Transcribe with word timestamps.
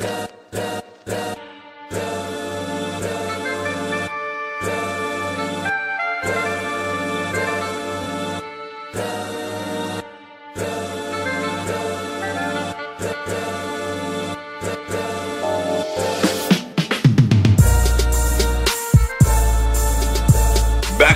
Back 0.00 0.30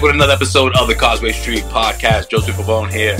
with 0.02 0.14
another 0.14 0.32
episode 0.32 0.76
of 0.76 0.88
the 0.88 0.94
Causeway 0.94 1.32
Street 1.32 1.62
Podcast. 1.64 2.28
Joseph 2.28 2.56
Pavone 2.56 2.92
here, 2.92 3.16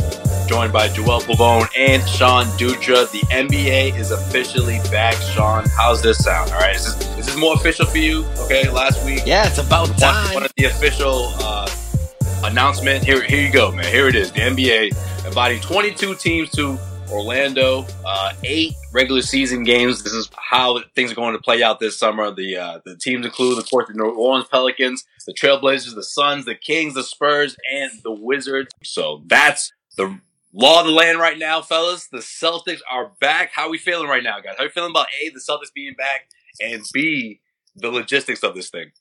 joined 0.47 0.73
by 0.73 0.89
Joel 0.89 1.21
Pavone 1.21 1.69
and 1.77 2.07
Sean 2.09 2.45
Dutra. 2.59 3.11
The 3.11 3.21
NBA 3.31 3.97
is 3.99 4.11
officially 4.11 4.79
back. 4.91 5.15
Sean, 5.15 5.65
how's 5.77 6.03
this 6.03 6.23
sound? 6.23 6.51
All 6.53 6.59
right, 6.61 6.77
is 6.77 6.85
this, 6.97 7.19
is 7.19 7.27
this 7.27 7.37
more 7.37 7.55
official 7.55 7.87
for 7.87 7.99
you? 7.99 8.25
Okay, 8.41 8.69
last 8.71 9.05
week. 9.05 9.23
Yeah, 9.25 9.47
it's 9.47 9.59
about 9.59 9.89
One, 9.91 9.99
time. 9.99 10.35
one 10.35 10.43
of 10.45 10.53
the 10.57 10.65
official 10.67 11.33
uh, 11.41 11.69
announcement. 12.45 13.05
Here, 13.05 13.23
here 13.23 13.41
you 13.45 13.53
go, 13.53 13.73
man. 13.73 13.87
Here 13.87 14.09
it 14.09 14.15
is. 14.15 14.33
The 14.33 14.41
NBA 14.41 15.27
inviting 15.27 15.61
22 15.61 16.15
teams 16.17 16.51
to 16.53 16.79
Orlando. 17.11 17.87
Uh, 18.05 18.33
eight 18.45 18.73
regular 18.93 19.23
season 19.23 19.63
games. 19.63 20.03
This 20.03 20.13
is 20.13 20.31
how 20.37 20.81
things 20.95 21.13
are 21.13 21.15
going 21.17 21.35
to 21.35 21.41
play 21.43 21.63
out 21.63 21.81
this 21.81 21.99
summer. 21.99 22.31
The 22.35 22.57
uh, 22.57 22.81
the 22.85 22.97
teams 22.97 23.25
include, 23.25 23.59
of 23.59 23.69
course, 23.71 23.89
the 23.89 23.95
New 23.95 24.11
Orleans 24.11 24.49
Pelicans, 24.51 25.05
the 25.27 25.35
Trailblazers, 25.35 25.95
the 25.95 26.03
Suns, 26.03 26.45
the 26.45 26.55
Kings, 26.55 26.95
the 26.95 27.03
Spurs, 27.03 27.57
and 27.73 27.91
the 28.03 28.13
Wizards. 28.13 28.73
So 28.83 29.23
that's 29.27 29.73
the 29.97 30.19
law 30.55 30.81
of 30.81 30.87
the 30.87 30.93
land 30.93 31.19
right 31.19 31.39
now, 31.39 31.61
fellas. 31.61 32.09
The 32.09 32.19
Celtics 32.19 32.81
are 32.91 33.13
back. 33.21 33.51
How 33.53 33.67
are 33.67 33.71
we 33.71 33.79
feeling 33.79 34.09
right 34.09 34.23
now, 34.23 34.41
guys? 34.41 34.55
How 34.57 34.63
are 34.63 34.67
you 34.67 34.73
feeling 34.73 34.91
about 34.93 35.09
A, 35.23 35.29
the 35.31 35.41
Celtics 35.41 35.73
being 35.75 35.95
back, 35.95 36.29
and 36.61 36.83
B, 36.93 37.41
the 37.77 37.91
logistics 37.91 38.43
of 38.43 38.55
this 38.55 38.71
thing? 38.71 38.93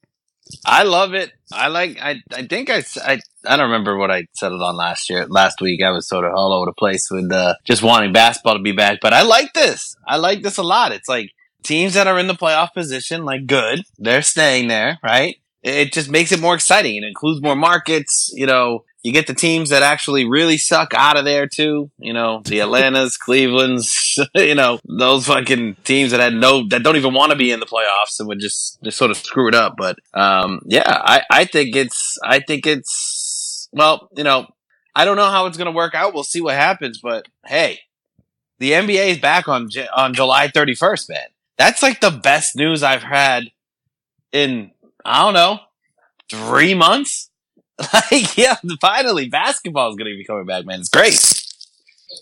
I 0.66 0.84
love 0.84 1.14
it. 1.14 1.31
I 1.53 1.68
like. 1.69 1.97
I. 2.02 2.22
I 2.34 2.46
think 2.46 2.69
I. 2.69 2.84
I. 3.03 3.19
I 3.46 3.58
don't 3.58 3.69
remember 3.69 3.97
what 3.97 4.12
I 4.12 4.28
settled 4.34 4.62
on 4.62 4.75
last 4.75 5.09
year. 5.09 5.25
Last 5.25 5.62
week, 5.62 5.81
I 5.81 5.91
was 5.91 6.08
sort 6.08 6.25
of 6.25 6.34
all 6.36 6.53
over 6.53 6.66
the 6.66 6.74
place 6.74 7.08
with 7.09 7.31
uh, 7.31 7.56
just 7.64 7.81
wanting 7.81 8.12
basketball 8.12 8.56
to 8.56 8.62
be 8.62 8.74
back. 8.74 9.00
But 9.02 9.14
I 9.14 9.22
like 9.22 9.53
this. 9.53 9.96
I 10.06 10.18
like 10.18 10.41
this 10.44 10.58
a 10.58 10.64
lot. 10.64 10.91
It's 10.91 11.08
like 11.08 11.31
teams 11.64 11.94
that 11.94 12.08
are 12.08 12.20
in 12.20 12.28
the 12.28 12.34
playoff 12.34 12.74
position, 12.74 13.24
like 13.24 13.47
good, 13.47 13.84
they're 13.97 14.22
staying 14.22 14.68
there, 14.68 15.00
right? 15.02 15.38
It 15.62 15.94
just 15.94 16.09
makes 16.09 16.34
it 16.34 16.41
more 16.41 16.56
exciting. 16.56 16.97
It 16.97 17.03
includes 17.03 17.41
more 17.41 17.56
markets. 17.56 18.30
You 18.34 18.46
know, 18.46 18.84
you 19.03 19.12
get 19.12 19.28
the 19.28 19.34
teams 19.34 19.69
that 19.69 19.84
actually 19.84 20.25
really 20.25 20.58
suck 20.58 20.94
out 20.96 21.18
of 21.18 21.25
there 21.25 21.46
too. 21.46 21.91
You 22.00 22.14
know, 22.14 22.41
the 22.46 22.62
Atlantas, 22.62 23.18
Cleveland's, 23.18 24.18
you 24.36 24.56
know, 24.56 24.80
those 24.88 25.28
fucking 25.28 25.75
teams 25.84 26.12
that 26.12 26.22
had 26.22 26.34
no, 26.34 26.66
that 26.69 26.84
don't 26.84 26.96
even 26.96 27.14
want 27.14 27.31
to 27.31 27.38
be 27.38 27.52
in 27.52 27.59
the 27.59 27.66
playoffs 27.66 28.19
and 28.19 28.28
would 28.30 28.40
just, 28.40 28.81
just 28.81 28.97
sort 28.97 29.12
of 29.12 29.18
screw 29.18 29.50
it 29.50 29.56
up. 29.56 29.75
But, 29.78 29.97
um, 30.14 30.62
yeah, 30.66 30.84
I, 30.88 31.22
I 31.30 31.46
think 31.46 31.75
it's, 31.75 32.18
I 32.24 32.40
think 32.40 32.66
it's, 32.66 33.68
well, 33.74 34.09
you 34.16 34.24
know, 34.24 34.47
I 34.96 35.03
don't 35.06 35.18
know 35.18 35.30
how 35.30 35.47
it's 35.47 35.58
going 35.58 35.66
to 35.66 35.72
work 35.72 35.94
out. 35.94 36.14
We'll 36.14 36.24
see 36.24 36.41
what 36.41 36.56
happens, 36.56 37.00
but 37.00 37.28
hey, 37.46 37.80
the 38.59 38.72
NBA 38.72 39.09
is 39.09 39.18
back 39.18 39.50
on, 39.50 39.70
J- 39.70 39.88
on 39.94 40.14
July 40.14 40.47
31st, 40.47 41.09
man. 41.09 41.28
That's 41.58 41.84
like 41.84 42.00
the 42.00 42.12
best 42.12 42.56
news 42.56 42.84
I've 42.84 43.03
had 43.03 43.46
in, 44.31 44.72
I 45.03 45.24
don't 45.24 45.34
know, 45.34 45.59
three 46.30 46.74
months. 46.74 47.30
Like, 47.94 48.38
yeah, 48.38 48.56
finally 48.79 49.29
basketball 49.29 49.89
is 49.89 49.95
going 49.95 50.11
to 50.11 50.17
be 50.17 50.23
coming 50.23 50.45
back, 50.45 50.66
man. 50.66 50.79
It's 50.79 50.89
great. 50.89 51.19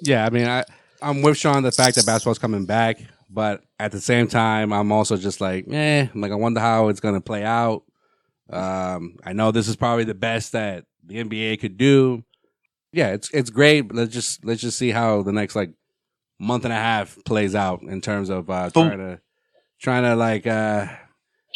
Yeah, 0.02 0.26
I 0.26 0.30
mean, 0.30 0.48
I 0.48 0.64
I'm 1.02 1.22
with 1.22 1.38
Sean 1.38 1.64
the 1.64 1.72
fact 1.72 1.96
that 1.96 2.06
basketball's 2.06 2.40
coming 2.40 2.66
back, 2.66 3.00
but 3.30 3.62
at 3.80 3.92
the 3.92 4.00
same 4.00 4.28
time, 4.28 4.72
I'm 4.72 4.92
also 4.92 5.18
just 5.18 5.42
like, 5.42 5.66
eh, 5.70 6.08
I'm 6.14 6.22
like 6.22 6.32
I 6.32 6.36
wonder 6.36 6.60
how 6.60 6.88
it's 6.88 7.00
gonna 7.00 7.22
play 7.22 7.44
out. 7.44 7.84
Um, 8.50 9.18
I 9.24 9.34
know 9.34 9.52
this 9.52 9.68
is 9.68 9.76
probably 9.76 10.04
the 10.04 10.14
best 10.14 10.54
that 10.54 10.86
the 11.06 11.24
NBA 11.24 11.60
could 11.60 11.78
do. 11.78 12.24
Yeah, 12.94 13.10
it's 13.10 13.30
it's 13.32 13.50
great. 13.50 13.82
But 13.82 13.98
let's 13.98 14.14
just 14.14 14.46
let's 14.46 14.62
just 14.62 14.78
see 14.78 14.92
how 14.92 15.22
the 15.22 15.32
next 15.32 15.56
like 15.56 15.72
month 16.40 16.66
and 16.66 16.74
a 16.74 16.78
half 16.78 17.18
plays 17.26 17.56
out 17.56 17.82
in 17.84 18.02
terms 18.02 18.30
of 18.30 18.50
uh, 18.50 18.70
trying 18.72 18.98
to 18.98 19.20
trying 19.80 20.04
to 20.04 20.16
like 20.16 20.46
uh 20.48 20.88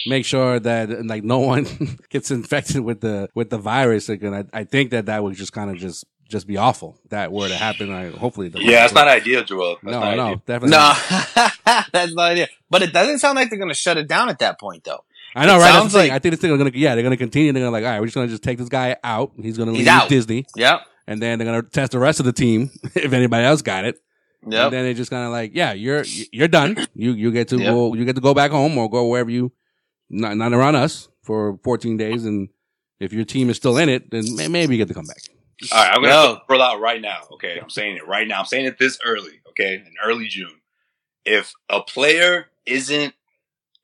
make 0.08 0.26
sure 0.26 0.60
that 0.60 1.06
like 1.06 1.24
no 1.24 1.40
one 1.40 1.66
gets 2.10 2.32
infected 2.32 2.82
with 2.82 3.02
the 3.02 3.30
with 3.36 3.50
the 3.50 3.58
virus 3.58 4.10
again. 4.10 4.34
I, 4.34 4.60
I 4.62 4.64
think 4.64 4.92
that 4.92 5.06
that 5.08 5.24
would 5.24 5.36
just 5.36 5.54
kind 5.54 5.70
of 5.72 5.78
just 5.78 6.06
just 6.30 6.48
be 6.48 6.58
awful. 6.58 7.00
That 7.10 7.32
were 7.32 7.48
to 7.48 7.56
happen. 7.56 7.92
I, 7.92 8.10
hopefully, 8.10 8.48
it. 8.48 8.56
Yeah, 8.62 8.86
it's 8.86 8.94
not 8.94 9.08
ideal, 9.08 9.44
Joel. 9.44 9.78
That's 9.84 9.94
no, 9.94 10.00
not 10.00 10.16
no, 10.18 10.24
ideal. 10.26 10.42
definitely. 10.46 10.70
No, 10.72 10.78
not. 10.78 11.86
that's 11.94 12.14
not 12.14 12.32
ideal. 12.32 12.48
But 12.70 12.82
it 12.82 12.92
doesn't 12.94 13.20
sound 13.20 13.36
like 13.36 13.50
they're 13.50 13.60
going 13.60 13.70
to 13.70 13.76
shut 13.76 13.98
it 13.98 14.08
down 14.08 14.30
at 14.30 14.40
that 14.40 14.60
point, 14.60 14.84
though. 14.86 15.04
I 15.36 15.46
know, 15.46 15.56
it 15.56 15.60
right? 15.60 15.62
That's 15.66 15.76
sounds 15.78 15.94
like- 15.94 16.12
I 16.12 16.20
think 16.20 16.32
this 16.34 16.40
thing 16.42 16.50
are 16.52 16.58
gonna, 16.58 16.72
yeah, 16.74 16.96
they're 16.96 17.04
gonna 17.04 17.18
continue. 17.18 17.52
They're 17.52 17.62
gonna 17.62 17.72
like, 17.72 17.84
all 17.84 17.90
right, 17.92 18.00
we're 18.00 18.06
just 18.08 18.16
gonna 18.16 18.28
just 18.30 18.42
take 18.42 18.58
this 18.58 18.70
guy 18.70 18.96
out. 19.04 19.34
He's 19.40 19.58
gonna 19.58 19.72
He's 19.72 19.80
leave 19.82 19.88
out. 19.90 20.08
Disney, 20.10 20.46
Yep. 20.56 20.80
and 21.08 21.22
then 21.22 21.38
they're 21.38 21.46
gonna 21.46 21.62
test 21.62 21.92
the 21.92 22.00
rest 22.00 22.20
of 22.22 22.26
the 22.26 22.32
team 22.34 22.72
if 22.96 23.12
anybody 23.14 23.46
else 23.46 23.62
got 23.62 23.84
it. 23.86 23.98
Yep. 24.48 24.64
And 24.66 24.74
then 24.74 24.84
they're 24.86 24.94
just 24.94 25.10
kind 25.12 25.26
of 25.26 25.32
like, 25.32 25.52
yeah, 25.54 25.74
you're 25.74 26.06
you're 26.32 26.48
done. 26.48 26.88
You 26.96 27.12
you 27.12 27.32
get 27.32 27.50
to 27.50 27.58
Yep. 27.58 27.66
go. 27.68 27.94
You 27.96 28.06
get 28.06 28.16
to 28.16 28.22
go 28.22 28.34
back 28.34 28.52
home 28.52 28.78
or 28.78 28.90
go 28.90 29.06
wherever 29.08 29.30
you 29.30 29.52
not 30.10 30.38
not 30.38 30.54
around 30.54 30.76
us 30.76 31.10
for 31.24 31.58
14 31.64 31.98
days. 31.98 32.26
And 32.26 32.50
if 33.00 33.12
your 33.14 33.26
team 33.26 33.50
is 33.50 33.58
still 33.58 33.78
in 33.78 33.90
it, 33.90 34.12
then 34.12 34.36
may- 34.36 34.48
maybe 34.48 34.76
you 34.76 34.78
get 34.78 34.88
to 34.90 34.94
come 34.94 35.06
back. 35.06 35.22
All 35.72 35.82
right, 35.84 35.92
I'm 35.94 36.02
gonna 36.02 36.14
No. 36.14 36.42
roll 36.50 36.62
out 36.62 36.80
right 36.82 37.02
now. 37.02 37.22
Okay, 37.34 37.58
I'm 37.60 37.70
saying 37.70 37.98
it 37.98 38.08
right 38.08 38.28
now. 38.28 38.40
I'm 38.40 38.46
saying 38.46 38.66
it 38.66 38.78
this 38.78 39.00
early. 39.06 39.40
Okay, 39.50 39.76
in 39.76 39.94
early 40.04 40.28
June. 40.28 40.62
If 41.24 41.54
a 41.70 41.82
player 41.82 42.50
isn't 42.66 43.14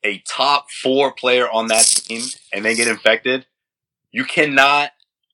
a 0.04 0.18
top 0.28 0.70
four 0.70 1.12
player 1.12 1.48
on 1.50 1.68
that 1.68 1.86
team 1.86 2.22
and 2.52 2.64
they 2.64 2.74
get 2.74 2.88
infected, 2.88 3.46
you 4.10 4.24
cannot 4.24 4.90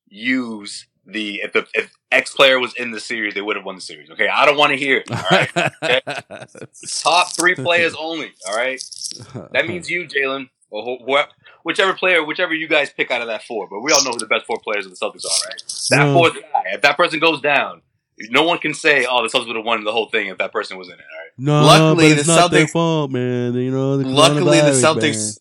use 0.09 0.87
the 1.07 1.41
if 1.43 1.53
the 1.53 1.67
if 1.75 1.93
X 2.13 2.35
player 2.35 2.59
was 2.61 2.75
in 2.75 2.93
the 2.93 3.01
series, 3.01 3.35
they 3.35 3.43
would 3.43 3.57
have 3.57 3.65
won 3.65 3.75
the 3.75 3.81
series. 3.81 4.11
Okay, 4.11 4.29
I 4.29 4.47
don't 4.47 4.57
want 4.57 4.71
to 4.71 4.77
hear 4.77 4.99
it. 4.99 5.11
All 5.11 5.23
right, 5.31 5.51
top 7.03 7.33
three 7.35 7.55
players 7.55 7.95
only. 7.99 8.33
All 8.49 8.57
right, 8.57 8.83
that 9.53 9.67
means 9.67 9.91
you, 9.91 10.07
Jalen, 10.07 10.49
or 10.71 10.99
wh- 10.99 11.11
wh- 11.11 11.65
whichever 11.65 11.95
player, 11.95 12.25
whichever 12.25 12.55
you 12.55 12.69
guys 12.69 12.91
pick 12.91 13.11
out 13.11 13.21
of 13.23 13.29
that 13.29 13.43
four. 13.45 13.69
But 13.69 13.81
we 13.81 13.93
all 13.93 14.03
know 14.05 14.11
who 14.13 14.19
the 14.19 14.27
best 14.27 14.47
four 14.47 14.59
players 14.63 14.87
of 14.87 14.91
the 14.93 14.97
Celtics 14.97 15.25
are, 15.25 15.49
right? 15.49 15.63
That 15.91 15.99
mm. 16.01 16.07
No. 16.07 16.15
fourth 16.15 16.35
guy, 16.35 16.63
if 16.73 16.83
that 16.83 16.97
person 16.97 17.19
goes 17.21 17.41
down, 17.41 17.83
no 18.31 18.43
one 18.43 18.59
can 18.59 18.75
say, 18.75 19.07
"Oh, 19.09 19.23
the 19.23 19.29
Celtics 19.29 19.47
would 19.47 19.57
have 19.57 19.65
won 19.65 19.85
the 19.85 19.93
whole 19.93 20.09
thing 20.09 20.27
if 20.29 20.39
that 20.39 20.53
person 20.53 20.77
was 20.79 20.89
in 20.89 20.95
it." 20.95 21.01
All 21.01 21.19
right. 21.19 21.31
No, 21.39 21.67
Luckily, 21.67 22.11
but 22.11 22.19
it's 22.19 22.27
the 22.27 22.37
not 22.37 22.51
their 22.51 22.67
Celtics- 22.67 22.71
fault, 22.71 23.11
man. 23.13 23.55
You 23.55 23.71
know, 23.71 23.97
the 23.97 24.09
Luckily, 24.09 24.61
the 24.61 24.73
Celtics, 24.73 25.39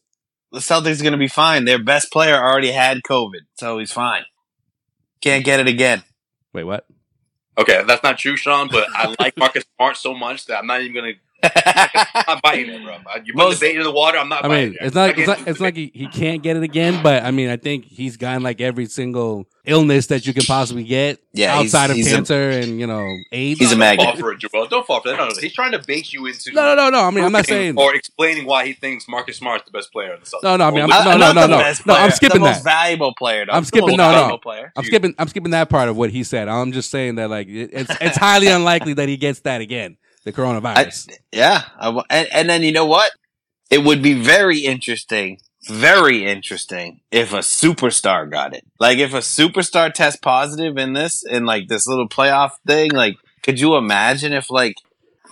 man. 0.51 0.51
the 0.51 0.59
Celtics 0.59 0.99
are 0.99 1.03
going 1.03 1.11
to 1.13 1.17
be 1.17 1.27
fine. 1.27 1.65
Their 1.65 1.83
best 1.83 2.11
player 2.11 2.35
already 2.35 2.71
had 2.71 3.01
COVID, 3.01 3.41
so 3.55 3.79
he's 3.79 3.91
fine. 3.91 4.23
Can't 5.21 5.43
get 5.43 5.59
it 5.59 5.67
again. 5.67 6.03
Wait, 6.53 6.63
what? 6.65 6.85
Okay, 7.57 7.83
that's 7.87 8.03
not 8.03 8.19
true, 8.19 8.37
Sean. 8.37 8.67
But 8.71 8.87
I 8.93 9.15
like 9.19 9.35
Marcus 9.37 9.63
Smart 9.75 9.97
so 9.97 10.13
much 10.13 10.45
that 10.45 10.59
I'm 10.59 10.67
not 10.67 10.81
even 10.81 10.93
gonna. 10.93 11.13
I'm 11.43 12.23
not 12.27 12.41
biting 12.41 12.69
it, 12.73 12.83
bro. 12.83 12.97
You 13.23 13.33
put 13.33 13.35
Most- 13.35 13.59
the 13.59 13.67
bait 13.67 13.75
in 13.77 13.83
the 13.83 13.91
water. 13.91 14.17
I'm 14.17 14.29
not. 14.29 14.43
I 14.43 14.47
biting 14.47 14.69
mean, 14.71 14.77
it. 14.81 14.85
it's 14.87 14.95
not. 14.95 15.17
It's 15.17 15.27
not. 15.27 15.47
It's 15.47 15.59
like 15.59 15.75
he, 15.75 15.91
he 15.93 16.07
can't 16.07 16.41
get 16.41 16.57
it 16.57 16.63
again. 16.63 17.01
But 17.03 17.23
I 17.23 17.31
mean, 17.31 17.49
I 17.49 17.57
think 17.57 17.85
he's 17.85 18.17
gotten 18.17 18.41
like 18.43 18.59
every 18.61 18.85
single 18.87 19.45
illness 19.65 20.07
that 20.07 20.25
you 20.25 20.33
can 20.33 20.43
possibly 20.45 20.83
get 20.83 21.19
Yeah, 21.33 21.53
he's- 21.59 21.73
outside 21.73 21.89
of 21.91 21.97
he's 21.97 22.11
a- 22.11 22.15
cancer 22.15 22.49
and 22.49 22.79
you 22.79 22.87
know 22.87 23.05
AIDS. 23.31 23.59
He's 23.59 23.71
a 23.71 23.75
magnet. 23.75 24.05
Don't 24.07 24.13
fall 24.15 24.21
for 24.21 24.31
it, 24.31 24.39
Joel. 24.39 24.67
Don't 24.67 24.87
fall 24.87 25.01
for 25.01 25.09
it. 25.09 25.11
No, 25.11 25.25
no, 25.25 25.29
no. 25.29 25.35
He's 25.39 25.53
trying 25.53 25.73
to 25.73 25.79
bait 25.85 26.11
you 26.11 26.25
into. 26.25 26.51
no, 26.53 26.75
no, 26.75 26.75
no, 26.75 26.89
no. 26.89 27.01
I 27.05 27.11
mean, 27.11 27.23
I'm 27.23 27.31
not 27.31 27.45
saying. 27.45 27.77
or 27.77 27.93
explaining 27.95 28.45
why 28.45 28.65
he 28.65 28.73
thinks 28.73 29.07
Marcus 29.07 29.37
Smart's 29.37 29.65
the 29.65 29.71
best 29.71 29.91
player 29.91 30.13
in 30.13 30.19
the 30.19 30.25
Celtics. 30.25 30.43
No, 30.43 30.57
no, 30.57 30.67
I 30.67 30.71
mean, 30.71 30.91
I'm- 30.91 31.07
Or 31.07 31.11
no, 31.11 31.11
no, 31.11 31.17
not 31.17 31.35
no, 31.35 31.41
the 31.41 31.47
no. 31.47 31.57
best 31.59 31.85
No, 31.85 31.93
I'm 31.93 32.11
skipping 32.11 32.41
the 32.41 32.47
most 32.47 32.63
that. 32.63 32.71
valuable 32.71 33.13
player. 33.13 33.45
Though. 33.45 33.53
I'm 33.53 33.61
The 33.63 33.67
skipping- 33.67 33.89
most 33.89 33.97
no, 33.97 34.27
no. 34.29 34.37
Player. 34.37 34.71
I'm 34.75 34.83
skipping. 34.85 35.13
I'm 35.19 35.27
skipping 35.27 35.51
that 35.51 35.69
part 35.69 35.89
of 35.89 35.95
what 35.97 36.09
he 36.09 36.23
said. 36.23 36.47
I'm 36.47 36.71
just 36.71 36.89
saying 36.89 37.15
that 37.15 37.29
like 37.29 37.47
it's 37.47 37.91
it's 38.01 38.17
highly 38.17 38.47
unlikely 38.47 38.93
that 38.93 39.07
he 39.09 39.17
gets 39.17 39.41
that 39.41 39.61
again. 39.61 39.97
The 40.27 40.33
coronavirus. 40.33 41.09
Yeah, 41.31 41.63
I 41.79 41.87
and, 42.09 42.27
and 42.33 42.49
then 42.49 42.61
you 42.61 42.73
know 42.73 42.85
what? 42.85 43.13
It 43.71 43.85
would 43.85 44.01
be 44.01 44.13
very 44.13 44.59
interesting, 44.59 45.37
very 45.69 46.25
interesting 46.25 46.99
if 47.11 47.31
a 47.31 47.37
superstar 47.37 48.29
got 48.29 48.53
it. 48.53 48.65
Like 48.77 48.97
if 48.97 49.13
a 49.13 49.19
superstar 49.19 49.93
tests 49.93 50.19
positive 50.21 50.77
in 50.77 50.91
this, 50.91 51.23
in 51.23 51.45
like 51.45 51.69
this 51.69 51.87
little 51.87 52.09
playoff 52.09 52.51
thing. 52.67 52.91
Like, 52.91 53.15
could 53.41 53.61
you 53.61 53.77
imagine 53.77 54.33
if 54.33 54.51
like 54.51 54.75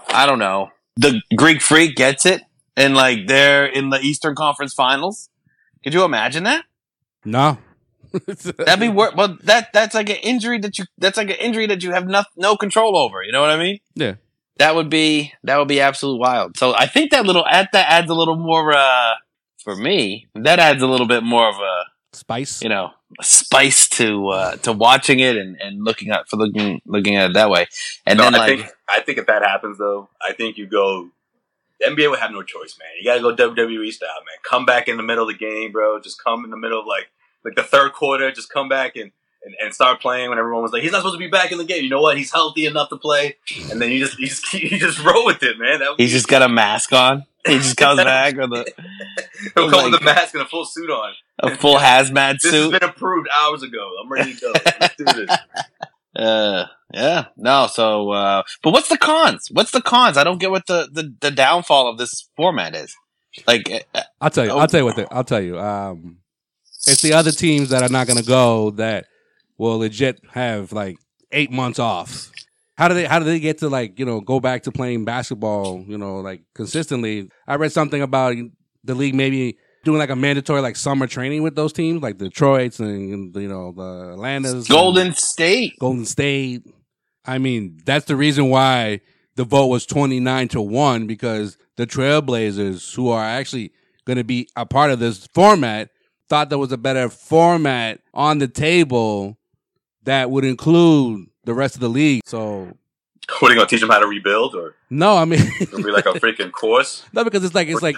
I 0.08 0.26
don't 0.26 0.40
know, 0.40 0.70
the 0.96 1.22
Greek 1.36 1.62
Freak 1.62 1.98
gets 1.98 2.26
it 2.26 2.44
and 2.78 2.96
like 2.96 3.28
they're 3.28 3.66
in 3.66 3.90
the 3.90 4.00
Eastern 4.00 4.34
Conference 4.34 4.74
Finals? 4.74 5.28
Could 5.84 5.94
you 5.94 6.06
imagine 6.06 6.46
that? 6.46 6.64
no. 7.26 7.58
That'd 8.26 8.80
be 8.80 8.88
wor- 8.88 9.12
well. 9.14 9.38
That 9.44 9.74
that's 9.74 9.94
like 9.94 10.10
an 10.10 10.16
injury 10.24 10.58
that 10.60 10.78
you 10.78 10.86
that's 10.98 11.18
like 11.18 11.32
an 11.32 11.36
injury 11.36 11.68
that 11.68 11.84
you 11.84 11.92
have 11.92 12.08
no 12.08 12.24
no 12.38 12.56
control 12.56 12.98
over. 12.98 13.22
You 13.22 13.34
know 13.34 13.42
what 13.42 13.50
I 13.50 13.58
mean? 13.58 13.80
Yeah. 13.94 14.14
That 14.58 14.76
would 14.76 14.90
be 14.90 15.34
that 15.44 15.58
would 15.58 15.68
be 15.68 15.82
absolute 15.82 16.18
wild. 16.18 16.58
So 16.58 16.74
I 16.76 16.86
think 16.88 17.12
that 17.12 17.26
little 17.26 17.46
at 17.46 17.70
that 17.74 17.92
adds 17.92 18.10
a 18.10 18.14
little 18.14 18.38
more 18.38 18.74
uh 18.74 19.14
for 19.64 19.76
me. 19.76 20.28
That 20.36 20.60
adds 20.60 20.82
a 20.82 20.88
little 20.88 21.08
bit 21.08 21.24
more 21.24 21.50
of 21.50 21.56
a 21.56 21.84
spice. 22.14 22.62
you 22.62 22.70
know 22.70 22.92
spice 23.22 23.88
to 23.90 24.28
uh 24.30 24.56
to 24.58 24.72
watching 24.72 25.20
it 25.20 25.36
and 25.38 25.58
and 25.62 25.84
looking 25.84 26.10
at 26.12 26.28
for 26.30 26.38
looking 26.38 26.82
looking 26.86 27.16
at 27.16 27.32
it 27.32 27.34
that 27.34 27.50
way. 27.50 27.68
And 28.06 28.18
No, 28.18 28.26
then 28.26 28.36
I 28.36 28.38
like 28.38 28.60
think 28.60 28.72
I 28.90 29.00
think 29.02 29.18
if 29.18 29.28
that 29.28 29.42
happens 29.44 29.78
though, 29.78 30.10
I 30.22 30.34
think 30.34 30.58
you 30.58 30.66
go. 30.68 31.10
The 31.82 31.88
NBA 31.88 32.10
would 32.10 32.20
have 32.20 32.32
no 32.32 32.42
choice, 32.42 32.78
man. 32.80 32.88
You 32.98 33.04
gotta 33.04 33.22
go 33.22 33.36
WWE 33.54 33.92
style, 33.92 34.08
man. 34.26 34.38
Come 34.50 34.66
back 34.66 34.88
in 34.88 34.96
the 34.96 35.04
middle 35.04 35.28
of 35.30 35.38
the 35.38 35.38
game, 35.38 35.74
bro. 35.74 36.00
Just 36.00 36.24
come 36.24 36.46
in 36.46 36.50
the 36.52 36.58
middle 36.58 36.80
of 36.80 36.86
like 36.86 37.10
like 37.44 37.56
the 37.56 37.64
third 37.64 37.92
quarter. 37.92 38.32
Just 38.32 38.50
come 38.50 38.70
back 38.70 38.96
and, 38.96 39.12
and, 39.46 39.56
and 39.64 39.74
start 39.74 40.02
playing 40.02 40.30
when 40.30 40.40
everyone 40.40 40.64
was 40.64 40.74
like, 40.74 40.82
he's 40.84 40.92
not 40.92 41.00
supposed 41.00 41.16
to 41.16 41.20
be 41.20 41.28
back 41.30 41.52
in 41.52 41.58
the 41.58 41.64
game. 41.64 41.84
You 41.84 41.90
know 41.90 42.02
what? 42.02 42.18
He's 42.18 42.32
healthy 42.32 42.66
enough 42.66 42.90
to 42.90 42.98
play, 42.98 43.38
and 43.72 43.82
then 43.82 43.92
you 43.92 44.00
just 44.00 44.20
you 44.20 44.28
just 44.28 44.54
you 44.54 44.78
just 44.80 45.04
roll 45.04 45.26
with 45.26 45.42
it, 45.44 45.58
man. 45.60 45.80
That 45.80 45.92
would 45.92 46.00
he's 46.00 46.10
be- 46.10 46.14
just 46.18 46.28
got 46.28 46.42
a 46.42 46.50
mask 46.50 46.92
on. 46.92 47.24
He 47.48 47.58
just 47.60 47.78
comes 47.78 47.98
back 48.04 48.36
with 48.36 48.52
a, 48.54 48.66
he'll 49.56 49.70
come 49.70 49.92
with 49.92 49.94
like- 49.94 50.02
a 50.02 50.06
mask 50.06 50.34
and 50.34 50.44
a 50.44 50.48
full 50.48 50.66
suit 50.66 50.90
on. 50.90 51.14
a 51.40 51.56
full 51.56 51.78
hazmat 51.78 52.40
This 52.42 52.52
has 52.52 52.64
suit. 52.64 52.80
been 52.80 52.90
approved 52.90 53.28
hours 53.32 53.62
ago. 53.64 53.92
I'm 54.04 54.12
ready 54.12 54.34
to 54.34 54.42
go. 54.42 54.54
Let's 54.82 54.96
do 54.96 55.06
this. 55.06 55.38
Uh, 56.18 56.68
yeah, 56.94 57.26
no. 57.36 57.68
So, 57.70 58.10
uh, 58.12 58.44
but 58.64 58.72
what's 58.72 58.88
the 58.88 58.98
cons? 58.98 59.50
What's 59.52 59.72
the 59.72 59.82
cons? 59.82 60.16
I 60.18 60.24
don't 60.24 60.38
get 60.40 60.50
what 60.50 60.66
the 60.66 60.88
the, 60.90 61.14
the 61.20 61.30
downfall 61.30 61.90
of 61.90 61.98
this 61.98 62.30
format 62.38 62.74
is. 62.74 62.96
Like, 63.46 63.70
uh, 63.94 64.02
I'll 64.22 64.30
tell 64.30 64.46
you. 64.46 64.52
Oh. 64.52 64.60
I'll 64.60 64.68
tell 64.68 64.80
you 64.80 64.86
what. 64.86 64.96
The, 64.96 65.14
I'll 65.14 65.26
tell 65.26 65.42
you. 65.42 65.60
Um, 65.60 66.20
it's 66.88 67.02
the 67.02 67.12
other 67.12 67.32
teams 67.34 67.68
that 67.72 67.84
are 67.84 67.90
not 67.90 68.08
going 68.08 68.18
to 68.20 68.26
go 68.26 68.70
that 68.72 69.08
will 69.58 69.80
legit 69.80 70.22
have 70.32 70.72
like 70.72 70.98
eight 71.32 71.52
months 71.52 71.80
off. 71.80 72.32
How 72.78 72.88
do 72.88 72.94
they? 72.94 73.06
How 73.06 73.20
do 73.20 73.26
they 73.26 73.40
get 73.40 73.60
to 73.60 73.70
like 73.70 74.00
you 74.00 74.06
know 74.06 74.20
go 74.22 74.40
back 74.40 74.64
to 74.64 74.72
playing 74.72 75.06
basketball? 75.06 75.84
You 75.88 75.98
know, 75.98 76.20
like 76.20 76.42
consistently. 76.54 77.30
I 77.48 77.56
read 77.56 77.72
something 77.72 78.02
about 78.02 78.36
the 78.84 78.96
league 78.96 79.16
maybe 79.16 79.58
doing 79.86 80.00
like 80.00 80.10
a 80.10 80.16
mandatory 80.16 80.62
like 80.62 80.76
summer 80.76 81.08
training 81.08 81.44
with 81.44 81.56
those 81.56 81.72
teams, 81.72 82.02
like 82.02 82.18
the 82.18 82.26
Detroit's 82.26 82.80
and 82.80 83.34
you 83.36 83.48
know 83.48 83.72
the 83.72 84.14
Atlanta's, 84.14 84.68
Golden 84.68 85.14
State. 85.14 85.80
Golden 85.80 86.06
State. 86.06 86.64
I 87.24 87.38
mean, 87.38 87.80
that's 87.86 88.06
the 88.06 88.16
reason 88.16 88.50
why 88.50 89.02
the 89.36 89.46
vote 89.46 89.68
was 89.68 89.86
29 89.86 90.48
to 90.50 90.62
1 90.62 91.08
because 91.08 91.58
the 91.76 91.88
Trailblazers, 91.88 92.94
who 92.96 93.10
are 93.10 93.24
actually 93.24 93.72
going 94.06 94.18
to 94.18 94.24
be 94.24 94.48
a 94.56 94.66
part 94.66 94.92
of 94.92 95.00
this 95.00 95.28
format, 95.34 95.90
thought 96.30 96.50
there 96.50 96.60
was 96.60 96.72
a 96.72 96.78
better 96.78 97.10
format 97.10 98.00
on 98.14 98.38
the 98.38 98.48
table 98.48 99.38
that 100.06 100.32
would 100.32 100.46
include 100.46 101.28
the 101.44 101.54
rest 101.54 101.76
of 101.76 101.82
the 101.82 101.90
league. 101.90 102.22
So, 102.26 102.72
What 103.40 103.50
are 103.50 103.54
you 103.54 103.60
gonna 103.60 103.68
teach 103.68 103.82
them 103.82 103.90
how 103.90 104.00
to 104.00 104.08
rebuild, 104.08 104.56
or 104.56 104.76
no, 104.90 105.18
I 105.18 105.26
mean, 105.26 105.40
gonna 105.72 105.84
be 105.84 105.92
like 105.92 106.06
a 106.06 106.14
freaking 106.14 106.52
course? 106.52 107.04
no, 107.14 107.24
because 107.24 107.44
it's 107.44 107.56
like, 107.56 107.68
it's 107.68 107.82
like 107.82 107.98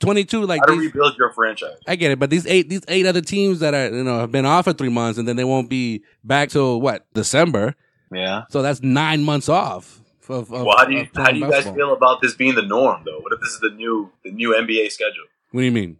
22, 0.00 0.44
like, 0.44 0.60
how 0.60 0.66
to 0.66 0.72
these- 0.72 0.92
rebuild 0.92 1.16
your 1.16 1.32
franchise. 1.32 1.76
I 1.86 1.96
get 1.96 2.10
it, 2.10 2.18
but 2.18 2.30
these 2.30 2.46
eight, 2.46 2.68
these 2.68 2.82
eight 2.88 3.06
other 3.06 3.20
teams 3.20 3.60
that 3.60 3.74
are, 3.74 3.94
you 3.94 4.04
know, 4.04 4.18
have 4.18 4.32
been 4.32 4.44
off 4.44 4.64
for 4.64 4.72
three 4.72 4.88
months 4.88 5.18
and 5.18 5.26
then 5.26 5.36
they 5.36 5.44
won't 5.44 5.70
be 5.70 6.02
back 6.24 6.50
till 6.50 6.80
what, 6.80 7.06
December. 7.14 7.74
Yeah. 8.12 8.42
So 8.50 8.62
that's 8.62 8.82
nine 8.82 9.22
months 9.22 9.48
off. 9.48 10.00
Of, 10.28 10.52
of, 10.52 10.66
Well, 10.66 10.76
how 10.76 10.84
do 10.84 10.94
you 10.94 11.06
how 11.14 11.30
do 11.30 11.38
you 11.38 11.48
guys 11.48 11.68
feel 11.68 11.92
about 11.92 12.20
this 12.20 12.34
being 12.34 12.56
the 12.56 12.62
norm, 12.62 13.02
though? 13.04 13.20
What 13.20 13.32
if 13.32 13.40
this 13.40 13.50
is 13.50 13.60
the 13.60 13.70
new 13.70 14.10
the 14.24 14.32
new 14.32 14.52
NBA 14.54 14.90
schedule? 14.90 15.22
What 15.52 15.60
do 15.60 15.64
you 15.64 15.70
mean? 15.72 15.98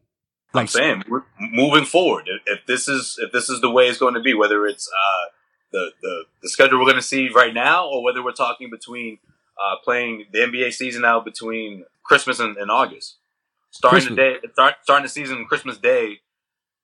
I'm 0.53 0.67
saying 0.67 1.05
we're 1.09 1.23
moving 1.39 1.85
forward. 1.85 2.25
If, 2.27 2.59
if 2.59 2.67
this 2.67 2.89
is 2.89 3.19
if 3.23 3.31
this 3.31 3.49
is 3.49 3.61
the 3.61 3.71
way 3.71 3.89
it's 3.89 3.99
going 3.99 4.15
to 4.15 4.21
be, 4.21 4.35
whether 4.35 4.67
it's 4.67 4.89
uh, 4.89 5.27
the 5.73 5.91
the 6.03 6.25
the 6.43 6.49
schedule 6.49 6.79
we're 6.79 6.85
going 6.85 6.97
to 6.97 7.03
see 7.03 7.29
right 7.29 7.55
now, 7.55 7.87
or 7.89 8.03
whether 8.03 8.23
we're 8.23 8.33
talking 8.33 8.71
between 8.71 9.19
uh, 9.59 9.77
playing 9.85 10.27
the 10.33 10.39
NBA 10.41 10.73
season 10.73 11.05
out 11.05 11.25
between 11.25 11.85
Christmas 12.03 12.41
and, 12.41 12.57
and 12.57 12.71
August, 12.71 13.17
starting 13.71 14.11
the 14.11 14.15
day 14.17 14.37
start, 14.53 14.75
starting 14.83 15.05
the 15.05 15.09
season 15.11 15.45
Christmas 15.47 15.79
Day 15.79 16.21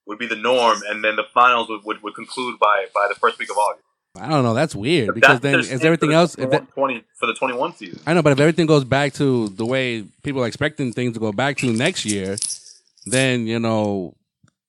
would 0.05 0.19
be 0.19 0.27
the 0.27 0.35
norm, 0.35 0.81
and 0.87 1.03
then 1.03 1.15
the 1.15 1.23
finals 1.33 1.69
would, 1.69 1.83
would, 1.85 2.03
would 2.03 2.15
conclude 2.15 2.59
by 2.59 2.85
by 2.93 3.07
the 3.07 3.15
first 3.15 3.39
week 3.39 3.49
of 3.49 3.57
August. 3.57 3.85
I 4.15 4.29
don't 4.29 4.43
know. 4.43 4.53
That's 4.53 4.75
weird 4.75 5.09
If 5.09 5.15
because 5.15 5.39
that's 5.39 5.67
then 5.67 5.75
is 5.75 5.83
everything 5.83 6.09
the 6.09 6.15
else? 6.15 6.35
If 6.37 6.51
that, 6.51 6.71
20 6.73 7.03
for 7.15 7.25
the 7.25 7.33
twenty 7.33 7.55
one 7.55 7.73
season. 7.75 7.99
I 8.05 8.13
know, 8.13 8.21
but 8.21 8.31
if 8.33 8.39
everything 8.39 8.67
goes 8.67 8.83
back 8.83 9.13
to 9.13 9.49
the 9.49 9.65
way 9.65 10.03
people 10.21 10.43
are 10.43 10.47
expecting 10.47 10.93
things 10.93 11.13
to 11.13 11.19
go 11.19 11.31
back 11.31 11.57
to 11.57 11.71
next 11.73 12.05
year, 12.05 12.37
then 13.05 13.47
you 13.47 13.59
know 13.59 14.13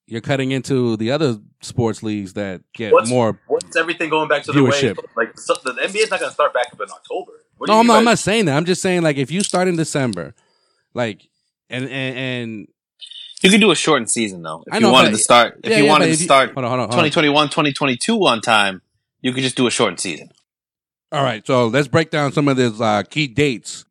you're 0.06 0.20
cutting 0.20 0.50
into 0.50 0.96
the 0.96 1.10
other 1.10 1.38
sports 1.62 2.02
leagues 2.02 2.34
that 2.34 2.60
get 2.74 2.92
What's- 2.92 3.08
more. 3.10 3.40
What's 3.46 3.74
everything 3.76 4.10
going 4.10 4.28
back 4.28 4.42
to 4.44 4.52
the 4.52 4.60
Viewership. 4.60 4.96
way? 4.98 5.04
Like 5.16 5.38
so, 5.38 5.54
the 5.64 5.72
NBA's 5.72 6.10
not 6.10 6.20
going 6.20 6.30
to 6.30 6.34
start 6.34 6.52
back 6.52 6.66
up 6.72 6.80
in 6.80 6.90
October. 6.90 7.32
What 7.56 7.68
No, 7.68 7.78
I'm 7.80 7.86
not, 7.86 7.98
I'm 7.98 8.04
not 8.04 8.18
saying 8.18 8.44
that. 8.46 8.56
I'm 8.56 8.64
just 8.64 8.82
saying 8.82 9.02
like 9.02 9.16
if 9.16 9.30
you 9.30 9.40
start 9.42 9.68
in 9.68 9.76
December, 9.76 10.34
like 10.92 11.28
and 11.70 11.84
and, 11.84 12.16
and 12.18 12.68
You 13.42 13.50
could 13.50 13.60
do 13.60 13.70
a 13.70 13.74
shortened 13.76 14.10
season 14.10 14.42
though. 14.42 14.62
If 14.66 14.74
I 14.74 14.78
know, 14.78 14.88
you 14.88 14.92
wanted 14.92 15.10
but- 15.12 15.16
to 15.18 15.22
start, 15.22 15.60
if 15.62 15.70
yeah, 15.70 15.78
you 15.78 15.84
yeah, 15.84 15.90
wanted 15.90 16.04
but 16.06 16.14
to 16.14 16.18
you- 16.18 16.24
start 16.24 16.52
hold 16.52 16.64
on, 16.64 16.70
hold 16.70 16.80
on, 16.82 16.88
2021, 16.88 17.48
2022 17.48 18.16
on 18.26 18.40
time, 18.40 18.82
you 19.22 19.32
could 19.32 19.42
just 19.42 19.56
do 19.56 19.66
a 19.66 19.70
shortened 19.70 20.00
season. 20.00 20.30
All 21.12 21.22
right, 21.22 21.46
so 21.46 21.68
let's 21.68 21.86
break 21.88 22.10
down 22.10 22.32
some 22.32 22.48
of 22.48 22.56
these 22.56 22.80
uh, 22.80 23.04
key 23.08 23.26
dates 23.28 23.84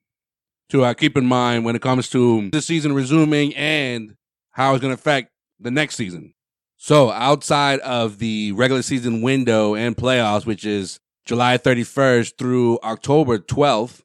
to 0.69 0.83
uh, 0.83 0.93
keep 0.93 1.15
in 1.17 1.25
mind 1.25 1.63
when 1.65 1.75
it 1.75 1.81
comes 1.81 2.09
to 2.09 2.49
this 2.51 2.65
season 2.65 2.93
resuming 2.93 3.55
and 3.55 4.15
how 4.51 4.73
it's 4.75 4.81
going 4.81 4.93
to 4.93 4.99
affect 4.99 5.31
the 5.63 5.71
next 5.71 5.95
season. 5.95 6.33
So, 6.77 7.11
outside 7.11 7.79
of 7.79 8.19
the 8.19 8.51
regular 8.51 8.81
season 8.81 9.21
window 9.21 9.73
and 9.73 9.95
playoffs, 9.95 10.45
which 10.45 10.65
is 10.65 10.99
July 11.25 11.57
31st 11.57 12.37
through 12.37 12.79
October 12.83 13.39
12th, 13.39 14.01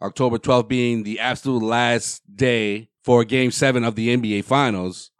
October 0.00 0.38
12th 0.38 0.68
being 0.68 1.02
the 1.02 1.18
absolute 1.18 1.62
last 1.62 2.22
day 2.34 2.88
for 3.02 3.24
game 3.24 3.50
seven 3.50 3.82
of 3.82 3.96
the 3.96 4.16
NBA 4.16 4.44
Finals, 4.44 5.10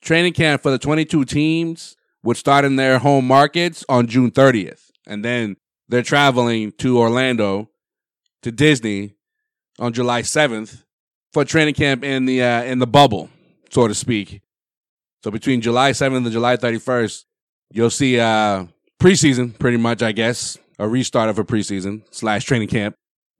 training 0.00 0.34
camp 0.34 0.62
for 0.62 0.70
the 0.70 0.78
22 0.78 1.24
teams 1.24 1.96
would 2.22 2.36
start 2.36 2.64
in 2.64 2.76
their 2.76 2.98
home 2.98 3.26
markets 3.26 3.84
on 3.88 4.06
June 4.06 4.30
30th. 4.30 4.90
And 5.06 5.24
then 5.24 5.56
they're 5.88 6.02
traveling 6.02 6.72
to 6.72 6.98
Orlando 6.98 7.70
to 8.42 8.52
Disney 8.52 9.14
on 9.78 9.92
July 9.92 10.22
7th 10.22 10.82
for 11.32 11.44
training 11.44 11.74
camp 11.74 12.02
in 12.04 12.26
the 12.26 12.42
uh, 12.42 12.62
in 12.62 12.78
the 12.78 12.86
bubble, 12.86 13.30
so 13.70 13.86
to 13.88 13.94
speak. 13.94 14.40
So 15.22 15.30
between 15.30 15.60
July 15.60 15.90
7th 15.90 16.16
and 16.16 16.30
July 16.30 16.56
31st, 16.56 17.24
you'll 17.72 17.90
see 17.90 18.20
uh 18.20 18.66
preseason 19.00 19.58
pretty 19.58 19.76
much, 19.76 20.02
I 20.02 20.12
guess, 20.12 20.58
a 20.78 20.88
restart 20.88 21.28
of 21.28 21.38
a 21.38 21.44
preseason 21.44 22.02
slash 22.10 22.44
training 22.44 22.68
camp 22.68 22.94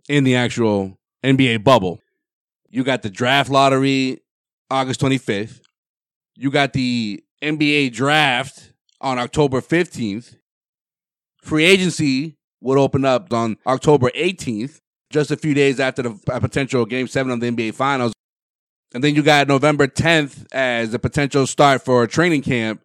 in 0.08 0.24
the 0.24 0.36
actual 0.36 0.98
NBA 1.24 1.64
bubble. 1.64 2.00
You 2.68 2.84
got 2.84 3.02
the 3.02 3.10
draft 3.10 3.50
lottery 3.50 4.20
August 4.70 5.00
25th. 5.00 5.60
You 6.34 6.50
got 6.50 6.72
the 6.72 7.22
NBA 7.42 7.92
draft 7.92 8.72
on 9.00 9.18
October 9.18 9.60
15th. 9.60 10.36
Free 11.42 11.64
agency 11.64 12.36
would 12.60 12.78
open 12.78 13.04
up 13.04 13.32
on 13.32 13.56
October 13.66 14.10
18th. 14.10 14.80
just 15.10 15.30
a 15.30 15.36
few 15.36 15.54
days 15.54 15.78
after 15.78 16.02
the 16.02 16.10
potential 16.40 16.84
Game 16.84 17.06
Seven 17.06 17.30
of 17.32 17.40
the 17.40 17.48
NBA 17.50 17.74
Finals, 17.74 18.12
and 18.96 19.04
then 19.04 19.14
you 19.14 19.22
got 19.22 19.46
November 19.46 19.86
10th 19.86 20.46
as 20.52 20.94
a 20.94 20.98
potential 20.98 21.46
start 21.46 21.84
for 21.84 22.02
a 22.02 22.08
training 22.08 22.40
camp, 22.40 22.80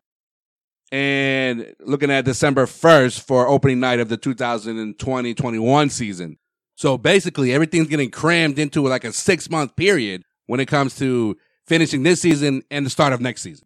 and 0.91 1.74
looking 1.80 2.12
at 2.12 2.25
December 2.25 2.65
1st 2.65 3.22
for 3.22 3.48
opening 3.48 3.80
night 3.80 4.01
of 4.01 4.10
the 4.10 4.18
2020-21 4.18 5.89
season. 5.89 6.38
So 6.75 6.98
basically, 6.98 7.53
everything's 7.53 7.88
getting 7.88 8.12
crammed 8.12 8.60
into 8.60 8.86
like 8.86 9.06
a 9.06 9.13
six 9.13 9.50
month 9.50 9.77
period 9.77 10.24
when 10.48 10.60
it 10.60 10.65
comes 10.65 10.98
to 10.98 11.38
finishing 11.65 12.03
this 12.03 12.20
season 12.20 12.63
and 12.70 12.86
the 12.86 12.89
start 12.89 13.13
of 13.13 13.22
next 13.22 13.44
season. 13.44 13.65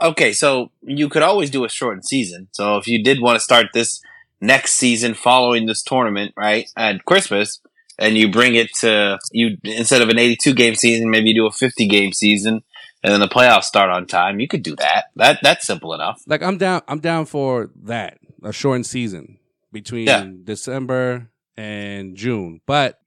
Okay, 0.00 0.32
so 0.32 0.70
you 0.82 1.08
could 1.08 1.22
always 1.22 1.50
do 1.50 1.64
a 1.64 1.68
shortened 1.68 2.04
season. 2.04 2.46
So 2.52 2.76
if 2.76 2.86
you 2.86 3.02
did 3.02 3.20
want 3.20 3.34
to 3.34 3.40
start 3.40 3.66
this 3.74 4.00
next 4.40 4.74
season 4.74 5.14
following 5.14 5.66
this 5.66 5.82
tournament, 5.82 6.32
right, 6.36 6.70
at 6.76 7.04
Christmas, 7.04 7.60
and 7.98 8.16
you 8.16 8.30
bring 8.30 8.54
it 8.54 8.72
to 8.80 9.18
you 9.32 9.56
instead 9.64 10.02
of 10.02 10.08
an 10.08 10.18
82 10.18 10.54
game 10.54 10.74
season, 10.74 11.10
maybe 11.10 11.28
you 11.30 11.34
do 11.34 11.46
a 11.46 11.52
50 11.52 11.86
game 11.86 12.12
season, 12.12 12.62
and 13.02 13.12
then 13.12 13.20
the 13.20 13.28
playoffs 13.28 13.64
start 13.64 13.90
on 13.90 14.06
time. 14.06 14.40
You 14.40 14.48
could 14.48 14.62
do 14.62 14.76
that. 14.76 15.06
That 15.16 15.38
that's 15.42 15.66
simple 15.66 15.94
enough. 15.94 16.22
Like 16.26 16.42
I'm 16.42 16.58
down. 16.58 16.82
I'm 16.88 17.00
down 17.00 17.26
for 17.26 17.70
that. 17.84 18.18
A 18.42 18.52
shortened 18.52 18.86
season 18.86 19.38
between 19.72 20.06
Yeah. 20.06 20.26
December 20.44 21.28
and 21.56 22.16
June, 22.16 22.60
but 22.66 23.00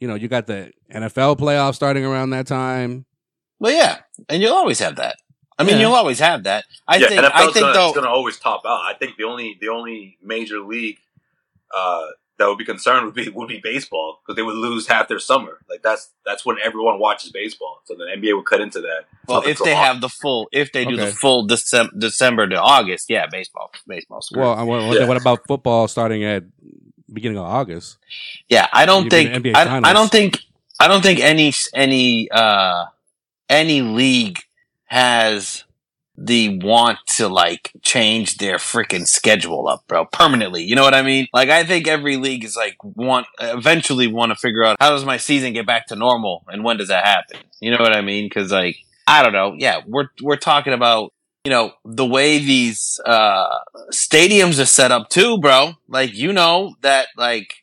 you 0.00 0.08
know 0.08 0.14
you 0.14 0.26
got 0.28 0.46
the 0.46 0.72
NFL 0.92 1.38
playoffs 1.38 1.74
starting 1.76 2.04
around 2.04 2.30
that 2.30 2.46
time. 2.46 3.04
Well, 3.60 3.72
yeah, 3.72 3.98
and 4.28 4.42
you'll 4.42 4.54
always 4.54 4.80
have 4.80 4.96
that. 4.96 5.16
I 5.58 5.64
mean, 5.64 5.76
Yeah. 5.76 5.82
you'll 5.82 5.94
always 5.94 6.18
have 6.18 6.42
that. 6.44 6.64
I 6.88 6.96
yeah, 6.96 7.08
think. 7.08 7.20
NFL's 7.20 7.32
I 7.34 7.42
think 7.44 7.54
gonna, 7.54 7.72
though. 7.74 7.88
it's 7.90 7.94
gonna 7.94 8.08
always 8.08 8.38
top 8.38 8.62
out. 8.66 8.80
I 8.84 8.94
think 8.98 9.16
the 9.16 9.24
only 9.24 9.56
the 9.60 9.68
only 9.68 10.18
major 10.22 10.58
league 10.60 10.98
uh, 11.72 12.06
that 12.42 12.48
would 12.48 12.58
be 12.58 12.64
concerned 12.64 13.06
would 13.06 13.14
be 13.14 13.28
would 13.28 13.48
be 13.48 13.60
baseball 13.62 14.18
because 14.20 14.36
they 14.36 14.42
would 14.42 14.56
lose 14.56 14.86
half 14.88 15.06
their 15.08 15.18
summer. 15.18 15.58
Like 15.70 15.82
that's 15.82 16.10
that's 16.26 16.44
when 16.44 16.56
everyone 16.62 16.98
watches 16.98 17.30
baseball. 17.30 17.80
So 17.84 17.94
the 17.94 18.04
NBA 18.04 18.34
would 18.36 18.46
cut 18.46 18.60
into 18.60 18.80
that. 18.80 19.04
Well, 19.28 19.42
if 19.46 19.58
they 19.58 19.72
August. 19.72 19.86
have 19.86 20.00
the 20.00 20.08
full, 20.08 20.48
if 20.52 20.72
they 20.72 20.84
do 20.84 20.94
Okay. 20.94 21.06
the 21.06 21.12
full 21.12 21.46
December, 21.46 21.92
December 21.96 22.48
to 22.48 22.56
August, 22.60 23.08
yeah, 23.08 23.26
baseball, 23.30 23.70
baseball. 23.86 24.20
screwed. 24.22 24.40
Well, 24.42 24.54
I 24.54 24.62
what, 24.64 24.98
Yeah. 24.98 25.06
what 25.06 25.16
about 25.16 25.46
football 25.46 25.86
starting 25.88 26.24
at 26.24 26.44
beginning 27.12 27.38
of 27.38 27.44
August? 27.44 27.98
yeah, 28.48 28.66
I 28.72 28.84
don't 28.86 29.08
think. 29.08 29.46
I. 29.56 29.80
I 29.90 29.92
don't 29.92 30.10
think. 30.10 30.38
I 30.80 30.88
don't 30.88 31.02
think 31.02 31.20
any 31.20 31.52
any 31.74 32.28
uh 32.30 32.86
any 33.48 33.82
league 33.82 34.40
has 34.86 35.64
the 36.24 36.60
want 36.62 36.98
to 37.16 37.26
like 37.26 37.72
change 37.82 38.36
their 38.36 38.56
freaking 38.56 39.06
schedule 39.08 39.66
up, 39.66 39.84
bro, 39.88 40.04
permanently. 40.04 40.62
You 40.62 40.76
know 40.76 40.84
what 40.84 40.94
I 40.94 41.02
mean? 41.02 41.26
Like, 41.32 41.48
I 41.48 41.64
think 41.64 41.88
every 41.88 42.16
league 42.16 42.44
is 42.44 42.54
like 42.54 42.76
want 42.82 43.26
eventually 43.40 44.06
want 44.06 44.30
to 44.30 44.36
figure 44.36 44.64
out 44.64 44.76
how 44.80 44.90
does 44.90 45.04
my 45.04 45.16
season 45.16 45.52
get 45.52 45.66
back 45.66 45.88
to 45.88 45.96
normal 45.96 46.44
and 46.46 46.62
when 46.62 46.76
does 46.76 46.88
that 46.88 47.04
happen? 47.04 47.40
You 47.60 47.72
know 47.72 47.78
what 47.78 47.96
I 47.96 48.02
mean? 48.02 48.26
Because 48.26 48.52
like, 48.52 48.76
I 49.06 49.24
don't 49.24 49.32
know. 49.32 49.56
Yeah, 49.58 49.80
we're 49.84 50.10
we're 50.22 50.36
talking 50.36 50.72
about 50.72 51.12
you 51.44 51.50
know 51.50 51.72
the 51.84 52.06
way 52.06 52.38
these 52.38 53.00
uh 53.04 53.58
stadiums 53.92 54.62
are 54.62 54.66
set 54.66 54.92
up 54.92 55.08
too, 55.08 55.38
bro. 55.38 55.72
Like, 55.88 56.14
you 56.14 56.32
know 56.32 56.76
that 56.82 57.08
like 57.16 57.54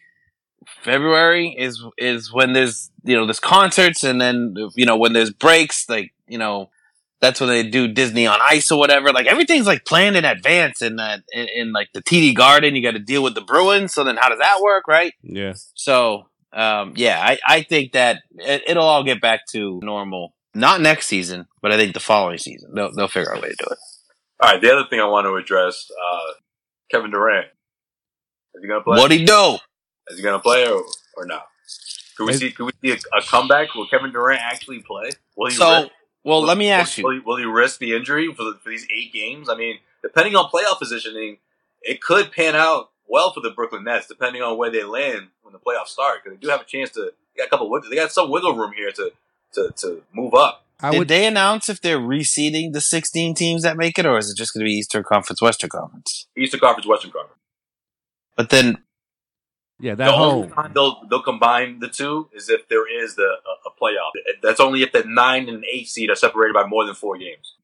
February 0.84 1.56
is 1.58 1.82
is 1.98 2.34
when 2.34 2.52
there's 2.52 2.92
you 3.06 3.16
know 3.16 3.26
there's 3.26 3.40
concerts 3.40 4.04
and 4.04 4.20
then 4.20 4.54
you 4.76 4.86
know 4.86 4.98
when 4.98 5.14
there's 5.14 5.32
breaks 5.32 5.88
like 5.88 6.14
you 6.28 6.38
know 6.38 6.70
that's 7.22 7.40
when 7.40 7.50
they 7.50 7.64
do 7.64 7.88
Disney 7.88 8.28
on 8.28 8.40
Ice 8.42 8.72
or 8.72 8.80
whatever. 8.80 9.12
Like 9.12 9.28
everything's 9.28 9.68
like 9.68 9.86
planned 9.86 10.16
in 10.16 10.26
advance 10.26 10.82
in 10.82 10.98
that 10.98 11.22
in, 11.34 11.48
in 11.54 11.74
like 11.74 11.90
the 11.94 12.02
TD 12.02 12.34
Garden. 12.36 12.76
You 12.76 12.84
got 12.84 12.92
to 12.92 13.00
deal 13.00 13.24
with 13.24 13.36
the 13.36 13.42
Bruins. 13.42 13.94
So 13.94 14.04
then 14.04 14.18
how 14.18 14.30
does 14.30 14.40
that 14.40 14.62
work, 14.62 14.88
right? 14.88 15.14
Yeah. 15.22 15.54
So 15.76 16.30
um, 16.54 16.94
yeah, 16.96 17.22
I 17.22 17.40
I 17.46 17.62
think 17.64 17.94
that 17.94 18.22
it, 18.34 18.64
it'll 18.68 18.84
all 18.84 19.04
get 19.04 19.22
back 19.22 19.42
to 19.52 19.80
normal. 19.84 20.34
Not 20.56 20.82
next 20.82 21.08
season, 21.08 21.46
but 21.62 21.72
I 21.72 21.78
think 21.78 21.94
the 21.94 22.00
following 22.00 22.38
season 22.38 22.72
they'll 22.74 22.94
they'll 22.96 23.08
figure 23.08 23.32
out 23.32 23.38
a 23.38 23.42
way 23.42 23.50
to 23.50 23.56
do 23.56 23.66
it. 23.70 23.78
All 24.42 24.52
right, 24.52 24.62
the 24.62 24.72
other 24.72 24.86
thing 24.90 25.00
I 25.00 25.06
want 25.06 25.26
to 25.26 25.36
address, 25.36 25.92
uh, 25.92 26.34
Kevin 26.90 27.12
Durant. 27.12 27.48
Is 28.56 28.62
he 28.64 28.68
gonna 28.68 28.84
play? 28.84 28.98
What 28.98 29.12
he 29.12 29.26
do? 29.26 29.58
Is 30.08 30.18
he 30.18 30.24
gonna 30.24 30.40
play 30.40 30.68
or, 30.68 30.82
or 31.18 31.26
not? 31.26 31.46
Can 32.18 32.26
we 32.26 32.34
see? 32.34 32.52
Can 32.52 32.66
we 32.66 32.72
see 32.84 32.92
a, 32.92 33.18
a 33.18 33.22
comeback? 33.22 33.76
Will 33.76 33.88
Kevin 33.88 34.12
Durant 34.12 34.42
actually 34.42 34.80
play? 34.80 35.12
Will 35.38 35.50
he? 35.50 35.56
So 35.56 35.82
risk, 35.82 35.92
well, 36.24 36.40
will- 36.42 36.48
let 36.48 36.58
me 36.58 36.70
ask 36.70 36.98
will, 36.98 37.14
you. 37.14 37.22
Will 37.24 37.38
he, 37.38 37.44
will 37.46 37.52
he 37.52 37.62
risk 37.62 37.80
the 37.80 37.96
injury 37.96 38.34
for, 38.34 38.44
the, 38.44 38.60
for 38.64 38.70
these 38.70 38.88
eight 38.96 39.14
games? 39.14 39.50
I 39.50 39.56
mean, 39.56 39.80
depending 40.02 40.36
on 40.36 40.50
playoff 40.50 40.80
positioning, 40.80 41.38
it 41.82 42.02
could 42.02 42.32
pan 42.32 42.56
out 42.56 42.90
well 43.08 43.34
for 43.34 43.40
the 43.42 43.52
Brooklyn 43.52 43.84
Nets, 43.84 44.08
depending 44.08 44.42
on 44.42 44.58
where 44.58 44.70
they 44.72 44.84
land 44.84 45.28
when 45.42 45.54
the 45.54 45.60
playoffs 45.60 45.88
start. 45.88 46.24
Because 46.24 46.38
they 46.38 46.42
do 46.42 46.50
have 46.52 46.62
a 46.62 46.66
chance 46.66 46.90
to. 46.92 47.12
They 47.36 47.42
got 47.44 47.48
a 47.48 47.50
couple. 47.50 47.70
wiggle- 47.70 47.90
They 47.90 47.96
got 47.96 48.12
some 48.12 48.30
wiggle 48.30 48.56
room 48.56 48.74
here 48.76 48.92
to 48.92 49.12
to, 49.54 49.72
to 49.78 50.04
move 50.14 50.34
up. 50.36 50.66
I 50.82 50.92
Did 50.92 51.00
would. 51.00 51.08
they 51.08 51.26
announce 51.26 51.68
if 51.70 51.82
they're 51.82 52.00
reseeding 52.00 52.72
the 52.72 52.80
16 52.80 53.34
teams 53.36 53.64
that 53.64 53.76
make 53.76 53.98
it, 54.00 54.06
or 54.06 54.18
is 54.18 54.30
it 54.30 54.38
just 54.38 54.54
going 54.54 54.62
to 54.62 54.66
be 54.66 54.74
Eastern 54.74 55.04
Conference, 55.04 55.42
Western 55.42 55.70
Conference? 55.70 56.28
Eastern 56.38 56.60
Conference, 56.62 56.88
Western 56.88 57.12
Conference. 57.12 57.42
But 58.38 58.50
then 58.50 58.78
yeah, 59.80 59.92
The 59.96 60.04
that 60.06 60.14
only 60.14 60.48
whole. 60.48 60.50
time 60.50 60.72
they'll 60.74 61.02
they'll 61.10 61.22
combine 61.24 61.80
the 61.80 61.88
two 61.90 62.30
is 62.34 62.50
if 62.50 62.68
there 62.70 62.86
is 63.04 63.16
the 63.16 63.24
a, 63.24 63.70
a 63.70 63.72
playoff. 63.82 64.12
That's 64.44 64.60
only 64.60 64.84
if 64.84 64.92
the 64.92 65.04
nine 65.06 65.48
and 65.50 65.64
eight 65.72 65.88
seed 65.88 66.10
are 66.10 66.16
separated 66.16 66.54
by 66.54 66.66
more 66.68 66.86
than 66.86 66.96
four 66.96 67.18
games. 67.18 67.56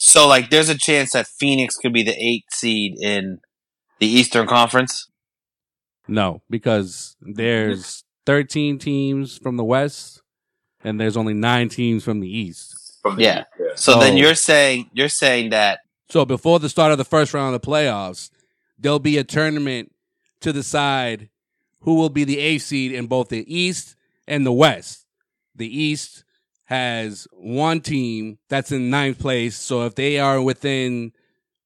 So, 0.00 0.28
like, 0.28 0.50
there's 0.50 0.68
a 0.68 0.78
chance 0.78 1.12
that 1.12 1.26
Phoenix 1.26 1.76
could 1.76 1.92
be 1.92 2.04
the 2.04 2.14
eight 2.16 2.44
seed 2.52 2.96
in 3.00 3.40
the 3.98 4.06
Eastern 4.06 4.46
Conference. 4.46 5.08
No, 6.06 6.40
because 6.48 7.16
there's 7.20 8.04
13 8.24 8.78
teams 8.78 9.36
from 9.36 9.56
the 9.56 9.64
West, 9.64 10.22
and 10.84 11.00
there's 11.00 11.16
only 11.16 11.34
nine 11.34 11.68
teams 11.68 12.04
from 12.04 12.20
the 12.20 12.28
East. 12.28 13.00
From 13.02 13.16
the 13.16 13.22
Yeah. 13.24 13.40
East, 13.40 13.48
yeah. 13.58 13.66
So 13.74 13.98
then 13.98 14.12
Oh. 14.14 14.16
you're 14.16 14.34
saying 14.36 14.88
you're 14.92 15.08
saying 15.08 15.50
that 15.50 15.80
So 16.08 16.24
before 16.24 16.58
the 16.60 16.68
start 16.70 16.92
of 16.92 16.98
the 16.98 17.04
first 17.04 17.34
round 17.34 17.54
of 17.54 17.60
the 17.60 17.66
playoffs, 17.68 18.30
there'll 18.78 18.98
be 19.00 19.18
a 19.18 19.24
tournament 19.24 19.92
to 20.40 20.52
decide 20.52 21.28
who 21.80 21.94
will 21.94 22.08
be 22.08 22.24
the 22.24 22.38
eighth 22.38 22.62
seed 22.62 22.92
in 22.92 23.06
both 23.06 23.28
the 23.28 23.44
East 23.52 23.96
and 24.26 24.44
the 24.44 24.52
West. 24.52 25.06
The 25.54 25.66
East 25.66 26.24
has 26.64 27.26
one 27.32 27.80
team 27.80 28.38
that's 28.48 28.72
in 28.72 28.90
ninth 28.90 29.18
place. 29.18 29.56
So 29.56 29.86
if 29.86 29.94
they 29.94 30.18
are 30.18 30.40
within 30.40 31.12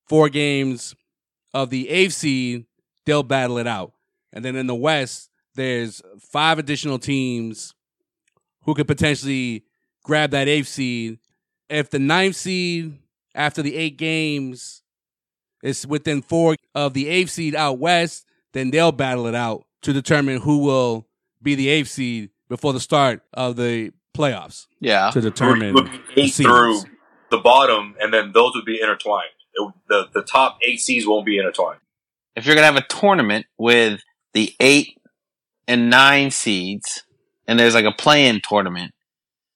four 0.06 0.28
games 0.28 0.94
of 1.52 1.70
the 1.70 1.88
eighth 1.88 2.14
seed, 2.14 2.66
they'll 3.04 3.22
battle 3.22 3.58
it 3.58 3.66
out. 3.66 3.92
And 4.32 4.44
then 4.44 4.56
in 4.56 4.66
the 4.66 4.74
West, 4.74 5.28
there's 5.54 6.02
five 6.18 6.58
additional 6.58 6.98
teams 6.98 7.74
who 8.64 8.74
could 8.74 8.86
potentially 8.86 9.64
grab 10.04 10.30
that 10.30 10.48
eighth 10.48 10.68
seed. 10.68 11.18
If 11.68 11.90
the 11.90 11.98
ninth 11.98 12.36
seed 12.36 12.98
after 13.34 13.62
the 13.62 13.76
eight 13.76 13.96
games 13.96 14.82
is 15.62 15.86
within 15.86 16.22
four 16.22 16.56
of 16.74 16.94
the 16.94 17.08
eighth 17.08 17.30
seed 17.30 17.54
out 17.54 17.78
west, 17.78 18.26
then 18.52 18.70
they'll 18.70 18.92
battle 18.92 19.26
it 19.26 19.34
out 19.34 19.64
to 19.82 19.92
determine 19.92 20.40
who 20.40 20.58
will 20.58 21.06
be 21.42 21.54
the 21.54 21.68
eighth 21.68 21.88
seed 21.88 22.30
before 22.48 22.72
the 22.72 22.80
start 22.80 23.22
of 23.32 23.56
the 23.56 23.92
playoffs 24.16 24.66
yeah. 24.80 25.10
to 25.10 25.20
determine 25.20 25.74
would 25.74 25.86
the 25.86 26.20
eight 26.20 26.34
through 26.34 26.80
the 27.30 27.38
bottom, 27.38 27.96
and 28.00 28.12
then 28.12 28.32
those 28.32 28.52
would 28.54 28.64
be 28.64 28.80
intertwined. 28.80 29.30
It- 29.54 29.72
the 29.88 30.08
the 30.14 30.22
top 30.22 30.58
eight 30.62 30.80
seeds 30.80 31.06
won't 31.06 31.26
be 31.26 31.38
intertwined. 31.38 31.80
If 32.36 32.46
you're 32.46 32.54
gonna 32.54 32.66
have 32.66 32.76
a 32.76 32.86
tournament 32.86 33.46
with 33.58 34.02
the 34.32 34.54
eight 34.60 34.98
and 35.68 35.90
nine 35.90 36.30
seeds, 36.30 37.02
and 37.46 37.58
there's 37.58 37.74
like 37.74 37.84
a 37.84 37.92
play-in 37.92 38.40
tournament, 38.46 38.92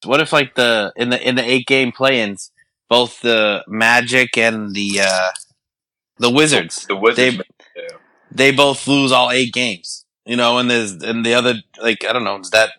what 0.05 0.21
if 0.21 0.33
like 0.33 0.55
the 0.55 0.93
in 0.97 1.11
the 1.11 1.29
in 1.29 1.35
the 1.37 1.45
eight 1.45 1.67
game 1.67 1.93
play-ins, 1.93 2.50
both 2.88 3.21
the 3.21 3.65
Magic 3.69 4.37
and 4.37 4.75
the 4.75 5.00
uh 5.03 5.31
the 6.19 6.31
Wizards, 6.31 6.87
The 6.87 6.97
Wizards, 6.97 7.17
They- 7.17 7.37
yeah. 7.37 7.43
They 8.37 8.50
both 8.50 8.87
lose 8.87 9.12
all 9.12 9.31
eight 9.31 9.52
games. 9.52 10.05
You 10.25 10.37
know, 10.37 10.59
and 10.59 10.71
there's 10.71 10.93
and 10.93 11.25
the 11.25 11.35
other 11.35 11.55
like 11.81 12.05
I 12.05 12.12
don't 12.12 12.25
know, 12.25 12.38
is 12.38 12.50
that 12.50 12.71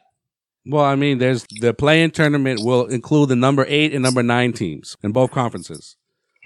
Well, 0.66 0.84
I 0.84 0.96
mean, 0.96 1.18
there's 1.18 1.46
the 1.62 1.74
play-in 1.74 2.12
tournament 2.12 2.60
will 2.64 2.86
include 2.88 3.30
the 3.30 3.36
number 3.36 3.66
eight 3.68 3.94
and 3.94 4.04
number 4.04 4.22
nine 4.22 4.54
teams 4.54 4.98
in 5.02 5.12
both 5.14 5.32
conferences. 5.32 5.96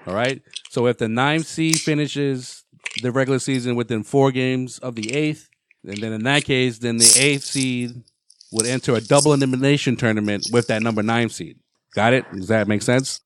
All 0.05 0.13
right. 0.13 0.41
So 0.69 0.87
if 0.87 0.97
the 0.97 1.07
ninth 1.07 1.47
seed 1.47 1.79
finishes 1.79 2.63
the 3.01 3.11
regular 3.11 3.39
season 3.39 3.75
within 3.75 4.03
four 4.03 4.31
games 4.31 4.79
of 4.79 4.95
the 4.95 5.13
eighth, 5.13 5.47
and 5.83 5.97
then 5.97 6.13
in 6.13 6.23
that 6.23 6.43
case, 6.43 6.79
then 6.79 6.97
the 6.97 7.15
eighth 7.19 7.43
seed 7.43 8.03
would 8.51 8.65
enter 8.65 8.93
a 8.95 9.01
double 9.01 9.33
elimination 9.33 9.95
tournament 9.95 10.45
with 10.51 10.67
that 10.67 10.81
number 10.83 11.01
nine 11.01 11.29
seed. 11.29 11.57
Got 11.95 12.13
it? 12.13 12.25
Does 12.31 12.47
that 12.47 12.67
make 12.67 12.81
sense? 12.81 13.21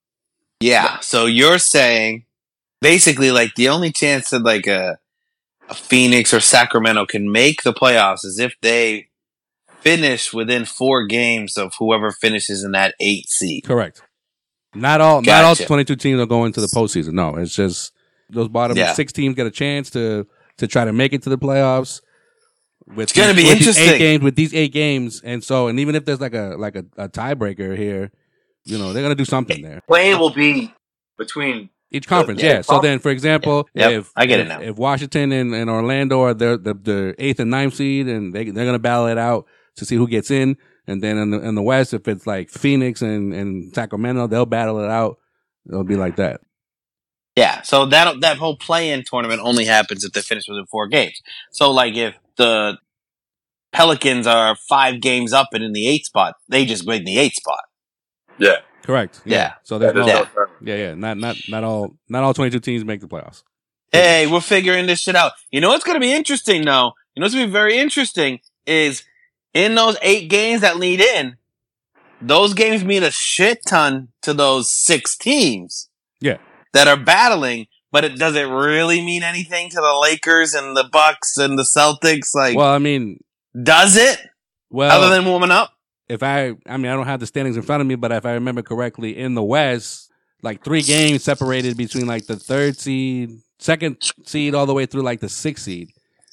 Yeah. 0.60 1.00
So 1.00 1.26
you're 1.26 1.58
saying 1.58 2.24
basically 2.80 3.30
like 3.30 3.54
the 3.54 3.68
only 3.68 3.92
chance 3.92 4.30
that 4.30 4.42
like 4.42 4.66
a 4.66 4.98
Phoenix 5.74 6.32
or 6.32 6.40
Sacramento 6.40 7.06
can 7.06 7.30
make 7.30 7.62
the 7.62 7.72
playoffs 7.72 8.24
is 8.24 8.38
if 8.38 8.54
they 8.62 9.08
finish 9.80 10.32
within 10.32 10.64
four 10.64 11.06
games 11.06 11.56
of 11.56 11.72
whoever 11.78 12.10
finishes 12.12 12.64
in 12.64 12.72
that 12.72 12.94
eight 13.00 13.28
seed. 13.28 13.64
Correct. 13.64 14.02
Not 14.74 15.00
all, 15.00 15.22
not 15.22 15.44
all 15.44 15.56
22 15.56 15.96
teams 15.96 16.20
are 16.20 16.26
going 16.26 16.52
to 16.52 16.60
the 16.60 16.66
postseason. 16.66 17.12
No, 17.12 17.36
it's 17.36 17.54
just 17.54 17.92
those 18.28 18.48
bottom 18.48 18.76
Yeah. 18.76 18.92
six 18.92 19.12
teams 19.12 19.34
get 19.34 19.46
a 19.46 19.50
chance 19.50 19.90
to 19.90 20.26
to 20.58 20.66
try 20.66 20.84
to 20.84 20.92
make 20.92 21.12
it 21.12 21.22
to 21.22 21.30
the 21.30 21.38
playoffs. 21.38 22.00
with 22.86 23.00
It's 23.10 23.12
gonna 23.12 23.32
these- 23.32 23.44
be 23.44 23.48
with 23.48 23.58
interesting. 23.58 23.88
eight 23.88 23.98
games 23.98 24.22
with 24.22 24.36
these 24.36 24.54
eight 24.54 24.72
games, 24.72 25.20
and 25.24 25.42
so 25.42 25.66
and 25.68 25.80
even 25.80 25.94
if 25.96 26.04
there's 26.04 26.20
like 26.20 26.34
a 26.34 26.54
like 26.56 26.76
a, 26.76 26.84
a 26.96 27.08
tiebreaker 27.08 27.76
here, 27.76 28.12
you 28.64 28.78
know 28.78 28.92
they're 28.92 29.02
gonna 29.02 29.14
do 29.16 29.24
something 29.24 29.60
there. 29.62 29.82
Playing 29.88 30.18
will 30.20 30.30
be 30.30 30.72
between 31.18 31.70
Each 31.90 32.06
conference, 32.08 32.42
Yeah, 32.42 32.54
yeah. 32.54 32.60
So 32.62 32.80
then, 32.80 32.98
for 32.98 33.10
example, 33.10 33.68
Yep, 33.74 33.92
if 33.92 34.12
I 34.16 34.26
get 34.26 34.40
it 34.40 34.48
now. 34.48 34.60
If 34.60 34.76
Washington 34.76 35.30
and, 35.32 35.54
and 35.54 35.70
Orlando 35.70 36.20
are 36.22 36.34
the, 36.34 36.58
the 36.58 36.74
the 36.74 37.14
eighth 37.18 37.38
and 37.38 37.50
ninth 37.50 37.74
seed, 37.74 38.08
and 38.08 38.34
they 38.34 38.44
they're 38.50 38.66
gonna 38.66 38.78
battle 38.78 39.06
it 39.06 39.18
out 39.18 39.46
to 39.76 39.84
see 39.84 39.94
who 39.94 40.08
gets 40.08 40.30
in, 40.30 40.56
and 40.86 41.02
then 41.02 41.16
in 41.16 41.30
the 41.30 41.40
in 41.40 41.54
the 41.54 41.62
West, 41.62 41.94
if 41.94 42.08
it's 42.08 42.26
like 42.26 42.50
Phoenix 42.50 43.02
and 43.02 43.32
and 43.32 43.74
Sacramento, 43.74 44.26
they'll 44.26 44.46
battle 44.46 44.80
it 44.80 44.90
out. 44.90 45.18
It'll 45.68 45.84
be 45.84 45.96
like 45.96 46.16
that. 46.16 46.40
Yeah, 47.36 47.62
so 47.62 47.86
that 47.86 48.20
that 48.20 48.38
whole 48.38 48.56
play-in 48.56 49.04
tournament 49.04 49.40
only 49.44 49.66
happens 49.66 50.04
if 50.04 50.12
they 50.12 50.22
finish 50.22 50.44
within 50.48 50.66
four 50.66 50.88
games. 50.88 51.20
So, 51.52 51.70
like, 51.70 51.94
if 51.94 52.14
the 52.36 52.78
Pelicans 53.72 54.26
are 54.26 54.56
five 54.68 55.00
games 55.02 55.32
up 55.34 55.48
and 55.52 55.62
in 55.62 55.72
the 55.72 55.86
eighth 55.86 56.06
spot, 56.06 56.34
they 56.48 56.64
just 56.64 56.86
win 56.86 57.04
the 57.04 57.18
eighth 57.18 57.34
spot. 57.34 57.60
yeah. 58.38 58.56
Correct. 58.86 59.20
Yeah. 59.24 59.54
So 59.64 59.78
there's 59.78 59.94
no. 59.94 60.06
Yeah. 60.06 60.24
Yeah, 60.62 60.76
yeah. 60.76 60.94
Not 60.94 61.18
not 61.18 61.36
not 61.48 61.64
all 61.64 61.96
not 62.08 62.22
all 62.22 62.32
22 62.32 62.60
teams 62.60 62.84
make 62.84 63.00
the 63.00 63.08
playoffs. 63.08 63.42
Hey, 63.92 64.26
we're 64.26 64.40
figuring 64.40 64.86
this 64.86 65.00
shit 65.00 65.16
out. 65.16 65.32
You 65.50 65.60
know 65.60 65.68
what's 65.70 65.84
going 65.84 65.96
to 65.96 66.00
be 66.00 66.12
interesting, 66.12 66.64
though? 66.64 66.92
You 67.14 67.20
know 67.20 67.24
what's 67.24 67.34
going 67.34 67.46
to 67.46 67.48
be 67.48 67.52
very 67.52 67.78
interesting 67.78 68.40
is 68.66 69.04
in 69.54 69.74
those 69.74 69.96
eight 70.02 70.28
games 70.28 70.60
that 70.60 70.76
lead 70.76 71.00
in, 71.00 71.36
those 72.20 72.54
games 72.54 72.84
mean 72.84 73.02
a 73.02 73.10
shit 73.10 73.58
ton 73.66 74.08
to 74.22 74.32
those 74.34 74.70
six 74.70 75.16
teams. 75.16 75.88
Yeah. 76.20 76.38
That 76.72 76.88
are 76.88 76.96
battling, 76.96 77.66
but 77.90 78.04
it 78.04 78.18
doesn't 78.18 78.50
really 78.50 79.00
mean 79.04 79.22
anything 79.22 79.70
to 79.70 79.76
the 79.76 79.98
Lakers 80.02 80.54
and 80.54 80.76
the 80.76 80.84
Bucks 80.92 81.36
and 81.38 81.58
the 81.58 81.62
Celtics. 81.64 82.34
Like, 82.34 82.56
Well, 82.56 82.72
I 82.72 82.78
mean, 82.78 83.22
does 83.60 83.96
it? 83.96 84.20
well, 84.70 84.90
Other 84.90 85.14
than 85.14 85.24
warming 85.24 85.50
up? 85.50 85.72
If 86.08 86.22
I, 86.22 86.54
I 86.66 86.76
mean, 86.76 86.86
I 86.90 86.94
don't 86.94 87.06
have 87.06 87.20
the 87.20 87.26
standings 87.26 87.56
in 87.56 87.62
front 87.62 87.80
of 87.80 87.86
me, 87.86 87.94
but 87.96 88.12
if 88.12 88.24
I 88.26 88.32
remember 88.34 88.62
correctly, 88.62 89.16
in 89.16 89.34
the 89.34 89.42
West, 89.42 90.10
like 90.42 90.62
three 90.64 90.82
games 90.82 91.24
separated 91.24 91.76
between 91.76 92.06
like 92.06 92.26
the 92.26 92.36
third 92.36 92.76
seed, 92.78 93.38
second 93.58 93.96
seed, 94.24 94.54
all 94.54 94.66
the 94.66 94.74
way 94.74 94.86
through 94.86 95.02
like 95.02 95.20
the 95.20 95.28
sixth 95.28 95.64
seed. 95.64 95.90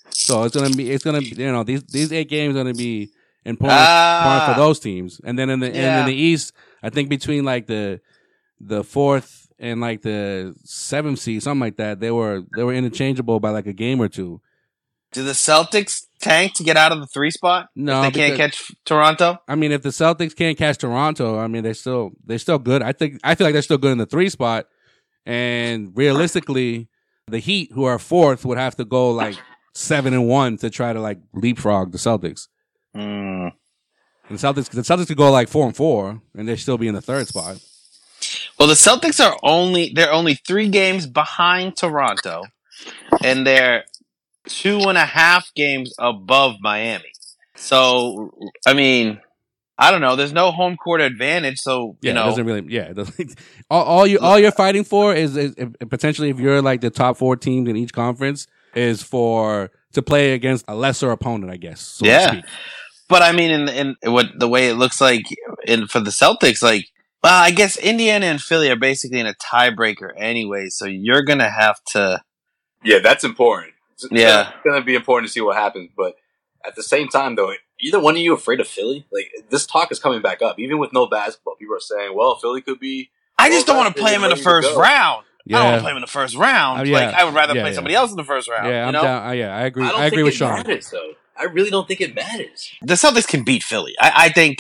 So 0.10 0.44
it's 0.44 0.56
gonna 0.56 0.70
be, 0.76 0.92
it's 0.92 1.04
gonna 1.04 1.22
be, 1.22 1.30
you 1.38 1.52
know, 1.52 1.64
these 1.64 1.84
these 1.86 2.12
eight 2.12 2.30
games 2.30 2.56
are 2.56 2.60
gonna 2.60 2.74
be 2.76 3.10
important, 3.46 3.80
Ah. 3.82 4.52
for 4.54 4.60
those 4.60 4.80
teams. 4.80 5.20
And 5.24 5.38
then 5.40 5.50
in 5.50 5.60
the 5.60 5.68
and 5.68 6.02
in 6.02 6.06
the 6.06 6.14
East, 6.16 6.54
I 6.84 6.90
think 6.90 7.10
between 7.10 7.44
like 7.46 7.66
the 7.68 8.00
the 8.60 8.84
fourth 8.84 9.48
and 9.58 9.82
like 9.82 10.02
the 10.04 10.54
seventh 10.64 11.20
seed, 11.20 11.42
something 11.42 11.62
like 11.62 11.78
that, 11.78 12.00
they 12.00 12.12
were 12.12 12.44
they 12.56 12.64
were 12.64 12.74
interchangeable 12.74 13.40
by 13.40 13.50
like 13.50 13.66
a 13.66 13.74
game 13.74 14.00
or 14.00 14.08
two. 14.08 14.40
Do 15.14 15.24
the 15.24 15.32
Celtics 15.32 16.06
tank 16.20 16.56
to 16.56 16.64
get 16.64 16.76
out 16.76 16.92
of 16.92 17.00
the 17.00 17.08
three 17.08 17.32
spot? 17.32 17.68
No, 17.76 18.04
if 18.04 18.14
they 18.14 18.20
can't 18.20 18.38
catch 18.38 18.72
Toronto? 18.86 19.38
I 19.48 19.56
mean, 19.56 19.72
if 19.72 19.84
the 19.84 19.90
Celtics 19.90 20.36
can't 20.36 20.58
catch 20.58 20.80
Toronto, 20.80 21.38
I 21.40 21.48
mean, 21.48 21.64
they're 21.64 21.74
still 21.74 22.12
they're 22.26 22.40
still 22.40 22.60
good. 22.60 22.82
I 22.82 22.94
think 22.94 23.20
I 23.24 23.36
feel 23.36 23.46
like 23.46 23.54
they're 23.54 23.62
still 23.62 23.78
good 23.78 23.92
in 23.92 23.98
the 24.00 24.06
three 24.06 24.30
spot. 24.30 24.66
And 25.26 25.92
realistically, 25.96 26.90
the 27.28 27.40
Heat, 27.40 27.72
who 27.74 27.86
are 27.86 28.00
fourth, 28.00 28.44
would 28.46 28.58
have 28.58 28.76
to 28.78 28.86
go 28.86 29.12
like 29.12 29.38
seven 29.74 30.14
and 30.14 30.28
one 30.28 30.58
to 30.58 30.70
try 30.70 30.94
to 30.94 31.00
like 31.00 31.20
leapfrog 31.34 31.92
the 31.92 31.98
Celtics. 31.98 32.48
Hmm. 32.94 33.50
And 34.30 34.40
the 34.40 34.48
Celtics, 34.48 34.70
the 34.70 34.82
Celtics 34.82 35.08
could 35.08 35.18
go 35.18 35.32
like 35.32 35.48
four 35.50 35.66
and 35.66 35.76
four, 35.76 36.22
and 36.36 36.48
they'd 36.48 36.58
still 36.58 36.78
be 36.78 36.88
in 36.88 36.96
the 36.96 37.02
third 37.02 37.28
spot. 37.28 37.60
Well, 38.58 38.68
the 38.68 38.74
Celtics 38.74 39.24
are 39.24 39.38
only 39.44 39.92
they're 39.94 40.12
only 40.12 40.36
three 40.36 40.70
games 40.70 41.06
behind 41.06 41.76
Toronto, 41.76 42.44
and 43.24 43.46
they're 43.46 43.86
two 44.48 44.80
and 44.82 44.98
a 44.98 45.06
half 45.06 45.54
games 45.56 45.94
above 46.00 46.56
Miami. 46.62 47.12
So, 47.56 48.32
I 48.66 48.74
mean, 48.74 49.20
I 49.78 49.92
don't 49.92 50.02
know. 50.02 50.16
There's 50.16 50.34
no 50.34 50.52
home 50.52 50.76
court 50.78 51.02
advantage, 51.02 51.60
so 51.60 51.98
Yeah, 52.02 52.12
you 52.12 52.12
it 52.12 52.14
know. 52.16 52.26
doesn't 52.30 52.46
really. 52.46 52.66
Yeah, 52.68 52.84
it 52.84 52.94
doesn't, 52.96 53.36
all, 53.70 53.84
all 53.84 54.08
you 54.08 54.20
all 54.20 54.38
you're 54.40 54.52
fighting 54.52 54.84
for 54.84 55.14
is, 55.16 55.36
is 55.38 55.56
if, 55.58 55.70
potentially 55.90 56.30
if 56.30 56.40
you're 56.40 56.62
like 56.62 56.82
the 56.82 56.90
top 56.90 57.18
four 57.18 57.36
teams 57.36 57.68
in 57.70 57.76
each 57.76 57.94
conference 57.94 58.48
is 58.76 59.02
for 59.04 59.72
to 59.94 60.02
play 60.02 60.34
against 60.34 60.66
a 60.68 60.76
lesser 60.76 61.12
opponent, 61.12 61.52
I 61.52 61.58
guess. 61.58 61.82
So 61.82 62.06
Yeah. 62.06 62.42
But 63.10 63.22
I 63.22 63.32
mean, 63.32 63.52
in 63.52 63.96
in 64.04 64.12
what 64.14 64.28
the 64.38 64.48
way 64.48 64.70
it 64.70 64.76
looks 64.76 65.00
like 65.02 65.24
in 65.66 65.88
for 65.88 66.00
the 66.00 66.10
Celtics, 66.10 66.64
like, 66.64 66.86
well, 67.24 67.42
I 67.42 67.52
guess 67.52 67.78
Indiana 67.78 68.26
and 68.28 68.42
Philly 68.42 68.70
are 68.72 68.76
basically 68.76 69.20
in 69.20 69.28
a 69.28 69.36
tiebreaker 69.36 70.10
anyway. 70.18 70.68
So 70.70 70.86
you're 70.86 71.24
gonna 71.24 71.50
have 71.50 71.78
to. 71.92 72.22
Yeah, 72.84 73.00
that's 73.00 73.24
important. 73.24 73.73
It's, 74.06 74.14
Yeah. 74.14 74.50
it's 74.50 74.58
gonna 74.66 74.84
be 74.84 74.96
important 74.96 75.28
to 75.30 75.34
see 75.34 75.42
what 75.42 75.56
happens. 75.56 75.90
But 75.96 76.16
at 76.66 76.76
the 76.76 76.84
same 76.84 77.08
time, 77.08 77.36
though, 77.36 77.54
either 77.80 78.00
one 78.00 78.16
of 78.16 78.22
you 78.22 78.34
afraid 78.34 78.60
of 78.60 78.68
Philly? 78.68 79.06
Like 79.12 79.32
this 79.50 79.66
talk 79.66 79.92
is 79.92 80.00
coming 80.00 80.22
back 80.22 80.42
up, 80.42 80.60
even 80.60 80.78
with 80.78 80.94
no 80.94 81.06
basketball. 81.08 81.56
People 81.56 81.76
are 81.76 81.80
saying, 81.80 82.16
"Well, 82.16 82.36
Philly 82.36 82.62
could 82.62 82.80
be." 82.80 83.10
I 83.38 83.50
just 83.50 83.66
don't 83.68 83.78
want 83.78 83.96
to 83.96 84.02
play 84.02 84.14
him 84.14 84.24
in 84.24 84.30
the 84.30 84.36
first 84.36 84.70
go. 84.70 84.80
round. 84.80 85.26
I 85.50 85.52
don't 85.52 85.64
want 85.66 85.76
to 85.78 85.82
play 85.82 85.92
him 85.92 85.98
in 85.98 86.02
the 86.02 86.08
first 86.08 86.36
round. 86.38 86.82
Uh, 86.82 86.84
yeah. 86.86 87.06
Like 87.08 87.16
I 87.16 87.24
would 87.26 87.34
rather 87.34 87.54
Yeah, 87.56 87.62
play 87.64 87.72
yeah. 87.72 87.76
somebody 87.76 87.96
else 87.96 88.12
in 88.12 88.18
the 88.18 88.24
first 88.24 88.48
round. 88.50 88.68
Yeah, 88.70 88.82
you 88.84 88.88
I'm 88.88 88.94
know? 88.94 89.02
down. 89.02 89.24
I, 89.24 89.34
yeah, 89.34 89.56
I 89.58 89.62
agree. 89.64 89.84
I 89.84 89.88
I, 89.88 89.92
don't 89.92 90.02
agree 90.04 90.10
think 90.18 90.26
with 90.26 90.34
it 90.36 90.38
Sean. 90.38 90.54
matters, 90.56 90.90
though. 90.90 91.14
I 91.36 91.44
really 91.46 91.70
don't 91.72 91.88
think 91.88 92.00
it 92.00 92.16
matters. 92.16 92.72
the 92.82 92.94
Celtics 92.94 93.28
can 93.28 93.44
beat 93.44 93.64
Philly. 93.64 93.94
I, 94.00 94.12
I 94.26 94.30
think. 94.30 94.60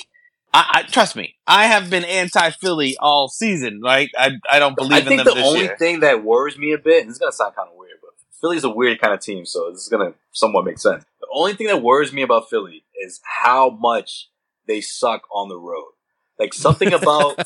I, 0.56 0.66
I 0.72 0.84
trust 0.84 1.16
me. 1.16 1.36
I 1.48 1.66
have 1.66 1.90
been 1.90 2.04
anti-Philly 2.04 2.96
all 3.00 3.28
season. 3.28 3.80
Right? 3.84 4.10
I 4.18 4.32
I 4.52 4.60
don't 4.60 4.76
believe 4.76 4.92
I 4.94 4.98
in 5.00 5.06
think 5.06 5.24
the 5.24 5.34
this 5.34 5.46
only 5.48 5.62
year. 5.62 5.76
thing 5.80 6.02
that 6.02 6.24
worries 6.24 6.58
me 6.58 6.74
a 6.74 6.78
bit, 6.78 7.02
and 7.02 7.10
this 7.10 7.16
is 7.16 7.20
gonna 7.20 7.32
sound 7.32 7.56
kind 7.56 7.70
of 7.70 7.76
weird, 7.78 7.83
but 7.83 7.83
Philly's 8.44 8.66
a 8.66 8.70
weird 8.70 9.00
kind 9.00 9.14
of 9.14 9.22
team, 9.22 9.46
so 9.46 9.72
this 9.72 9.82
is 9.84 9.88
gonna 9.90 10.14
somewhat 10.34 10.66
make 10.66 10.78
sense. 10.78 11.06
The 11.22 11.28
only 11.34 11.54
thing 11.54 11.68
that 11.68 11.82
worries 11.82 12.12
me 12.12 12.22
about 12.24 12.50
Philly 12.50 12.84
is 13.02 13.22
how 13.24 13.70
much 13.70 14.30
they 14.68 14.82
suck 14.82 15.22
on 15.34 15.48
the 15.48 15.58
road. 15.58 15.92
Like 16.38 16.54
something 16.54 16.92
about 17.02 17.38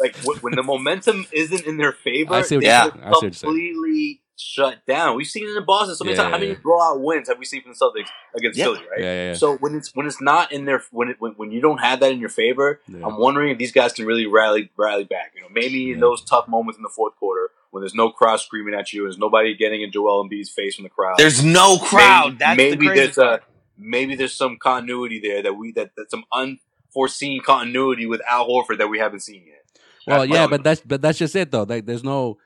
like 0.00 0.16
w- 0.22 0.38
when 0.40 0.54
the 0.54 0.62
momentum 0.62 1.26
isn't 1.30 1.66
in 1.66 1.76
their 1.76 1.92
favor, 1.92 2.32
I 2.34 2.40
see 2.42 2.56
what 2.56 2.62
they 2.64 2.68
you're 2.68 2.74
just 2.84 2.94
saying. 2.94 3.04
I 3.04 3.10
see 3.10 3.26
what 3.26 3.42
you're 3.42 3.50
completely 3.52 4.22
shut 4.38 4.86
down. 4.86 5.16
We've 5.16 5.26
seen 5.26 5.44
it 5.48 5.56
in 5.56 5.64
Boston 5.64 5.94
so 5.96 6.04
many 6.04 6.16
Yeah, 6.16 6.22
times. 6.22 6.32
How 6.32 6.38
yeah, 6.38 6.44
many 6.44 6.52
yeah. 6.52 6.60
blowout 6.62 7.00
wins 7.02 7.28
have 7.28 7.38
we 7.38 7.44
seen 7.44 7.62
from 7.62 7.72
the 7.72 7.78
Celtics 7.78 8.08
against 8.36 8.58
Yeah. 8.58 8.64
Philly? 8.66 8.78
Right. 8.90 9.00
Yeah, 9.00 9.04
yeah, 9.12 9.26
yeah. 9.28 9.34
So 9.34 9.56
when 9.56 9.74
it's 9.74 9.94
when 9.94 10.06
it's 10.06 10.20
not 10.22 10.52
in 10.52 10.64
their 10.64 10.82
when 10.90 11.08
it 11.08 11.16
when, 11.18 11.32
when 11.32 11.50
you 11.50 11.60
don't 11.60 11.78
have 11.78 12.00
that 12.00 12.12
in 12.12 12.20
your 12.20 12.28
favor, 12.30 12.80
Yeah. 12.88 13.04
I'm 13.06 13.18
wondering 13.18 13.50
if 13.50 13.58
these 13.58 13.72
guys 13.72 13.92
can 13.92 14.06
really 14.06 14.26
rally 14.26 14.70
rally 14.78 15.04
back. 15.04 15.32
You 15.34 15.42
know, 15.42 15.48
maybe 15.52 15.92
in 15.92 16.00
those 16.00 16.22
tough 16.24 16.48
moments 16.48 16.76
in 16.78 16.82
the 16.82 16.88
fourth 16.94 17.16
quarter 17.16 17.50
when 17.76 17.82
there's 17.82 17.94
no 17.94 18.08
crowd 18.08 18.40
screaming 18.40 18.72
at 18.72 18.90
you, 18.94 19.02
there's 19.02 19.18
nobody 19.18 19.54
getting 19.54 19.82
in 19.82 19.92
Joel 19.92 20.26
Embiid's 20.26 20.48
face 20.48 20.76
from 20.76 20.84
the 20.84 20.88
crowd. 20.88 21.16
There's 21.18 21.44
no 21.44 21.76
crowd. 21.76 22.28
Maybe, 22.28 22.38
That's 22.38 22.56
maybe 22.56 22.76
the 22.76 22.86
crazy 22.86 23.00
there's 23.00 23.18
a 23.18 23.40
maybe 23.76 24.14
there's 24.14 24.34
some 24.34 24.56
continuity 24.56 25.20
there 25.20 25.42
that 25.42 25.52
we 25.52 25.72
that 25.72 25.90
that's 25.94 26.10
some 26.10 26.24
unforeseen 26.32 27.42
continuity 27.42 28.06
with 28.06 28.22
Al 28.26 28.48
Horford 28.48 28.78
that 28.78 28.88
we 28.88 28.98
haven't 28.98 29.20
seen 29.20 29.44
yet. 29.46 29.62
Well, 30.06 30.20
That's 30.20 30.30
my 30.30 30.36
yeah, 30.36 30.46
but 30.46 30.64
that's 30.64 30.80
but 30.80 31.02
that's 31.02 31.18
just 31.18 31.36
it 31.36 31.50
though. 31.50 31.64
Like, 31.64 31.84
there's 31.84 32.02
no 32.02 32.38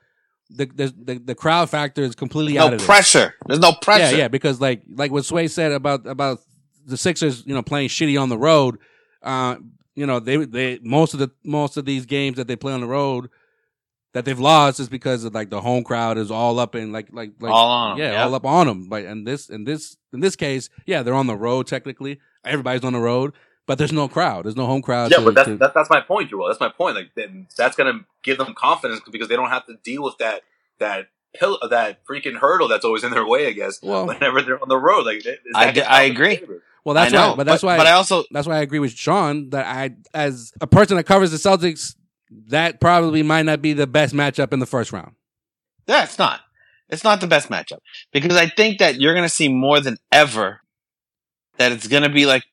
the 0.49 0.65
there's, 0.65 0.91
the 0.91 1.17
the 1.17 1.33
crowd 1.33 1.69
factor 1.69 2.01
is 2.01 2.13
completely 2.13 2.55
no 2.55 2.65
out 2.65 2.73
of 2.73 2.81
it. 2.81 2.85
pressure. 2.85 3.33
There's 3.47 3.61
no 3.61 3.71
pressure. 3.71 4.11
Yeah, 4.11 4.23
yeah, 4.23 4.27
because 4.27 4.59
like 4.59 4.81
like 4.93 5.13
what 5.13 5.23
Sway 5.23 5.47
said 5.47 5.71
about 5.71 6.05
about 6.05 6.39
the 6.85 6.97
Sixers, 6.97 7.45
you 7.45 7.53
know, 7.55 7.61
playing 7.61 7.87
shitty 7.87 8.21
on 8.21 8.27
the 8.27 8.37
road. 8.37 8.79
Uh, 9.23 9.55
you 9.95 10.05
know, 10.05 10.19
they 10.19 10.43
they 10.43 10.79
most 10.83 11.13
of 11.13 11.21
the 11.21 11.31
most 11.45 11.77
of 11.77 11.85
these 11.85 12.05
games 12.05 12.35
that 12.35 12.49
they 12.49 12.57
play 12.57 12.73
on 12.73 12.81
the 12.81 12.87
road 12.87 13.29
that 14.13 14.25
they've 14.25 14.39
lost 14.39 14.79
is 14.79 14.89
because 14.89 15.23
of 15.23 15.33
like 15.33 15.49
the 15.49 15.61
home 15.61 15.83
crowd 15.83 16.17
is 16.17 16.31
all 16.31 16.59
up 16.59 16.75
in 16.75 16.91
like 16.91 17.07
like 17.13 17.31
like 17.39 17.51
All 17.51 17.69
on 17.69 17.91
'em, 17.93 17.97
yeah, 17.99 18.11
yep. 18.11 18.25
all 18.25 18.35
up 18.35 18.45
on 18.45 18.67
them. 18.67 18.89
But 18.89 19.05
in 19.05 19.23
this 19.23 19.49
in 19.49 19.63
this 19.63 19.97
in 20.13 20.19
this 20.19 20.35
case, 20.35 20.69
yeah, 20.85 21.03
they're 21.03 21.13
on 21.13 21.27
the 21.27 21.35
road 21.35 21.67
technically. 21.67 22.19
Everybody's 22.43 22.83
on 22.83 22.93
the 22.93 22.99
road, 22.99 23.33
but 23.67 23.77
there's 23.77 23.91
no 23.93 24.07
crowd. 24.07 24.45
There's 24.45 24.55
no 24.57 24.65
home 24.65 24.81
crowd. 24.81 25.11
Yeah, 25.11 25.17
to- 25.17 25.23
but 25.25 25.35
that's 25.35 25.47
to- 25.47 25.57
that, 25.57 25.73
that's 25.73 25.89
my 25.89 26.01
point, 26.01 26.29
Joel. 26.29 26.47
That's 26.47 26.59
my 26.59 26.69
point. 26.69 26.95
Like 26.95 27.11
then 27.15 27.47
that's 27.57 27.75
gonna 27.75 28.01
give 28.23 28.37
them 28.37 28.53
confidence 28.53 29.01
because 29.11 29.27
they 29.29 29.35
don't 29.35 29.49
have 29.49 29.65
to 29.67 29.75
deal 29.83 30.03
with 30.03 30.17
that 30.17 30.41
that 30.79 31.07
pill 31.33 31.57
that 31.69 32.05
freaking 32.05 32.35
hurdle 32.37 32.67
that's 32.67 32.83
always 32.83 33.03
in 33.05 33.11
their 33.11 33.25
way. 33.25 33.47
I 33.47 33.51
guess 33.51 33.79
Well- 33.81 34.07
whenever 34.07 34.41
they're 34.41 34.61
on 34.61 34.67
the 34.67 34.77
road, 34.77 35.05
like 35.05 35.17
is 35.25 35.37
I 35.55 35.65
that 35.67 35.75
d- 35.75 35.81
gonna 35.81 35.93
I 35.93 35.95
help 35.99 36.05
in 36.09 36.11
agree. 36.15 36.35
favor? 36.37 36.63
well, 36.83 36.95
that's 36.95 37.13
I 37.13 37.15
know, 37.15 37.29
why. 37.29 37.35
But 37.37 37.45
that's 37.45 37.63
why. 37.63 37.77
But 37.77 37.87
I 37.87 37.91
also 37.91 38.23
that's 38.31 38.47
why 38.47 38.57
I 38.57 38.61
agree 38.61 38.79
with 38.79 38.91
Sean 38.91 39.51
that 39.51 39.65
I, 39.65 39.91
as 40.13 40.51
a 40.59 40.67
person 40.67 40.97
that 40.97 41.03
covers 41.05 41.31
the 41.31 41.37
Celtics, 41.37 41.95
that 42.47 42.79
probably 42.79 43.23
might 43.23 43.43
not 43.45 43.61
be 43.61 43.73
the 43.73 43.87
best 43.87 44.13
matchup 44.13 44.53
in 44.53 44.59
the 44.59 44.65
first 44.65 44.91
round. 44.91 45.13
Yeah, 45.87 46.03
it's 46.03 46.17
not. 46.17 46.41
It's 46.89 47.03
not 47.03 47.21
the 47.21 47.27
best 47.27 47.49
matchup 47.49 47.79
because 48.11 48.35
I 48.37 48.47
think 48.47 48.79
that 48.79 48.99
you're 48.99 49.13
going 49.13 49.25
to 49.27 49.33
see 49.33 49.47
more 49.49 49.79
than 49.79 49.97
ever 50.11 50.61
that 51.57 51.71
it's 51.71 51.87
going 51.87 52.03
to 52.03 52.09
be 52.09 52.25
like 52.25 52.43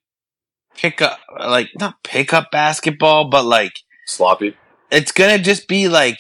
pick 0.76 1.02
up, 1.02 1.18
like 1.38 1.70
not 1.78 2.02
pick 2.04 2.32
up 2.32 2.50
basketball, 2.52 3.28
but 3.30 3.44
like 3.44 3.72
Sloppy. 4.06 4.56
it's 4.90 5.12
going 5.12 5.36
to 5.36 5.42
just 5.42 5.66
be 5.68 5.88
like, 5.88 6.18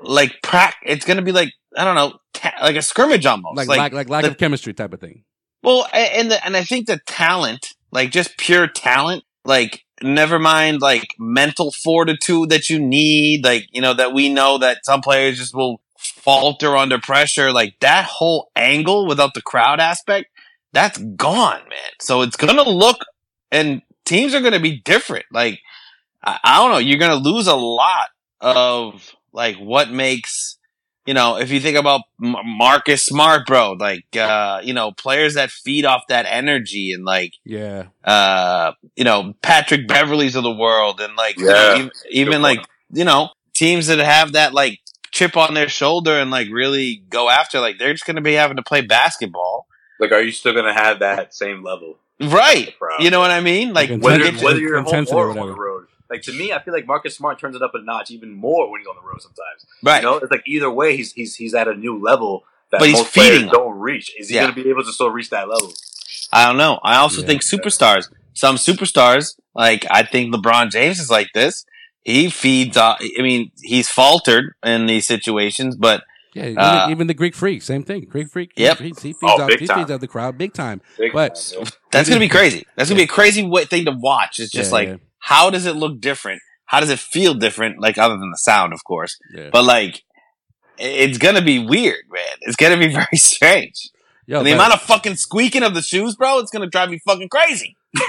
like 0.00 0.34
prac. 0.42 0.76
It's 0.84 1.04
going 1.04 1.16
to 1.16 1.22
be 1.22 1.32
like 1.32 1.50
I 1.76 1.84
don't 1.84 1.94
know, 1.96 2.18
ta- 2.32 2.54
like 2.62 2.76
a 2.76 2.82
scrimmage 2.82 3.26
almost. 3.26 3.56
Like 3.56 3.68
Like, 3.68 3.78
lack, 3.78 3.92
like 3.92 4.08
lack 4.08 4.22
the- 4.24 4.30
of 4.30 4.38
chemistry 4.38 4.72
type 4.72 4.92
of 4.94 5.00
thing. 5.00 5.24
well, 5.62 5.86
and 5.92 6.30
the, 6.30 6.44
and 6.44 6.56
I 6.56 6.62
think 6.64 6.86
the 6.86 7.00
talent, 7.06 7.66
like 7.90 8.10
just 8.10 8.36
pure 8.38 8.66
talent, 8.68 9.24
like 9.44 9.82
never 10.02 10.38
mind 10.38 10.80
like 10.80 11.14
mental 11.18 11.72
fortitude 11.72 12.50
that 12.50 12.68
you 12.68 12.78
need, 12.78 13.44
like 13.44 13.66
you 13.70 13.80
know 13.80 13.94
that 13.94 14.12
we 14.12 14.28
know 14.32 14.58
that 14.58 14.84
some 14.84 15.00
players 15.00 15.38
just 15.38 15.54
will 15.54 15.80
falter 15.98 16.76
under 16.76 16.98
pressure. 16.98 17.52
Like 17.52 17.74
that 17.80 18.04
whole 18.04 18.50
angle 18.56 19.06
without 19.06 19.34
the 19.34 19.42
crowd 19.42 19.80
aspect, 19.80 20.26
that's 20.72 20.98
gone, 20.98 21.60
man. 21.68 21.90
So 22.00 22.22
it's 22.22 22.36
gonna 22.36 22.62
look, 22.62 22.98
and 23.50 23.82
teams 24.04 24.34
are 24.34 24.40
gonna 24.40 24.60
be 24.60 24.80
different. 24.80 25.26
Like, 25.32 25.60
I, 26.22 26.38
I 26.42 26.56
don't 26.58 26.72
know, 26.72 26.78
you're 26.78 26.98
gonna 26.98 27.14
lose 27.16 27.46
a 27.46 27.56
lot 27.56 28.08
of 28.40 29.14
like 29.32 29.56
what 29.56 29.90
makes, 29.90 30.58
you 31.06 31.14
know, 31.14 31.38
if 31.38 31.50
you 31.50 31.60
think 31.60 31.76
about 31.78 32.02
Marcus 32.18 33.04
Smart, 33.06 33.46
bro, 33.46 33.72
like, 33.72 34.04
uh, 34.16 34.60
you 34.62 34.72
know, 34.74 34.92
players 34.92 35.34
that 35.34 35.50
feed 35.50 35.84
off 35.84 36.02
that 36.08 36.26
energy 36.28 36.92
and 36.92 37.04
like, 37.04 37.34
Yeah. 37.44 37.84
uh, 38.04 38.72
you 38.96 39.04
know, 39.04 39.34
Patrick 39.42 39.86
Beverleys 39.88 40.34
of 40.36 40.42
the 40.42 40.52
world 40.54 41.00
and 41.00 41.14
like, 41.16 41.38
you 41.38 41.46
know, 41.46 41.74
even, 41.76 41.90
even 42.10 42.42
like, 42.42 42.60
you 42.92 43.04
know, 43.04 43.30
teams 43.54 43.86
that 43.86 43.98
have 43.98 44.32
that 44.32 44.52
like 44.52 44.80
chip 45.12 45.36
on 45.36 45.54
their 45.54 45.68
shoulder 45.68 46.18
and 46.18 46.30
like 46.30 46.48
really 46.50 47.02
go 47.08 47.30
after, 47.30 47.60
like, 47.60 47.78
they're 47.78 47.92
just 47.92 48.04
going 48.06 48.16
to 48.16 48.22
be 48.22 48.34
having 48.34 48.56
to 48.56 48.62
play 48.62 48.80
basketball. 48.80 49.66
Like, 49.98 50.12
are 50.12 50.20
you 50.20 50.30
still 50.32 50.52
gonna 50.52 50.74
have 50.74 50.98
that 50.98 51.34
same 51.34 51.62
level? 51.62 51.96
Right. 52.20 52.74
You 52.98 53.10
know 53.10 53.18
what 53.20 53.30
I 53.30 53.40
mean? 53.40 53.72
Like, 53.72 53.88
Like 53.90 54.02
Whether, 54.02 54.18
get 54.18 54.26
Intensity- 54.34 54.40
to- 54.40 54.44
whether 54.46 54.60
you're 54.60 54.78
at 54.78 54.84
home 54.84 55.06
or 55.10 55.16
or 55.26 55.30
on 55.30 55.36
whatever. 55.36 55.52
the 55.52 55.58
road. 55.60 55.75
Like 56.10 56.22
to 56.22 56.32
me, 56.32 56.52
I 56.52 56.62
feel 56.62 56.72
like 56.74 56.86
Marcus 56.86 57.16
Smart 57.16 57.38
turns 57.40 57.56
it 57.56 57.62
up 57.62 57.72
a 57.74 57.82
notch 57.82 58.10
even 58.10 58.32
more 58.32 58.70
when 58.70 58.80
he's 58.80 58.86
on 58.88 58.94
the 58.96 59.02
road. 59.06 59.20
Sometimes, 59.20 59.66
right. 59.82 60.02
you 60.02 60.08
know, 60.08 60.16
it's 60.18 60.30
like 60.30 60.42
either 60.46 60.70
way, 60.70 60.96
he's 60.96 61.12
he's 61.12 61.34
he's 61.36 61.54
at 61.54 61.66
a 61.68 61.74
new 61.74 62.00
level 62.00 62.44
that 62.70 62.78
But 62.80 62.88
he's 62.88 62.98
most 62.98 63.12
players 63.14 63.36
feeding. 63.38 63.50
don't 63.50 63.78
reach. 63.78 64.12
Is 64.18 64.28
he 64.28 64.34
Yeah. 64.36 64.42
going 64.42 64.54
to 64.54 64.62
be 64.64 64.70
able 64.70 64.84
to 64.84 64.92
still 64.92 65.10
reach 65.10 65.30
that 65.30 65.48
level? 65.48 65.72
I 66.32 66.46
don't 66.46 66.56
know. 66.56 66.78
I 66.82 66.96
also 66.96 67.20
Yeah. 67.20 67.26
think 67.28 67.42
superstars, 67.42 68.08
some 68.34 68.56
superstars, 68.56 69.36
like 69.54 69.86
I 69.90 70.02
think 70.02 70.34
LeBron 70.34 70.70
James 70.70 70.98
is 71.00 71.10
like 71.10 71.28
this. 71.34 71.64
He 72.04 72.30
feeds 72.30 72.76
off, 72.76 72.98
I 73.00 73.22
mean, 73.22 73.50
he's 73.62 73.88
faltered 73.88 74.54
in 74.64 74.86
these 74.86 75.06
situations, 75.06 75.74
but 75.76 76.02
Yeah, 76.34 76.42
even, 76.48 76.58
Uh, 76.58 76.86
even 76.90 77.06
the 77.06 77.14
Greek 77.14 77.34
freak, 77.34 77.62
same 77.62 77.82
thing. 77.82 78.04
Greek 78.10 78.28
freak, 78.28 78.52
Yep. 78.56 78.78
he, 78.78 78.84
he 78.88 78.92
feeds 78.92 79.16
Oh, 79.22 79.40
out, 79.40 79.48
big 79.48 79.58
he 79.60 79.66
time. 79.66 79.78
feeds 79.78 79.90
out 79.90 80.00
the 80.00 80.06
crowd 80.06 80.36
big 80.36 80.52
time. 80.52 80.82
Big 80.98 81.12
But- 81.14 81.34
time, 81.36 81.60
yo. 81.60 81.64
that's 81.90 82.08
going 82.10 82.20
to 82.20 82.24
be 82.24 82.28
crazy. 82.28 82.66
That's 82.76 82.90
going 82.90 82.98
to 82.98 83.00
be 83.00 83.04
a 83.04 83.12
crazy 83.12 83.40
thing 83.70 83.86
to 83.86 83.92
watch. 83.92 84.38
It's 84.38 84.52
just 84.52 84.68
Yeah, 84.70 84.74
like, 84.74 84.88
yeah. 84.88 84.96
How 85.18 85.50
does 85.50 85.66
it 85.66 85.76
look 85.76 86.00
different? 86.00 86.40
How 86.66 86.80
does 86.80 86.90
it 86.90 86.98
feel 86.98 87.34
different? 87.34 87.80
Like 87.80 87.96
other 87.98 88.16
than 88.16 88.30
the 88.30 88.36
sound, 88.38 88.72
of 88.72 88.82
course, 88.84 89.18
Yeah. 89.34 89.50
but 89.52 89.64
like, 89.64 90.02
it's 90.78 91.18
going 91.18 91.36
to 91.36 91.42
be 91.42 91.58
weird, 91.64 92.04
man. 92.10 92.22
It's 92.42 92.56
going 92.56 92.78
to 92.78 92.86
be 92.86 92.92
very 93.00 93.16
strange. 93.16 93.90
Yo, 94.26 94.38
and 94.38 94.46
the 94.46 94.50
but- 94.52 94.56
amount 94.56 94.72
of 94.74 94.82
fucking 94.82 95.14
squeaking 95.16 95.62
of 95.62 95.74
the 95.74 95.82
shoes, 95.82 96.16
bro, 96.16 96.38
it's 96.40 96.50
going 96.50 96.62
to 96.62 96.68
drive 96.70 96.90
me 96.90 96.98
fucking 97.06 97.28
crazy. 97.28 97.76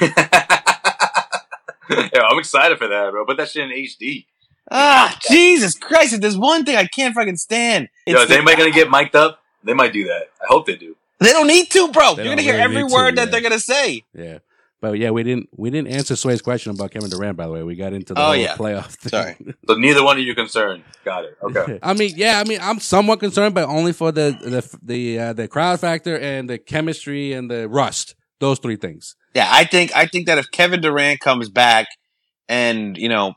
Yo, 1.89 2.19
I'm 2.21 2.37
excited 2.39 2.77
for 2.77 2.87
that, 2.87 3.11
bro. 3.11 3.25
Put 3.25 3.37
that 3.37 3.49
shit 3.49 3.63
in 3.63 3.69
HD. 3.71 4.25
Ah, 4.69 5.17
Jesus 5.29 5.75
Christ. 5.75 6.13
If 6.13 6.19
there's 6.21 6.37
one 6.37 6.65
thing 6.65 6.75
I 6.75 6.85
can't 6.85 7.15
fucking 7.15 7.37
stand, 7.37 7.87
Yo, 8.05 8.13
it's 8.15 8.23
is 8.23 8.27
the- 8.29 8.35
anybody 8.35 8.57
gonna 8.57 8.71
get 8.73 8.89
mic'd 8.89 9.15
up? 9.15 9.39
They 9.63 9.73
might 9.73 9.93
do 9.93 10.05
that. 10.05 10.23
I 10.41 10.45
hope 10.47 10.65
they 10.65 10.75
do. 10.75 10.95
They 11.19 11.31
don't 11.31 11.47
need 11.47 11.71
to, 11.71 11.89
bro. 11.91 12.15
They 12.15 12.23
You're 12.25 12.31
gonna 12.33 12.41
hear 12.41 12.53
really 12.53 12.63
every 12.63 12.83
need 12.83 12.89
to, 12.89 12.93
word 12.93 13.15
yeah. 13.17 13.25
that 13.25 13.31
they're 13.31 13.41
gonna 13.41 13.59
say. 13.59 14.03
yeah. 14.13 14.39
But 14.79 14.99
yeah, 14.99 15.09
we 15.09 15.23
didn't 15.23 15.49
we 15.55 15.69
didn't 15.71 15.87
answer 15.91 16.15
Sway's 16.15 16.41
question 16.41 16.71
about 16.71 16.91
Kevin 16.91 17.09
Durant. 17.09 17.35
By 17.35 17.47
the 17.47 17.51
way, 17.53 17.63
we 17.63 17.75
got 17.75 17.93
into 17.93 18.13
the 18.13 18.21
Oh, 18.21 18.25
whole 18.25 18.35
yeah. 18.35 18.55
playoff 18.55 18.91
thing. 18.91 19.09
Sorry. 19.09 19.35
So 19.67 19.73
neither 19.75 20.03
one 20.03 20.17
of 20.17 20.23
you 20.23 20.35
concerned. 20.35 20.83
Got 21.03 21.25
it. 21.25 21.37
Okay. 21.41 21.79
I 21.83 21.93
mean, 21.93 22.13
yeah, 22.15 22.39
I 22.39 22.47
mean, 22.47 22.59
I'm 22.61 22.79
somewhat 22.79 23.19
concerned, 23.19 23.55
but 23.55 23.67
only 23.67 23.91
for 23.91 24.11
the 24.11 24.37
the 24.39 24.77
the 24.83 25.19
uh, 25.19 25.33
the 25.33 25.47
crowd 25.47 25.79
factor 25.79 26.17
and 26.17 26.49
the 26.49 26.57
chemistry 26.57 27.33
and 27.33 27.49
the 27.49 27.67
rust. 27.67 28.15
Those 28.39 28.59
three 28.59 28.75
things. 28.75 29.15
Yeah, 29.33 29.47
I 29.51 29.63
think 29.63 29.95
I 29.95 30.05
think 30.05 30.27
that 30.27 30.37
if 30.37 30.51
Kevin 30.51 30.79
Durant 30.81 31.19
comes 31.21 31.49
back, 31.49 31.87
and 32.47 32.95
you 32.97 33.09
know, 33.09 33.33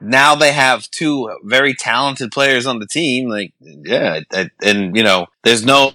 now 0.00 0.34
they 0.34 0.50
have 0.52 0.90
two 0.90 1.30
very 1.44 1.72
talented 1.74 2.32
players 2.32 2.66
on 2.66 2.80
the 2.80 2.86
team, 2.86 3.28
like 3.28 3.52
yeah, 3.60 4.20
that- 4.30 4.50
and 4.62 4.96
you 4.96 5.04
know, 5.04 5.26
there's 5.44 5.64
no. 5.64 5.92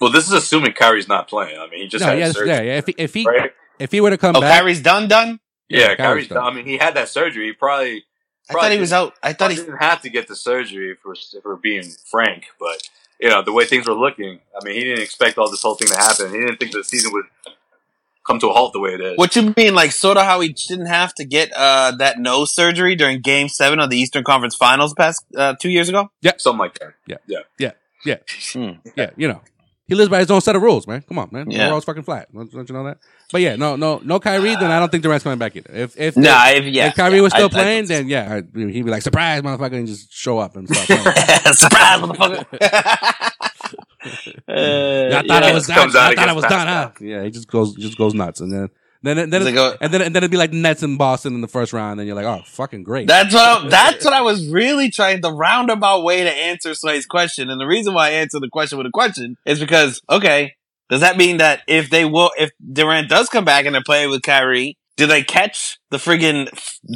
Well, 0.00 0.10
this 0.10 0.26
is 0.26 0.32
assuming 0.32 0.72
Kyrie's 0.72 1.06
not 1.06 1.28
playing. 1.28 1.58
I 1.58 1.68
mean, 1.68 1.82
he 1.82 1.88
just 1.88 2.02
no, 2.02 2.10
had 2.10 2.18
yes, 2.18 2.32
surgery, 2.34 2.48
yeah, 2.48 2.60
yeah. 2.62 2.78
If 2.78 2.86
he 2.86 2.94
if 2.98 3.14
he, 3.14 3.26
right? 3.26 3.50
If 3.82 3.92
he 3.92 4.00
were 4.00 4.10
to 4.10 4.18
come 4.18 4.36
Oh, 4.36 4.40
back, 4.40 4.60
Kyrie's 4.60 4.80
done, 4.80 5.08
done. 5.08 5.40
Yeah, 5.68 5.80
Yeah, 5.80 5.86
Kyrie's. 5.96 5.98
Kyrie's 5.98 6.28
done. 6.28 6.44
I 6.44 6.54
mean, 6.54 6.66
he 6.66 6.78
had 6.78 6.94
that 6.94 7.08
surgery. 7.08 7.46
He 7.46 7.52
probably 7.52 8.04
I 8.50 8.54
thought 8.54 8.72
he 8.72 8.78
was 8.78 8.92
out. 8.92 9.14
I 9.22 9.32
thought 9.32 9.50
he. 9.50 9.56
didn't 9.56 9.78
have 9.78 10.02
to 10.02 10.10
get 10.10 10.28
the 10.28 10.36
surgery 10.36 10.94
for 10.94 11.10
we're, 11.10 11.14
if 11.38 11.44
we're 11.44 11.56
being 11.56 11.84
frank. 12.10 12.46
But 12.58 12.88
you 13.20 13.28
know, 13.28 13.42
the 13.42 13.52
way 13.52 13.64
things 13.64 13.86
were 13.86 13.94
looking, 13.94 14.40
I 14.60 14.64
mean, 14.64 14.74
he 14.74 14.84
didn't 14.84 15.02
expect 15.02 15.38
all 15.38 15.50
this 15.50 15.62
whole 15.62 15.74
thing 15.74 15.88
to 15.88 15.96
happen. 15.96 16.32
He 16.32 16.38
didn't 16.40 16.56
think 16.58 16.72
the 16.72 16.82
season 16.84 17.12
would 17.12 17.26
come 18.26 18.38
to 18.40 18.48
a 18.48 18.52
halt 18.52 18.72
the 18.72 18.80
way 18.80 18.94
it 18.94 19.00
is. 19.00 19.18
What 19.18 19.34
you 19.36 19.54
mean, 19.56 19.74
like 19.74 19.92
sort 19.92 20.16
of 20.16 20.24
how 20.24 20.40
he 20.40 20.50
didn't 20.50 20.86
have 20.86 21.14
to 21.14 21.24
get 21.24 21.52
uh, 21.54 21.92
that 21.98 22.18
nose 22.18 22.54
surgery 22.54 22.94
during 22.96 23.20
Game 23.20 23.48
Seven 23.48 23.80
of 23.80 23.90
the 23.90 23.96
Eastern 23.96 24.24
Conference 24.24 24.54
Finals 24.56 24.94
past 24.94 25.24
uh, 25.36 25.54
two 25.60 25.70
years 25.70 25.88
ago? 25.88 26.10
Yeah, 26.20 26.32
something 26.36 26.58
like 26.58 26.78
that. 26.78 26.94
Hmm. 28.52 28.70
yeah, 28.96 29.10
you 29.16 29.28
know, 29.28 29.40
he 29.88 29.94
lives 29.94 30.08
by 30.08 30.20
his 30.20 30.30
own 30.30 30.40
set 30.40 30.56
of 30.56 30.62
rules, 30.62 30.86
man. 30.86 31.02
Come 31.02 31.18
on, 31.18 31.28
man. 31.32 31.50
Yeah. 31.50 31.66
The 31.66 31.72
world's 31.72 31.84
fucking 31.86 32.04
flat. 32.04 32.28
Don't, 32.32 32.50
don't 32.50 32.68
you 32.68 32.74
know 32.74 32.84
that? 32.84 32.98
But 33.30 33.40
yeah, 33.40 33.56
no, 33.56 33.76
no, 33.76 34.00
no 34.04 34.20
Kyrie. 34.20 34.54
Then 34.54 34.70
I 34.70 34.78
don't 34.78 34.90
think 34.90 35.02
Durant's 35.02 35.24
coming 35.24 35.38
back 35.38 35.56
either. 35.56 35.70
If 35.74 35.98
if 35.98 36.16
Nah, 36.16 36.48
if, 36.50 36.64
yeah, 36.66 36.86
if 36.88 36.94
Kyrie 36.94 37.16
yeah, 37.16 37.22
was 37.22 37.32
I- 37.34 37.36
still 37.38 37.48
I- 37.48 37.50
playing, 37.50 37.86
then 37.86 38.08
yeah, 38.08 38.40
I- 38.40 38.58
he'd 38.58 38.84
be 38.84 38.90
like 38.90 39.02
surprise, 39.02 39.42
motherfucker, 39.42 39.74
and 39.74 39.86
just 39.86 40.12
show 40.12 40.38
up 40.38 40.56
and 40.56 40.68
start 40.68 40.86
playing. 40.86 41.04
Surprise, 41.54 42.00
motherfucker! 42.00 43.28
Uh, 44.48 45.10
I 45.14 45.22
thought 45.28 45.42
yeah. 45.44 45.48
I 45.48 45.52
was 45.52 45.66
done. 45.68 45.88
I 45.96 46.14
thought 46.14 46.28
I 46.28 46.32
was 46.32 46.44
done. 46.44 46.66
Huh? 46.66 46.90
Yeah, 47.00 47.22
he 47.22 47.30
just 47.30 47.46
goes 47.48 47.74
just 47.76 47.96
goes 47.96 48.14
nuts, 48.14 48.40
and 48.40 48.52
then 48.52 48.68
then 49.02 49.30
then 49.30 49.42
It's 49.42 49.50
it- 49.50 49.54
like 49.56 49.74
a- 49.80 49.82
and 49.84 49.92
then 49.92 50.02
and 50.02 50.14
then 50.14 50.22
it'd 50.22 50.30
be 50.30 50.36
like 50.36 50.52
Nets 50.52 50.82
in 50.82 50.96
Boston 50.96 51.34
in 51.34 51.40
the 51.40 51.48
first 51.48 51.72
round, 51.72 52.00
and 52.00 52.06
you're 52.06 52.16
like, 52.16 52.24
oh, 52.26 52.42
fucking 52.46 52.82
great. 52.84 53.08
That's 53.08 53.34
what 53.34 53.64
I, 53.64 53.68
that's 53.70 54.04
what 54.04 54.14
I 54.14 54.22
was 54.22 54.48
really 54.48 54.90
trying 54.90 55.20
the 55.20 55.32
roundabout 55.32 56.02
way 56.04 56.22
to 56.22 56.30
answer 56.30 56.74
Sway's 56.74 57.06
question. 57.06 57.50
And 57.50 57.60
the 57.60 57.66
reason 57.66 57.94
why 57.94 58.08
I 58.08 58.10
answered 58.12 58.42
the 58.42 58.48
question 58.50 58.78
with 58.78 58.86
a 58.86 58.90
question 58.90 59.36
is 59.46 59.58
because 59.60 60.00
okay, 60.08 60.54
does 60.88 61.00
that 61.00 61.16
mean 61.16 61.38
that 61.38 61.62
if 61.66 61.90
they 61.90 62.04
will, 62.04 62.30
if 62.38 62.50
Durant 62.72 63.08
does 63.08 63.28
come 63.28 63.44
back 63.44 63.66
and 63.66 63.74
they 63.74 63.80
play 63.84 64.06
with 64.06 64.22
Kyrie, 64.22 64.76
do 64.96 65.06
they 65.06 65.22
catch 65.22 65.78
the 65.90 65.96
friggin' 65.96 66.48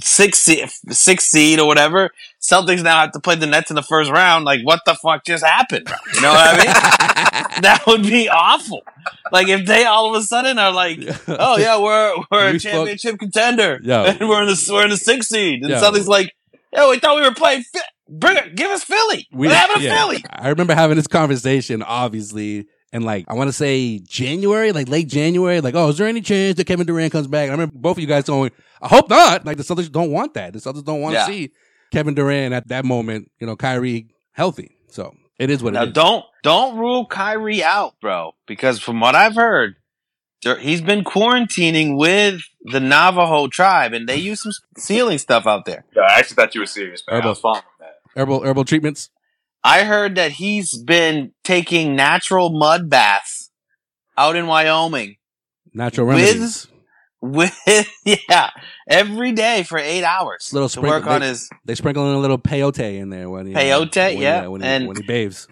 six 0.02 0.40
seed, 0.40 0.68
six 0.90 1.24
seed 1.24 1.58
or 1.58 1.66
whatever? 1.66 2.10
Celtics 2.40 2.82
now 2.82 3.00
have 3.00 3.12
to 3.12 3.20
play 3.20 3.36
the 3.36 3.46
Nets 3.46 3.70
in 3.70 3.74
the 3.74 3.82
first 3.82 4.10
round. 4.10 4.44
Like, 4.44 4.60
what 4.64 4.80
the 4.84 4.94
fuck 4.94 5.24
just 5.24 5.44
happened? 5.44 5.88
You 6.14 6.20
know 6.20 6.30
what 6.32 6.54
I 6.54 6.56
mean? 6.58 6.66
that 7.62 7.84
would 7.86 8.02
be 8.02 8.28
awful. 8.28 8.82
Like 9.32 9.48
if 9.48 9.66
they 9.66 9.84
all 9.84 10.14
of 10.14 10.20
a 10.20 10.24
sudden 10.24 10.58
are 10.58 10.72
like, 10.72 10.98
oh 11.28 11.56
yeah, 11.58 11.80
we're 11.80 12.14
we're 12.30 12.50
We 12.50 12.56
a 12.56 12.60
championship 12.60 13.18
contender, 13.18 13.80
yeah, 13.82 14.02
and 14.20 14.28
we're 14.28 14.42
in 14.42 14.48
the 14.48 14.68
we're 14.70 14.84
in 14.84 14.90
the 14.90 14.96
sixth 14.96 15.30
seed, 15.30 15.62
and 15.62 15.78
something's 15.80 16.08
like, 16.08 16.34
yo, 16.74 16.90
we 16.90 16.98
thought 16.98 17.16
we 17.16 17.22
were 17.22 17.34
playing. 17.34 17.62
Fi- 17.62 17.80
Bring 18.08 18.36
it, 18.36 18.54
give 18.54 18.70
us 18.70 18.84
Philly. 18.84 19.26
We- 19.32 19.48
what 19.48 19.56
happened 19.56 19.82
yeah. 19.82 19.98
Philly? 19.98 20.24
I 20.30 20.50
remember 20.50 20.74
having 20.74 20.96
this 20.96 21.08
conversation, 21.08 21.82
obviously, 21.82 22.66
and 22.92 23.04
like 23.04 23.24
I 23.28 23.34
want 23.34 23.48
to 23.48 23.52
say 23.52 23.98
January, 24.00 24.72
like 24.72 24.88
late 24.88 25.08
January, 25.08 25.60
like, 25.60 25.74
oh, 25.74 25.88
is 25.88 25.98
there 25.98 26.06
any 26.08 26.20
chance 26.20 26.56
that 26.56 26.66
Kevin 26.66 26.86
Durant 26.86 27.12
comes 27.12 27.26
back? 27.26 27.42
And 27.44 27.50
I 27.50 27.54
remember 27.54 27.74
both 27.76 27.96
of 27.96 28.00
you 28.00 28.06
guys 28.06 28.24
going, 28.24 28.50
I 28.80 28.88
hope 28.88 29.08
not. 29.10 29.44
Like 29.44 29.56
the 29.56 29.62
Celtics 29.62 29.90
don't 29.90 30.10
want 30.10 30.34
that. 30.34 30.52
The 30.52 30.58
Celtics 30.58 30.84
don't 30.84 31.00
want 31.00 31.14
to 31.14 31.18
Yeah. 31.20 31.26
see 31.26 31.50
Kevin 31.92 32.14
Durant 32.14 32.52
at 32.54 32.68
that 32.68 32.84
moment, 32.84 33.30
you 33.40 33.46
know, 33.46 33.56
Kyrie 33.56 34.08
healthy. 34.32 34.76
So 34.88 35.14
it 35.38 35.50
is 35.50 35.62
what 35.62 35.72
Now 35.74 35.82
it 35.82 35.88
is. 35.88 35.94
don't 35.94 36.24
don't 36.42 36.76
rule 36.78 37.06
Kyrie 37.06 37.62
out, 37.62 37.94
bro, 38.00 38.34
because 38.46 38.78
from 38.80 39.00
what 39.00 39.14
I've 39.14 39.34
heard, 39.34 39.76
there, 40.42 40.58
he's 40.58 40.80
been 40.80 41.02
quarantining 41.02 41.96
with 41.98 42.40
the 42.62 42.78
Navajo 42.80 43.48
tribe, 43.48 43.92
and 43.92 44.08
they 44.08 44.16
use 44.16 44.42
some 44.42 44.52
sealing 44.76 45.18
stuff 45.18 45.46
out 45.46 45.64
there. 45.64 45.84
Yeah, 45.94 46.02
I 46.02 46.18
actually 46.18 46.34
thought 46.36 46.54
you 46.54 46.60
were 46.60 46.66
serious, 46.66 47.02
man. 47.08 47.16
I 47.16 47.18
Herbal. 47.18 47.30
was 47.30 47.38
following 47.40 47.62
that. 47.80 47.94
Herbal 48.14 48.42
herbal 48.44 48.64
treatments. 48.64 49.10
I 49.66 49.82
heard 49.84 50.14
that 50.14 50.32
he's 50.32 50.76
been 50.78 51.32
taking 51.44 51.96
natural 51.96 52.50
mud 52.50 52.88
baths 52.88 53.50
out 54.16 54.36
in 54.36 54.46
Wyoming 54.46 55.16
Natural 55.74 56.06
With- 56.06 56.16
remedies. 56.16 56.66
with 57.20 57.58
yeah 58.04 58.50
every 58.88 59.32
day 59.32 59.62
for 59.64 59.78
eight 59.78 60.04
hours 60.04 60.52
Little 60.52 60.68
to 60.68 60.72
sprinkle- 60.72 60.90
work 61.00 61.06
on 61.08 61.20
they- 61.22 61.28
his 61.28 61.50
They 61.64 61.74
sprinkle 61.74 62.08
in 62.08 62.14
a 62.14 62.18
little 62.20 62.38
peyote 62.38 62.98
in 63.00 63.10
there 63.10 63.28
when 63.28 63.46
he 63.46 63.52
Peyote, 63.54 64.14
when 64.14 64.18
yeah, 64.22 64.46
when 64.46 64.60
he, 64.60 64.66
and- 64.66 64.86
when 64.86 64.96
he 64.96 65.02
bathes. 65.02 65.48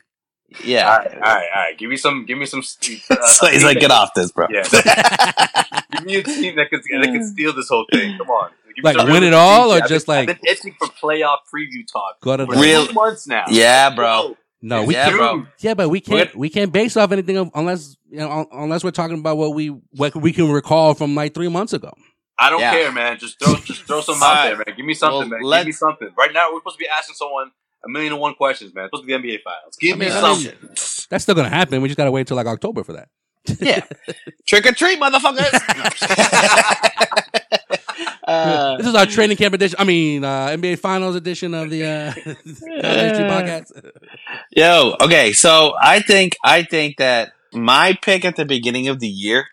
yeah. 0.64 0.88
All 0.88 0.98
right, 0.98 1.14
all 1.14 1.20
right, 1.20 1.48
all 1.57 1.62
right. 1.64 1.79
Give 1.79 1.90
me 1.90 1.96
some. 1.96 2.27
Give 2.27 2.38
me 2.38 2.46
some. 2.46 2.61
Uh, 2.61 3.27
so 3.27 3.46
he's 3.50 3.64
like, 3.64 3.81
get 3.81 3.90
off 3.90 4.11
this, 4.14 4.31
bro. 4.31 4.46
Yeah. 4.50 4.62
Give 5.92 6.05
me 6.05 6.14
a 6.16 6.22
team 6.22 6.55
that 6.57 6.70
could 6.70 6.81
that 6.83 7.11
could 7.12 7.24
steal 7.24 7.53
this 7.55 7.68
whole 7.68 7.87
thing. 7.92 8.16
Come 8.18 8.31
on. 8.31 8.50
Give 8.77 8.85
Like, 8.85 8.97
win 9.09 9.23
it 9.23 9.35
all, 9.35 9.73
or 9.73 9.77
I've 9.83 9.89
just 9.89 10.07
been, 10.07 10.17
like- 10.17 10.29
I've 10.31 10.41
been 10.41 10.51
itching 10.53 10.75
for 10.79 10.89
playoff 10.89 11.39
preview 11.55 11.87
talk 11.91 12.21
Go 12.21 12.37
to 12.37 12.47
for 12.47 12.55
Real- 12.59 12.87
two 12.87 12.93
months 12.93 13.27
now. 13.27 13.45
Yeah, 13.49 13.91
bro. 13.95 14.37
No, 14.63 14.85
we 14.85 14.95
Yeah, 14.95 15.05
can't. 15.07 15.17
bro. 15.19 15.47
Yeah, 15.61 15.75
but 15.75 15.89
we 15.91 16.01
can't. 16.01 16.35
We 16.35 16.49
can't 16.49 16.73
base 16.73 16.97
off 16.97 17.13
anything 17.13 17.37
of, 17.37 17.51
unless 17.55 17.97
you 18.11 18.19
know, 18.19 18.47
unless 18.53 18.83
we're 18.83 18.93
talking 18.93 19.19
about 19.19 19.37
what 19.37 19.55
we 19.55 19.69
what 19.91 20.15
we 20.17 20.33
can 20.33 20.51
recall 20.51 20.95
from 20.95 21.15
like 21.15 21.35
three 21.35 21.49
months 21.49 21.73
ago. 21.75 21.93
I 22.39 22.49
don't 22.51 22.61
Yeah. 22.61 22.73
care, 22.73 22.91
man. 22.91 23.19
Just 23.19 23.39
throw, 23.39 23.55
just 23.57 23.83
throw 23.83 24.01
some 24.01 24.21
out 24.23 24.45
there, 24.45 24.57
man. 24.57 24.65
Give 24.77 24.85
me 24.87 24.95
something, 24.95 25.31
Well, 25.31 25.51
man. 25.51 25.61
Give 25.61 25.67
me 25.67 25.73
something. 25.73 26.09
Right 26.17 26.33
now, 26.33 26.49
we're 26.53 26.61
supposed 26.61 26.77
to 26.79 26.83
be 26.83 26.89
asking 26.89 27.15
someone 27.17 27.51
a 27.85 27.89
million 27.89 28.13
and 28.15 28.21
one 28.21 28.35
questions, 28.35 28.75
man. 28.75 28.87
It's 28.87 28.91
supposed 28.91 29.03
to 29.03 29.07
be 29.07 29.13
the 29.13 29.37
NBA 29.39 29.43
finals. 29.45 29.77
Give 29.79 29.93
I 29.95 29.99
me 29.99 30.07
mean, 30.07 30.15
I 30.17 30.21
something. 30.21 30.47
mean, 30.63 30.69
That's 31.11 31.23
still 31.23 31.35
gonna 31.35 31.51
happen. 31.51 31.83
We 31.83 31.89
just 31.89 31.99
gotta 31.99 32.11
wait 32.11 32.27
till 32.27 32.37
like 32.37 32.47
October 32.47 32.83
for 32.85 32.95
that. 32.95 33.09
Yeah. 33.61 33.85
Trick 34.47 34.65
or 34.67 34.73
treat, 34.73 34.99
motherfuckers. 34.99 35.53
uh, 38.24 38.76
This 38.78 38.87
is 38.87 38.94
our 38.94 39.07
training 39.07 39.37
camp 39.37 39.54
edition. 39.54 39.76
I 39.78 39.85
mean, 39.85 40.24
uh, 40.24 40.48
NBA 40.48 40.78
Finals 40.78 41.16
edition 41.16 41.54
of 41.54 41.70
the 41.70 41.85
uh, 41.85 42.12
College 42.24 43.16
podcast. 43.30 43.90
yo, 44.50 44.96
okay, 45.00 45.33
so 45.33 45.74
I 45.80 46.00
think 46.00 46.37
I 46.44 46.62
think 46.62 46.96
that 46.98 47.33
my 47.52 47.96
pick 48.02 48.24
at 48.24 48.37
the 48.37 48.44
beginning 48.44 48.88
of 48.88 49.00
the 49.00 49.09
year 49.09 49.46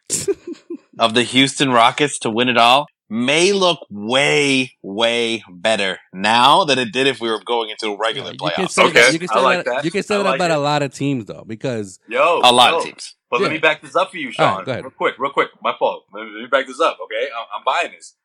of 1.00 1.14
the 1.14 1.24
Houston 1.24 1.72
Rockets 1.72 2.20
to 2.20 2.30
win 2.30 2.50
it 2.50 2.58
all 2.58 2.88
may 3.14 3.52
look 3.52 3.80
way, 3.90 4.72
way 4.82 5.44
better 5.52 5.98
now 6.14 6.64
than 6.64 6.80
it 6.80 6.94
did 6.94 7.08
if 7.08 7.20
we 7.20 7.30
were 7.30 7.42
going 7.44 7.70
into 7.70 7.88
a 7.90 7.98
regular 7.98 8.32
You 8.32 8.38
can 8.38 8.50
playoffs. 8.66 8.78
Okay, 8.82 8.94
that, 8.94 9.14
you 9.14 9.20
can 9.20 9.30
I 9.30 9.34
say 9.34 9.42
like 9.42 9.58
that, 9.66 9.66
that. 9.76 9.86
you 9.86 9.92
can 9.92 10.04
say 10.04 10.16
I 10.16 10.18
that 10.20 10.24
like 10.24 10.36
about 10.36 10.52
it. 10.52 10.58
a 10.58 10.60
lot 10.60 10.82
of 10.82 10.94
teams 10.94 11.26
though, 11.26 11.44
because 11.46 12.00
Yo, 12.08 12.40
A 12.42 12.52
lot 12.54 12.72
yo. 12.72 12.78
of 12.80 12.84
teams. 12.86 13.16
But 13.30 13.42
let 13.42 13.52
me 13.52 13.60
back 13.60 13.82
this 13.82 13.96
up 13.96 14.12
for 14.12 14.18
you, 14.18 14.32
Sean. 14.32 14.46
All 14.46 14.56
right, 14.58 14.66
go 14.66 14.72
ahead. 14.74 14.84
Real 14.84 14.92
quick, 14.92 15.16
real 15.20 15.32
quick. 15.32 15.50
My 15.62 15.74
fault. 15.78 16.04
Let 16.14 16.24
me, 16.26 16.32
let 16.36 16.42
me 16.42 16.48
back 16.48 16.68
this 16.68 16.80
up, 16.82 16.98
okay? 17.04 17.30
I'm, 17.38 17.46
I'm 17.60 17.64
buying 17.66 17.92
this. 17.92 18.16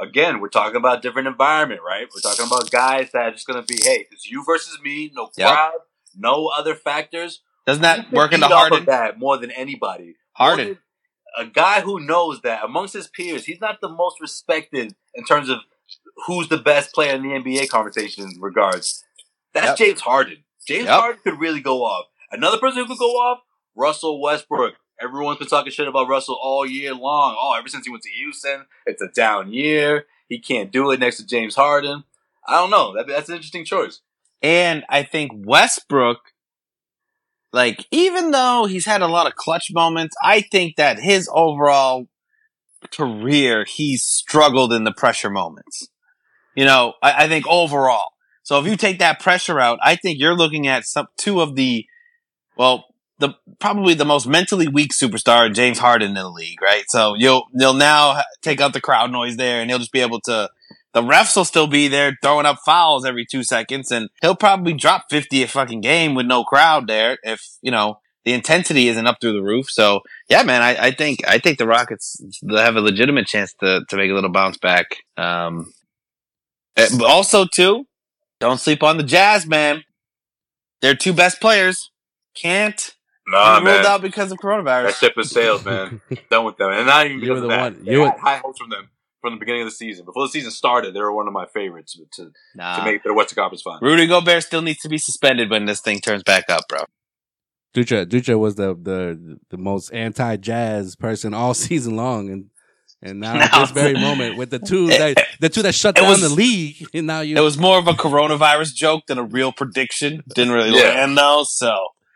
Again, 0.00 0.40
we're 0.40 0.48
talking 0.48 0.76
about 0.76 1.02
different 1.02 1.28
environment, 1.28 1.80
right? 1.86 2.06
We're 2.14 2.20
talking 2.20 2.46
about 2.46 2.70
guys 2.70 3.10
that 3.12 3.22
are 3.26 3.30
just 3.30 3.46
going 3.46 3.62
to 3.62 3.66
be, 3.66 3.80
hey, 3.82 4.06
it's 4.10 4.28
you 4.28 4.44
versus 4.44 4.78
me, 4.82 5.10
no 5.14 5.30
Yep. 5.36 5.48
crowd, 5.52 5.72
no 6.16 6.48
other 6.56 6.74
factors. 6.74 7.40
Doesn't 7.66 7.82
that 7.82 8.10
work 8.12 8.32
into 8.32 8.46
off 8.46 8.52
Harden? 8.52 8.80
of 8.80 8.86
that 8.86 9.18
more 9.18 9.38
than 9.38 9.50
anybody? 9.52 10.16
Harden. 10.32 10.78
A 11.38 11.46
guy 11.46 11.80
who 11.80 12.00
knows 12.00 12.40
that 12.42 12.64
amongst 12.64 12.94
his 12.94 13.08
peers, 13.08 13.44
he's 13.44 13.60
not 13.60 13.80
the 13.80 13.88
most 13.88 14.20
respected 14.20 14.94
in 15.14 15.24
terms 15.24 15.48
of 15.48 15.58
who's 16.26 16.48
the 16.48 16.58
best 16.58 16.92
player 16.92 17.14
in 17.14 17.22
the 17.22 17.28
NBA 17.30 17.68
conversation 17.68 18.24
in 18.24 18.40
regards. 18.40 19.04
That's 19.52 19.68
Yep. 19.68 19.76
James 19.78 20.00
Harden. 20.00 20.44
James 20.66 20.84
Yep. 20.86 21.00
Harden 21.00 21.20
could 21.22 21.38
really 21.40 21.60
go 21.60 21.84
off. 21.84 22.06
Another 22.30 22.58
person 22.58 22.82
who 22.82 22.88
could 22.88 22.98
go 22.98 23.12
off, 23.12 23.38
Russell 23.76 24.20
Westbrook. 24.20 24.74
Everyone's 25.02 25.38
been 25.38 25.48
talking 25.48 25.72
shit 25.72 25.88
about 25.88 26.08
Russell 26.08 26.38
all 26.40 26.64
year 26.64 26.94
long. 26.94 27.36
Oh, 27.38 27.54
ever 27.58 27.68
since 27.68 27.84
he 27.84 27.90
went 27.90 28.04
to 28.04 28.10
Houston, 28.10 28.66
it's 28.86 29.02
a 29.02 29.08
down 29.08 29.52
year. 29.52 30.06
He 30.28 30.38
can't 30.38 30.70
do 30.70 30.90
it 30.90 31.00
next 31.00 31.18
to 31.18 31.26
James 31.26 31.56
Harden. 31.56 32.04
I 32.46 32.56
don't 32.58 32.70
know. 32.70 32.94
That, 32.94 33.06
that's 33.06 33.28
an 33.28 33.34
interesting 33.36 33.64
choice. 33.64 34.00
And 34.42 34.84
I 34.88 35.02
think 35.02 35.32
Westbrook, 35.34 36.18
like, 37.52 37.86
even 37.90 38.30
though 38.30 38.66
he's 38.66 38.86
had 38.86 39.02
a 39.02 39.08
lot 39.08 39.26
of 39.26 39.36
clutch 39.36 39.70
moments, 39.72 40.16
I 40.22 40.40
think 40.40 40.76
that 40.76 40.98
his 40.98 41.28
overall 41.32 42.06
career, 42.92 43.64
he's 43.64 44.04
struggled 44.04 44.72
in 44.72 44.84
the 44.84 44.92
pressure 44.92 45.30
moments. 45.30 45.88
You 46.54 46.64
know, 46.64 46.94
I, 47.02 47.24
I 47.24 47.28
think 47.28 47.46
overall. 47.48 48.08
So 48.42 48.60
if 48.60 48.66
you 48.66 48.76
take 48.76 48.98
that 48.98 49.20
pressure 49.20 49.58
out, 49.58 49.78
I 49.82 49.96
think 49.96 50.20
you're 50.20 50.36
looking 50.36 50.66
at 50.66 50.84
some, 50.84 51.06
two 51.16 51.40
of 51.40 51.56
the, 51.56 51.86
well, 52.56 52.84
the, 53.18 53.30
probably 53.60 53.94
the 53.94 54.04
most 54.04 54.26
mentally 54.26 54.68
weak 54.68 54.92
superstar, 54.92 55.52
James 55.52 55.78
Harden 55.78 56.08
in 56.08 56.14
the 56.14 56.28
league, 56.28 56.60
right? 56.60 56.84
So 56.88 57.14
you'll, 57.14 57.44
you'll 57.54 57.74
now 57.74 58.20
take 58.42 58.60
out 58.60 58.72
the 58.72 58.80
crowd 58.80 59.12
noise 59.12 59.36
there 59.36 59.60
and 59.60 59.70
he'll 59.70 59.78
just 59.78 59.92
be 59.92 60.00
able 60.00 60.20
to, 60.22 60.50
the 60.92 61.02
refs 61.02 61.36
will 61.36 61.44
still 61.44 61.66
be 61.66 61.88
there 61.88 62.16
throwing 62.22 62.46
up 62.46 62.58
fouls 62.64 63.04
every 63.04 63.24
two 63.24 63.42
seconds 63.42 63.90
and 63.90 64.08
he'll 64.20 64.36
probably 64.36 64.72
drop 64.74 65.06
50 65.10 65.42
a 65.42 65.48
fucking 65.48 65.80
game 65.80 66.14
with 66.14 66.26
no 66.26 66.44
crowd 66.44 66.86
there 66.86 67.18
if, 67.22 67.46
you 67.62 67.70
know, 67.70 67.98
the 68.24 68.32
intensity 68.32 68.88
isn't 68.88 69.06
up 69.06 69.18
through 69.20 69.34
the 69.34 69.42
roof. 69.42 69.70
So 69.70 70.00
yeah, 70.28 70.42
man, 70.42 70.62
I, 70.62 70.86
I 70.86 70.90
think, 70.90 71.20
I 71.28 71.38
think 71.38 71.58
the 71.58 71.66
Rockets 71.66 72.20
have 72.50 72.76
a 72.76 72.80
legitimate 72.80 73.26
chance 73.26 73.54
to, 73.60 73.84
to 73.88 73.96
make 73.96 74.10
a 74.10 74.14
little 74.14 74.30
bounce 74.30 74.56
back. 74.56 74.86
Um, 75.16 75.72
eh, 76.76 76.88
also 77.04 77.44
too, 77.44 77.86
don't 78.40 78.60
sleep 78.60 78.82
on 78.82 78.96
the 78.96 79.02
Jazz, 79.02 79.46
man. 79.46 79.84
Their 80.80 80.94
two 80.94 81.12
best 81.12 81.40
players 81.40 81.90
can't 82.34 82.94
Nah, 83.26 83.60
be 83.60 83.66
ruled 83.66 83.86
out 83.86 84.02
because 84.02 84.30
of 84.32 84.38
coronavirus. 84.38 84.64
That 84.64 84.94
coronavirus. 84.94 85.00
ship 85.00 85.12
is 85.18 85.30
sailed, 85.30 85.64
man. 85.64 86.00
Done 86.30 86.44
with 86.44 86.56
them. 86.58 86.70
And 86.70 86.86
not 86.86 87.06
even 87.06 87.20
You 87.20 87.30
were 87.30 87.34
because 87.36 87.44
of 87.44 87.50
that. 87.50 87.60
one- 87.74 87.84
They 87.84 87.92
you 87.92 88.04
had 88.04 88.18
high 88.18 88.36
hopes 88.36 88.58
from 88.58 88.70
them 88.70 88.90
from 89.22 89.32
the 89.34 89.38
beginning 89.38 89.62
of 89.62 89.68
the 89.68 89.74
season. 89.74 90.04
Before 90.04 90.24
the 90.26 90.30
season 90.30 90.50
started, 90.50 90.94
they 90.94 91.00
were 91.00 91.12
one 91.14 91.26
of 91.26 91.32
my 91.32 91.46
favorites 91.46 91.94
to, 91.94 92.24
to 92.24 92.30
Nah. 92.54 92.84
make 92.84 93.02
the 93.02 93.14
Western 93.14 93.36
Conference 93.36 93.62
final. 93.62 93.80
Rudy 93.80 94.06
Gobert 94.06 94.42
still 94.42 94.60
needs 94.60 94.80
to 94.80 94.88
be 94.90 94.98
suspended 94.98 95.48
when 95.50 95.64
this 95.64 95.80
thing 95.80 96.00
turns 96.00 96.22
back 96.22 96.44
up, 96.50 96.64
bro. 96.68 96.80
Dutra 97.74 98.06
Dutra 98.06 98.38
was 98.38 98.54
the 98.56 98.74
the 98.74 99.38
the 99.50 99.56
most 99.56 99.90
anti 99.92 100.36
jazz 100.36 100.94
person 100.94 101.34
all 101.34 101.54
season 101.66 101.96
long, 101.96 102.28
and 102.30 102.50
and 103.02 103.18
now 103.20 103.34
at 103.40 103.50
Now- 103.52 103.60
this 103.62 103.70
very 103.70 103.94
moment 103.94 104.36
with 104.36 104.50
the 104.50 104.58
two 104.60 104.88
that 104.88 105.16
the 105.40 105.48
two 105.48 105.62
that 105.62 105.74
shut 105.74 105.96
down 105.96 106.08
was- 106.08 106.20
the 106.20 106.28
league, 106.28 106.86
and 106.94 107.06
now 107.06 107.20
you 107.22 107.36
It 107.36 107.40
was 107.40 107.58
more 107.58 107.78
of 107.78 107.88
a 107.88 107.94
coronavirus 107.94 108.74
joke 108.74 109.04
than 109.08 109.18
a 109.18 109.24
real 109.24 109.50
prediction. 109.50 110.22
Didn't 110.34 110.52
really 110.52 110.78
Yeah. 110.78 110.90
land 110.90 111.16
though, 111.18 111.44
so 111.48 111.74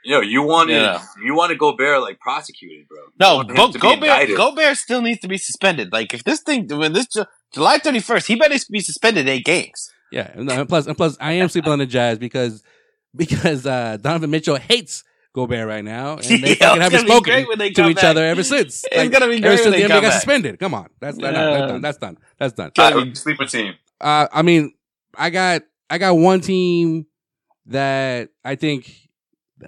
You 0.09 0.15
know, 0.15 0.21
you 0.23 0.43
wanted 0.43 0.81
Yeah. 0.81 1.03
you 1.23 1.35
wanted 1.35 1.59
Gobert 1.59 2.01
like 2.01 2.19
prosecuted, 2.19 2.89
bro. 2.89 2.99
No. 3.21 3.37
wanted 3.37 3.57
Go, 3.57 3.67
to 3.67 3.73
be 4.01 4.07
Gobert. 4.07 4.37
Gobert 4.37 4.77
still 4.79 5.03
needs 5.03 5.21
to 5.21 5.29
be 5.29 5.37
suspended. 5.37 5.93
Like 5.93 6.15
if 6.15 6.25
this 6.25 6.41
thing 6.41 6.67
when 6.69 6.95
this 6.95 7.09
July 7.53 7.77
thirty 7.79 8.01
first, 8.01 8.27
he 8.27 8.35
better 8.37 8.57
be 8.71 8.81
suspended 8.81 9.29
eight 9.29 9.45
games. 9.45 9.91
yeah. 10.11 10.31
And, 10.35 10.51
and 10.51 10.67
plus, 10.69 10.87
and 10.87 10.97
plus, 10.97 11.19
I 11.21 11.33
am 11.33 11.51
sleeping 11.51 11.73
on 11.73 11.79
the 11.79 11.85
Jazz 11.87 12.19
because 12.19 12.63
because 13.15 13.67
uh, 13.67 13.99
Donovan 14.01 14.31
Mitchell 14.31 14.57
hates 14.57 15.05
Gobert 15.35 15.69
right 15.69 15.85
now, 15.85 16.17
and 16.17 16.25
they 16.43 16.57
Yeah, 16.61 16.77
haven't 16.77 16.93
gonna 16.93 16.99
spoken 17.07 17.33
great 17.35 17.49
when 17.49 17.59
they 17.59 17.71
to 17.73 17.89
each 17.91 17.97
back. 17.97 18.05
other 18.05 18.25
ever 18.25 18.43
since. 18.43 18.85
It's 18.91 19.11
gonna 19.11 19.27
be 19.29 19.35
ever 19.35 19.43
great 19.43 19.59
since 19.59 19.73
when 19.75 19.81
the 19.81 19.87
NBA 19.89 19.89
got 19.89 20.03
back. 20.05 20.13
suspended. 20.15 20.59
Come 20.59 20.73
on, 20.73 20.89
that's 21.01 21.19
that's, 21.19 21.37
Yeah. 21.37 21.67
done. 21.67 21.81
That's 21.83 21.99
done. 21.99 22.17
That's 22.39 22.55
done. 22.55 22.71
Uh, 22.79 22.93
who's 22.93 23.05
your 23.05 23.15
sleeper 23.15 23.45
team. 23.45 23.75
Uh, 24.01 24.27
I 24.33 24.41
mean, 24.41 24.73
I 25.15 25.29
got 25.29 25.63
I 25.91 25.99
got 25.99 26.15
one 26.17 26.41
team 26.41 27.05
that 27.67 28.31
I 28.43 28.55
think 28.55 28.91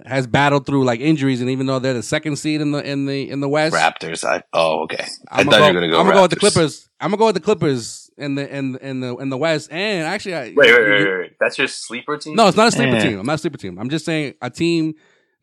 has 0.05 0.25
battled 0.27 0.65
through 0.65 0.85
like 0.85 0.99
injuries, 0.99 1.41
and 1.41 1.49
even 1.49 1.65
though 1.65 1.79
they're 1.79 1.93
the 1.93 2.03
second 2.03 2.37
seed 2.37 2.61
in 2.61 2.71
the 2.71 2.83
in 2.87 3.05
the 3.05 3.29
in 3.29 3.39
the 3.39 3.49
West, 3.49 3.75
Raptors. 3.75 4.23
I 4.23 4.43
oh 4.53 4.83
okay. 4.83 5.05
I 5.29 5.41
I'm 5.41 5.45
thought 5.45 5.51
gonna 5.59 5.67
you 5.67 5.73
were 5.73 5.73
gonna 5.81 5.89
go. 5.91 5.99
I'm 5.99 6.05
gonna 6.05 6.15
go 6.17 6.21
with 6.23 6.31
the 6.31 6.37
Clippers. 6.37 6.89
I'm 6.99 7.09
gonna 7.11 7.17
go 7.19 7.25
with 7.27 7.35
the 7.35 7.41
Clippers 7.41 8.09
in 8.17 8.35
the 8.35 8.47
in 8.55 8.77
in 8.77 8.99
the 9.01 9.17
in 9.17 9.29
the 9.29 9.37
West. 9.37 9.71
And 9.71 10.05
actually, 10.07 10.35
I, 10.35 10.43
Wait, 10.43 10.55
wait, 10.57 10.71
wait, 10.73 10.89
wait, 10.89 11.19
wait. 11.19 11.33
That's 11.39 11.57
your 11.57 11.67
sleeper 11.67 12.17
team? 12.17 12.35
no, 12.35 12.47
it's 12.47 12.57
not 12.57 12.67
a 12.69 12.71
sleeper 12.71 12.95
Eh. 12.95 13.01
team. 13.03 13.19
I'm 13.19 13.25
not 13.25 13.35
a 13.35 13.37
sleeper 13.39 13.57
team. 13.57 13.77
I'm 13.79 13.89
just 13.89 14.05
saying 14.05 14.35
a 14.41 14.49
team 14.49 14.93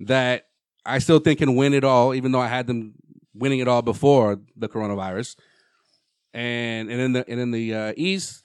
that 0.00 0.46
I 0.86 0.98
still 1.00 1.18
think 1.18 1.38
can 1.40 1.54
win 1.56 1.74
it 1.74 1.84
all, 1.84 2.14
even 2.14 2.32
though 2.32 2.40
I 2.40 2.48
had 2.48 2.66
them 2.66 2.94
winning 3.34 3.58
it 3.60 3.68
all 3.68 3.82
before 3.82 4.40
the 4.56 4.68
coronavirus. 4.68 5.36
And 6.34 6.90
and 6.90 7.00
in 7.00 7.12
the 7.12 7.28
and 7.30 7.40
in 7.40 7.50
the 7.50 7.74
uh, 7.74 7.92
East, 7.96 8.44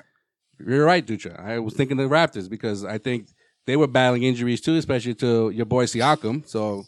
you're 0.59 0.85
right, 0.85 1.05
Dutra. 1.05 1.39
I 1.39 1.59
was 1.59 1.73
thinking 1.73 1.97
the 1.97 2.03
Raptors 2.03 2.49
because 2.49 2.83
I 2.85 2.97
think 2.97 3.27
they 3.65 3.78
were 3.78 3.88
battling 3.88 4.23
injuries 4.23 4.62
too, 4.62 4.76
especially 4.76 5.15
to 5.15 5.49
your 5.52 5.65
boy 5.65 5.86
Siakam. 5.86 6.47
So, 6.47 6.84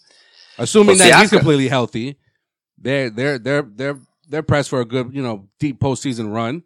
assuming 0.58 0.98
Well, 0.98 1.10
that 1.10 1.20
he's 1.22 1.30
Siakam- 1.30 1.38
completely 1.38 1.68
healthy, 1.68 2.18
they're 2.78 3.10
they're 3.10 3.40
they're 3.40 3.62
they're 3.64 4.00
they're 4.30 4.44
pressed 4.44 4.70
for 4.70 4.82
a 4.82 4.86
good 4.86 5.14
you 5.14 5.22
know 5.22 5.48
deep 5.60 5.80
postseason 5.80 6.34
run. 6.34 6.64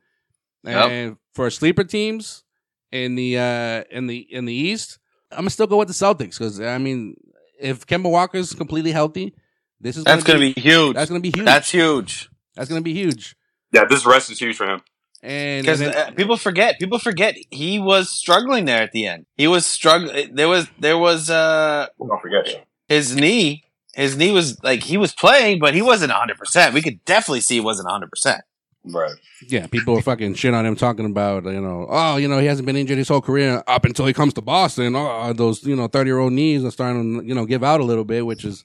Yep. 0.64 0.90
And 0.90 1.18
for 1.34 1.50
sleeper 1.50 1.84
teams 1.84 2.44
in 2.92 3.16
the 3.16 3.38
uh 3.38 3.84
in 3.96 4.08
the 4.08 4.18
in 4.32 4.46
the 4.46 4.54
East, 4.54 5.00
I'm 5.32 5.40
gonna 5.40 5.50
still 5.52 5.68
go 5.68 5.78
with 5.78 5.88
the 5.88 5.94
Celtics 5.94 6.38
because 6.38 6.60
I 6.60 6.78
mean, 6.78 7.16
if 7.60 7.86
Kemba 7.86 8.10
Walker's 8.10 8.54
completely 8.54 8.92
healthy, 8.92 9.34
this 9.80 9.96
is 9.96 10.04
That's 10.04 10.24
gonna 10.24 10.40
be 10.40 10.52
huge. 10.54 10.96
that's 10.96 11.10
gonna 11.10 11.22
be 11.22 11.32
huge. 11.32 11.46
That's 11.46 11.70
huge. 11.72 12.30
that's 12.56 12.68
gonna 12.70 12.82
be 12.82 12.94
huge. 12.94 13.36
Yeah, 13.72 13.86
this 13.86 14.06
rest 14.06 14.32
is 14.32 14.40
huge 14.40 14.58
for 14.58 14.68
him. 14.68 14.82
And, 15.22 15.66
Because 15.66 15.80
then- 15.80 15.96
uh, 15.96 16.12
people 16.12 16.38
forget, 16.38 16.80
people 16.80 17.00
forget 17.00 17.36
he 17.52 17.78
was 17.80 18.10
struggling 18.10 18.66
there 18.66 18.82
at 18.82 18.92
the 18.94 19.06
end. 19.06 19.26
He 19.36 19.48
was 19.48 19.66
struggling. 19.66 20.34
There 20.36 20.48
was, 20.48 20.68
there 20.80 20.98
was, 20.98 21.30
uh, 21.30 21.88
Don't 22.00 22.22
forget. 22.22 22.66
his 22.88 23.16
knee. 23.16 23.64
His 23.96 24.16
knee 24.16 24.32
was 24.32 24.64
like 24.64 24.84
he 24.84 24.96
was 24.98 25.14
playing, 25.14 25.60
but 25.60 25.74
he 25.74 25.82
wasn't 25.82 26.12
hundred 26.14 26.38
percent. 26.38 26.74
We 26.74 26.82
could 26.82 27.04
definitely 27.04 27.42
see 27.42 27.56
he 27.56 27.60
wasn't 27.60 27.90
hundred 27.90 28.10
percent. 28.12 28.42
Right. 28.86 29.16
Yeah, 29.46 29.68
people 29.68 29.98
are 29.98 30.02
fucking 30.02 30.36
shit 30.36 30.54
on 30.54 30.66
him 30.66 30.76
talking 30.78 31.06
about, 31.06 31.44
you 31.44 31.60
know, 31.60 31.86
oh, 31.90 32.16
you 32.16 32.30
know, 32.30 32.40
he 32.40 32.46
hasn't 32.46 32.66
been 32.66 32.78
injured 32.78 32.98
his 32.98 33.10
whole 33.10 33.20
career 33.20 33.62
up 33.68 33.84
until 33.84 34.06
he 34.06 34.14
comes 34.14 34.34
to 34.36 34.42
Boston. 34.42 34.96
Oh, 34.96 35.34
those, 35.34 35.66
you 35.66 35.76
know, 35.76 35.88
30 35.88 36.08
year 36.08 36.20
old 36.20 36.32
knees 36.32 36.64
are 36.64 36.72
starting 36.72 37.20
to, 37.20 37.26
you 37.26 37.36
know, 37.36 37.46
give 37.46 37.62
out 37.62 37.82
a 37.82 37.84
little 37.84 38.06
bit, 38.06 38.26
which 38.26 38.46
is, 38.46 38.64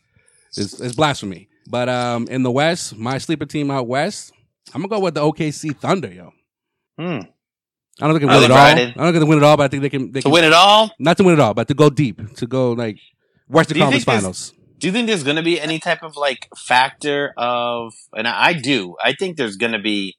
is, 0.56 0.80
is 0.80 0.94
blasphemy. 0.94 1.48
But, 1.68 1.88
um, 1.88 2.28
in 2.30 2.44
the 2.44 2.50
West, 2.52 2.96
my 2.96 3.18
sleeper 3.18 3.44
team 3.46 3.72
out 3.72 3.88
West, 3.88 4.30
I'm 4.72 4.82
gonna 4.82 4.88
go 4.88 5.00
with 5.00 5.14
the 5.14 5.20
OKC 5.22 5.76
Thunder, 5.76 6.12
yo. 6.12 6.32
Hmm. 6.98 7.20
I 8.00 8.06
don't 8.08 8.18
think 8.18 8.20
they 8.22 8.26
can 8.26 8.30
I 8.30 8.34
win 8.36 8.44
it 8.44 8.48
like 8.48 8.50
all. 8.50 8.56
I 8.56 8.72
Friday. 8.72 8.84
don't 8.86 8.94
think 9.04 9.12
they 9.14 9.18
can 9.20 9.28
win 9.28 9.38
it 9.38 9.44
all, 9.44 9.56
but 9.56 9.62
I 9.64 9.68
think 9.68 9.82
they 9.82 9.88
can, 9.90 10.12
they 10.12 10.20
To 10.20 10.24
can 10.24 10.32
win 10.32 10.44
it 10.44 10.52
all, 10.52 10.90
not 10.98 11.16
to 11.18 11.24
win 11.24 11.34
it 11.34 11.40
all, 11.40 11.54
but 11.54 11.68
to 11.68 11.74
go 11.74 11.90
deep, 11.90 12.34
to 12.36 12.46
go 12.46 12.72
like 12.72 12.98
Western 13.48 13.74
Do 13.74 13.78
you 13.80 13.84
Conference 13.84 14.04
think 14.04 14.12
there's- 14.22 14.22
Finals. 14.22 14.54
do 14.78 14.86
you 14.88 14.92
think 14.92 15.06
there's 15.06 15.22
going 15.22 15.36
to 15.36 15.42
be 15.42 15.60
any 15.60 15.78
type 15.78 16.02
of 16.02 16.16
like 16.16 16.48
factor 16.56 17.32
of? 17.36 17.92
And 18.16 18.26
I 18.26 18.52
do. 18.54 18.96
I 19.02 19.12
think 19.14 19.36
there's 19.36 19.56
going 19.56 19.72
to 19.72 19.78
be 19.78 20.16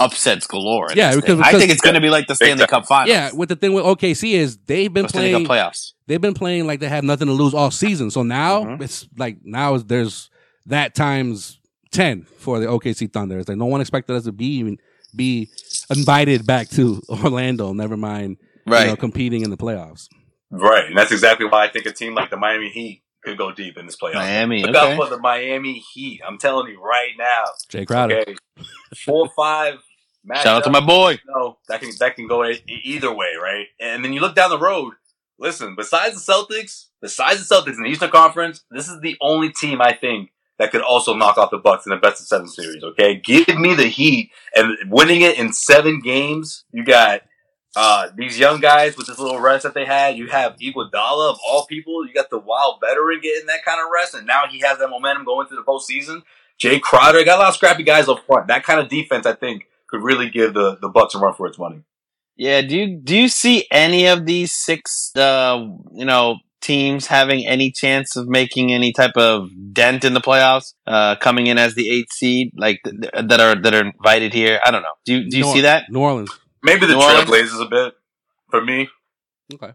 upsets 0.00 0.46
galore. 0.46 0.90
in 0.90 0.96
Yeah, 0.98 1.08
this 1.08 1.16
because- 1.16 1.34
thing. 1.36 1.44
I 1.44 1.48
because- 1.48 1.60
think 1.60 1.72
it's 1.72 1.80
going 1.80 1.94
to 1.94 2.00
be 2.00 2.10
like 2.10 2.26
the 2.26 2.34
Stanley 2.34 2.58
time. 2.58 2.68
Cup 2.68 2.86
Finals. 2.86 3.10
Yeah, 3.10 3.30
what 3.32 3.48
the 3.48 3.56
thing 3.56 3.72
with 3.72 3.84
OKC 3.84 4.32
is 4.32 4.58
they've 4.66 4.92
been 4.92 5.04
the 5.04 5.08
Stanley 5.10 5.30
playing 5.32 5.46
Cup 5.46 5.56
playoffs. 5.72 5.92
they've 6.06 6.20
been 6.20 6.34
playing 6.34 6.66
like 6.66 6.80
they 6.80 6.88
have 6.88 7.04
nothing 7.04 7.26
to 7.28 7.32
lose 7.34 7.54
all 7.54 7.70
season. 7.70 8.10
So 8.10 8.22
now 8.22 8.64
Mhm. 8.64 8.82
it's 8.82 9.06
like 9.16 9.38
now 9.44 9.74
is 9.74 9.84
there's 9.84 10.30
that 10.66 10.94
times 10.94 11.58
ten 11.92 12.22
for 12.38 12.58
the 12.58 12.66
OKC 12.66 13.06
Thunder. 13.12 13.38
It's 13.38 13.48
like 13.48 13.58
no 13.58 13.66
one 13.66 13.80
expected 13.80 14.16
us 14.16 14.24
to 14.24 14.32
be 14.32 14.46
even 14.56 14.78
be 15.14 15.50
invited 15.90 16.46
back 16.46 16.68
to 16.70 17.00
Orlando. 17.08 17.72
Never 17.72 17.96
mind, 17.96 18.38
Right. 18.66 18.82
You 18.82 18.86
know, 18.90 18.96
competing 18.96 19.42
in 19.42 19.50
the 19.50 19.56
playoffs. 19.56 20.06
Right. 20.50 20.86
And 20.86 20.96
that's 20.96 21.10
exactly 21.12 21.46
why 21.46 21.64
I 21.64 21.68
think 21.68 21.86
a 21.86 21.92
team 21.92 22.14
like 22.14 22.30
the 22.30 22.36
Miami 22.36 22.68
Heat 22.68 23.02
could 23.24 23.36
go 23.38 23.50
deep 23.52 23.76
in 23.76 23.86
this 23.86 23.96
playoff. 23.96 24.14
Miami. 24.14 24.62
Look 24.62 24.76
Okay. 24.76 24.92
out 24.92 24.96
for 24.96 25.08
the 25.08 25.18
Miami 25.20 25.82
Heat. 25.92 26.20
I'm 26.26 26.38
telling 26.38 26.68
you 26.70 26.80
right 26.82 27.10
now. 27.18 27.44
Jae 27.68 27.86
Crowder. 27.86 28.20
Okay. 28.20 28.36
Four 29.04 29.28
five 29.36 29.78
Shout 30.34 30.46
out 30.46 30.64
to 30.64 30.70
my 30.70 30.78
boy. 30.80 31.18
No, 31.26 31.58
that 31.68 31.80
can 31.80 31.90
that 31.98 32.14
can 32.14 32.28
go 32.28 32.44
either 32.84 33.12
way, 33.12 33.30
right? 33.42 33.66
And 33.80 34.04
then 34.04 34.12
you 34.12 34.20
look 34.20 34.36
down 34.36 34.50
the 34.50 34.58
road. 34.58 34.92
Listen, 35.38 35.74
besides 35.76 36.24
the 36.24 36.32
Celtics, 36.32 36.86
besides 37.00 37.44
the 37.48 37.52
Celtics 37.54 37.76
in 37.76 37.82
the 37.82 37.88
Eastern 37.88 38.10
Conference, 38.10 38.62
this 38.70 38.88
is 38.88 39.00
the 39.00 39.16
only 39.20 39.50
team 39.50 39.80
I 39.80 39.92
think 39.94 40.30
that 40.62 40.70
could 40.70 40.80
also 40.80 41.12
knock 41.12 41.38
off 41.38 41.50
the 41.50 41.58
Bucks 41.58 41.86
in 41.86 41.90
the 41.90 41.96
best 41.96 42.20
of 42.20 42.28
seven 42.28 42.46
series. 42.46 42.84
Okay, 42.84 43.16
give 43.16 43.48
me 43.58 43.74
the 43.74 43.88
Heat 43.88 44.30
and 44.54 44.76
winning 44.88 45.22
it 45.22 45.36
in 45.36 45.52
seven 45.52 45.98
games. 45.98 46.64
You 46.70 46.84
got 46.84 47.22
uh, 47.74 48.10
these 48.16 48.38
young 48.38 48.60
guys 48.60 48.96
with 48.96 49.08
this 49.08 49.18
little 49.18 49.40
rest 49.40 49.64
that 49.64 49.74
they 49.74 49.84
had. 49.84 50.16
You 50.16 50.28
have 50.28 50.54
Iguodala 50.58 51.30
of 51.30 51.38
all 51.44 51.66
people. 51.66 52.06
You 52.06 52.14
got 52.14 52.30
the 52.30 52.38
wild 52.38 52.78
veteran 52.80 53.18
getting 53.20 53.46
that 53.46 53.64
kind 53.64 53.80
of 53.80 53.90
rest, 53.92 54.14
and 54.14 54.24
now 54.24 54.42
he 54.48 54.60
has 54.60 54.78
that 54.78 54.88
momentum 54.88 55.24
going 55.24 55.48
through 55.48 55.56
the 55.56 55.64
postseason. 55.64 56.22
Jae 56.62 56.80
Crowder 56.80 57.24
got 57.24 57.38
a 57.38 57.40
lot 57.40 57.48
of 57.48 57.56
scrappy 57.56 57.82
guys 57.82 58.08
up 58.08 58.24
front. 58.24 58.46
That 58.46 58.62
kind 58.62 58.78
of 58.78 58.88
defense, 58.88 59.26
I 59.26 59.32
think, 59.32 59.64
could 59.88 60.04
really 60.04 60.30
give 60.30 60.54
the 60.54 60.78
the 60.80 60.88
Bucks 60.88 61.16
a 61.16 61.18
run 61.18 61.34
for 61.34 61.48
its 61.48 61.58
money. 61.58 61.82
Yeah, 62.36 62.62
do 62.62 62.76
you 62.76 63.00
do 63.02 63.16
you 63.16 63.28
see 63.28 63.66
any 63.68 64.06
of 64.06 64.26
these 64.26 64.52
six 64.52 65.10
uh 65.16 65.58
you 65.92 66.04
know 66.04 66.36
teams 66.62 67.06
having 67.08 67.46
any 67.46 67.70
chance 67.70 68.16
of 68.16 68.28
making 68.28 68.72
any 68.72 68.92
type 68.92 69.16
of 69.16 69.50
dent 69.72 70.04
in 70.04 70.14
the 70.14 70.20
playoffs, 70.20 70.72
uh 70.86 71.16
coming 71.16 71.46
in 71.48 71.58
as 71.58 71.74
the 71.74 71.90
eighth 71.90 72.12
seed, 72.12 72.52
like 72.56 72.80
th- 72.84 73.10
that 73.28 73.40
are 73.40 73.54
that 73.60 73.74
are 73.74 73.86
invited 73.86 74.32
here? 74.32 74.60
I 74.64 74.70
don't 74.70 74.82
know. 74.82 74.94
Do 75.04 75.14
you 75.14 75.30
do 75.30 75.36
you 75.38 75.44
New- 75.44 75.52
see 75.52 75.60
that? 75.62 75.90
New 75.90 76.00
Orleans. 76.00 76.30
Maybe 76.62 76.86
the 76.86 76.94
New 76.94 77.02
Orleans? 77.02 77.28
Trailblazers 77.28 77.66
a 77.66 77.68
bit 77.68 77.94
for 78.50 78.64
me. 78.64 78.88
Okay. 79.52 79.72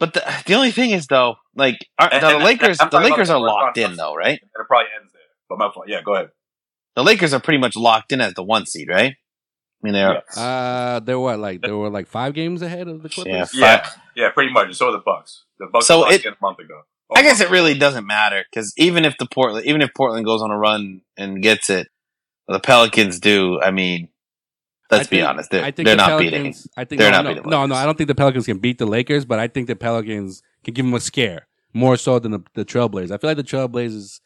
But 0.00 0.14
the, 0.14 0.22
the 0.46 0.54
only 0.54 0.70
thing 0.70 0.90
is 0.90 1.06
though, 1.06 1.36
like 1.54 1.76
are, 1.98 2.08
And- 2.12 2.22
the 2.22 2.36
and- 2.36 2.44
Lakers, 2.44 2.78
I'm 2.80 2.88
the 2.90 3.00
Lakers 3.00 3.30
are 3.30 3.40
locked 3.40 3.78
in 3.78 3.96
though, 3.96 4.14
right? 4.14 4.38
And 4.40 4.50
it 4.62 4.66
probably 4.68 4.86
ends 5.00 5.12
there. 5.12 5.22
But 5.48 5.58
my 5.58 5.70
fault. 5.74 5.86
Yeah, 5.88 6.00
go 6.02 6.14
ahead. 6.14 6.30
The 6.96 7.02
Lakers 7.04 7.34
are 7.34 7.40
pretty 7.40 7.58
much 7.58 7.74
locked 7.76 8.12
in 8.12 8.20
as 8.20 8.34
the 8.34 8.42
one 8.44 8.66
seed, 8.66 8.88
right? 8.88 9.14
I 9.84 9.86
mean, 9.86 9.92
they 9.92 10.02
are. 10.02 10.14
Yes. 10.26 10.38
Uh, 10.38 11.00
they 11.04 11.14
were 11.14 11.36
like 11.36 11.60
they 11.60 11.70
were 11.70 11.90
like 11.90 12.06
five 12.06 12.32
games 12.32 12.62
ahead 12.62 12.88
of 12.88 13.02
the 13.02 13.10
Clippers. 13.10 13.52
Yeah, 13.54 13.60
Yeah, 13.60 13.88
yeah, 14.16 14.30
pretty 14.30 14.50
much. 14.50 14.74
So 14.74 14.88
are 14.88 14.92
the 14.92 14.98
Bucks. 15.04 15.44
The 15.58 15.66
Bucks 15.70 15.86
So 15.86 16.04
so 16.04 16.10
it- 16.10 16.24
it, 16.24 16.32
a 16.32 16.36
month 16.40 16.58
ago. 16.58 16.80
I 17.14 17.20
guess 17.22 17.40
it 17.42 17.50
really 17.50 17.74
doesn't 17.78 18.06
matter 18.06 18.44
because 18.50 18.72
even 18.78 19.04
if 19.04 19.18
the 19.18 19.26
Portland, 19.26 19.66
even 19.66 19.82
if 19.82 19.90
Portland 19.94 20.24
goes 20.24 20.40
on 20.40 20.50
a 20.50 20.56
run 20.56 21.02
and 21.18 21.42
gets 21.42 21.68
it, 21.68 21.88
the 22.48 22.58
Pelicans 22.58 23.20
do. 23.20 23.60
I 23.60 23.72
mean, 23.72 24.08
let's 24.90 25.06
I 25.06 25.10
be 25.10 25.16
think- 25.18 25.28
honest, 25.28 25.50
they're, 25.50 25.62
I 25.62 25.70
think 25.70 25.86
they're 25.86 25.96
the 25.96 26.06
not 26.08 26.18
beating. 26.18 26.32
Pelicans, 26.44 26.68
I 26.78 26.84
think 26.84 27.00
they're 27.00 27.10
no, 27.10 27.16
not 27.18 27.24
no, 27.24 27.34
beating 27.34 27.50
no, 27.50 27.66
no. 27.66 27.74
I 27.74 27.84
don't 27.84 27.98
think 27.98 28.08
the 28.08 28.14
Pelicans 28.14 28.46
can 28.46 28.58
beat 28.58 28.78
the 28.78 28.86
Lakers, 28.86 29.26
but 29.26 29.38
I 29.38 29.48
think 29.48 29.66
the 29.66 29.76
Pelicans 29.76 30.42
can 30.64 30.72
give 30.72 30.86
them 30.86 30.94
a 30.94 31.00
scare 31.00 31.46
more 31.74 31.96
so 31.98 32.18
than 32.18 32.32
the, 32.32 32.40
the 32.54 32.64
Trailblazers. 32.64 33.10
I 33.10 33.18
feel 33.18 33.30
like 33.30 33.36
the 33.36 33.44
Trailblazers, 33.44 34.20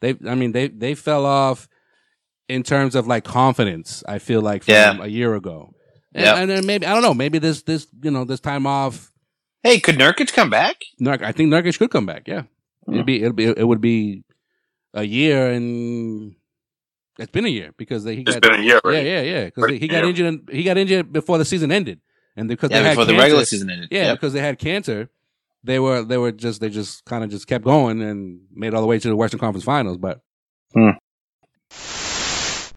they, 0.00 0.16
I 0.26 0.34
mean, 0.34 0.50
they 0.52 0.68
they 0.68 0.94
fell 0.96 1.24
off 1.24 1.68
in 2.48 2.62
terms 2.62 2.94
of 2.94 3.06
like 3.06 3.24
confidence. 3.24 4.02
I 4.08 4.18
feel 4.18 4.40
like 4.40 4.64
from 4.64 4.74
Yeah. 4.74 4.98
a 5.00 5.06
year 5.06 5.34
ago, 5.34 5.74
and, 6.14 6.24
Yep. 6.24 6.36
and 6.36 6.50
then 6.50 6.66
maybe 6.66 6.86
I 6.86 6.92
don't 6.92 7.02
know. 7.02 7.14
Maybe 7.14 7.38
this 7.38 7.62
this 7.62 7.86
you 8.02 8.10
know 8.10 8.24
this 8.24 8.40
time 8.40 8.66
off, 8.66 9.12
Hey, 9.62 9.80
could 9.80 9.96
Nurkic 9.96 10.32
come 10.34 10.50
back? 10.50 10.76
Nurk, 11.00 11.22
I 11.22 11.32
think 11.32 11.50
Nurkic 11.52 11.78
could 11.78 11.90
come 11.90 12.06
back. 12.06 12.28
Yeah, 12.28 12.42
it'd 12.88 13.00
hmm. 13.00 13.04
be 13.06 13.22
it'd 13.22 13.36
be 13.36 13.44
it 13.46 13.66
would 13.66 13.80
be 13.80 14.24
a 14.92 15.04
year 15.04 15.50
and. 15.50 16.34
It's 17.16 17.30
been 17.30 17.44
a 17.44 17.48
year 17.48 17.72
because 17.76 18.02
they, 18.02 18.16
he 18.16 18.22
It's 18.22 18.32
got 18.32 18.42
been 18.42 18.58
a 18.58 18.62
year 18.64 18.80
right? 18.84 19.04
yeah 19.04 19.20
yeah 19.20 19.22
yeah 19.22 19.44
because 19.44 19.70
he 19.70 19.86
got 19.86 19.98
year. 19.98 20.06
injured 20.08 20.26
in, 20.26 20.48
he 20.50 20.64
got 20.64 20.76
injured 20.76 21.12
before 21.12 21.38
the 21.38 21.44
season 21.44 21.70
ended 21.70 22.00
and 22.36 22.48
because 22.48 22.72
Yeah, 22.72 22.78
they 22.78 22.84
had 22.88 22.90
before 22.94 23.04
the 23.04 23.12
cancer- 23.12 23.22
regular 23.22 23.44
season 23.44 23.70
ended. 23.70 23.88
Yeah, 23.92 24.06
Yep. 24.06 24.16
because 24.16 24.32
they 24.32 24.40
had 24.40 24.58
cancer. 24.58 25.08
They 25.62 25.78
were 25.78 26.02
they 26.02 26.18
were 26.18 26.32
just 26.32 26.60
they 26.60 26.68
just 26.70 27.04
kind 27.04 27.22
of 27.22 27.30
just 27.30 27.46
kept 27.46 27.64
going 27.64 28.02
and 28.02 28.40
made 28.52 28.74
all 28.74 28.80
the 28.80 28.88
way 28.88 28.98
to 28.98 29.08
the 29.08 29.14
Western 29.14 29.38
Conference 29.38 29.62
Finals. 29.64 29.96
But 29.96 30.22
hmm. 30.74 30.90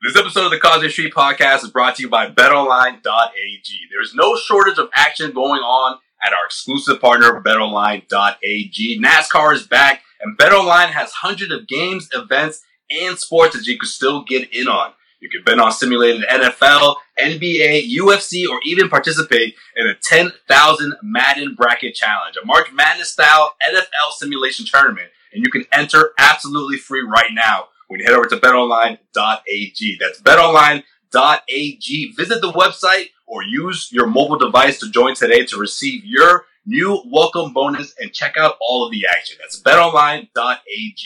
This 0.07 0.15
episode 0.15 0.45
of 0.45 0.51
the 0.51 0.59
Causeway 0.59 0.87
Street 0.87 1.13
Podcast 1.13 1.65
is 1.65 1.69
brought 1.69 1.97
to 1.97 2.03
you 2.03 2.07
by 2.07 2.29
BetOnline.ag. 2.29 3.79
There's 3.91 4.15
no 4.15 4.37
shortage 4.37 4.77
of 4.77 4.87
action 4.95 5.33
going 5.33 5.59
on 5.59 5.99
at 6.23 6.31
our 6.31 6.45
exclusive 6.45 7.01
partner, 7.01 7.43
BetOnline.ag. 7.45 9.01
NASCAR 9.01 9.53
is 9.53 9.67
back, 9.67 10.03
and 10.21 10.37
BetOnline 10.37 10.91
has 10.91 11.11
hundreds 11.11 11.51
of 11.51 11.67
games, 11.67 12.07
events, 12.13 12.61
and 12.89 13.19
sports 13.19 13.57
that 13.57 13.67
you 13.67 13.77
can 13.77 13.89
still 13.89 14.23
get 14.23 14.49
in 14.53 14.69
on. 14.69 14.93
You 15.19 15.29
can 15.29 15.43
bet 15.43 15.59
on 15.59 15.73
simulated 15.73 16.25
NFL, 16.29 16.95
NBA, 17.19 17.93
UFC, 17.93 18.47
or 18.49 18.61
even 18.65 18.87
participate 18.87 19.55
in 19.75 19.87
a 19.87 19.93
10,000 19.93 20.93
Madden 21.03 21.53
Bracket 21.53 21.95
Challenge, 21.95 22.37
a 22.41 22.45
March 22.45 22.71
Madness 22.71 23.11
style 23.11 23.55
NFL 23.61 24.13
simulation 24.13 24.65
tournament, 24.65 25.09
and 25.33 25.43
you 25.43 25.51
can 25.51 25.65
enter 25.73 26.13
absolutely 26.17 26.77
free 26.77 27.01
right 27.01 27.33
now 27.33 27.65
when 27.87 27.99
you 27.99 28.05
head 28.05 28.15
over 28.15 28.27
to 28.27 28.37
betonline.ag. 28.37 29.97
That's 29.99 30.21
betonline.ag. 30.21 32.13
Visit 32.15 32.41
the 32.41 32.51
website 32.51 33.07
or 33.25 33.43
use 33.43 33.89
your 33.91 34.07
mobile 34.07 34.37
device 34.37 34.79
to 34.79 34.89
join 34.89 35.15
today 35.15 35.45
to 35.45 35.57
receive 35.57 36.03
your 36.05 36.45
new 36.65 37.01
welcome 37.05 37.53
bonus 37.53 37.93
and 37.99 38.13
check 38.13 38.35
out 38.37 38.55
all 38.61 38.85
of 38.85 38.91
the 38.91 39.05
action. 39.09 39.37
That's 39.39 39.61
betonline.ag. 39.61 40.97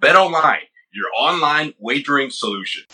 BetOnline, 0.00 0.66
your 0.92 1.06
online 1.16 1.74
wagering 1.78 2.30
solution. 2.30 2.84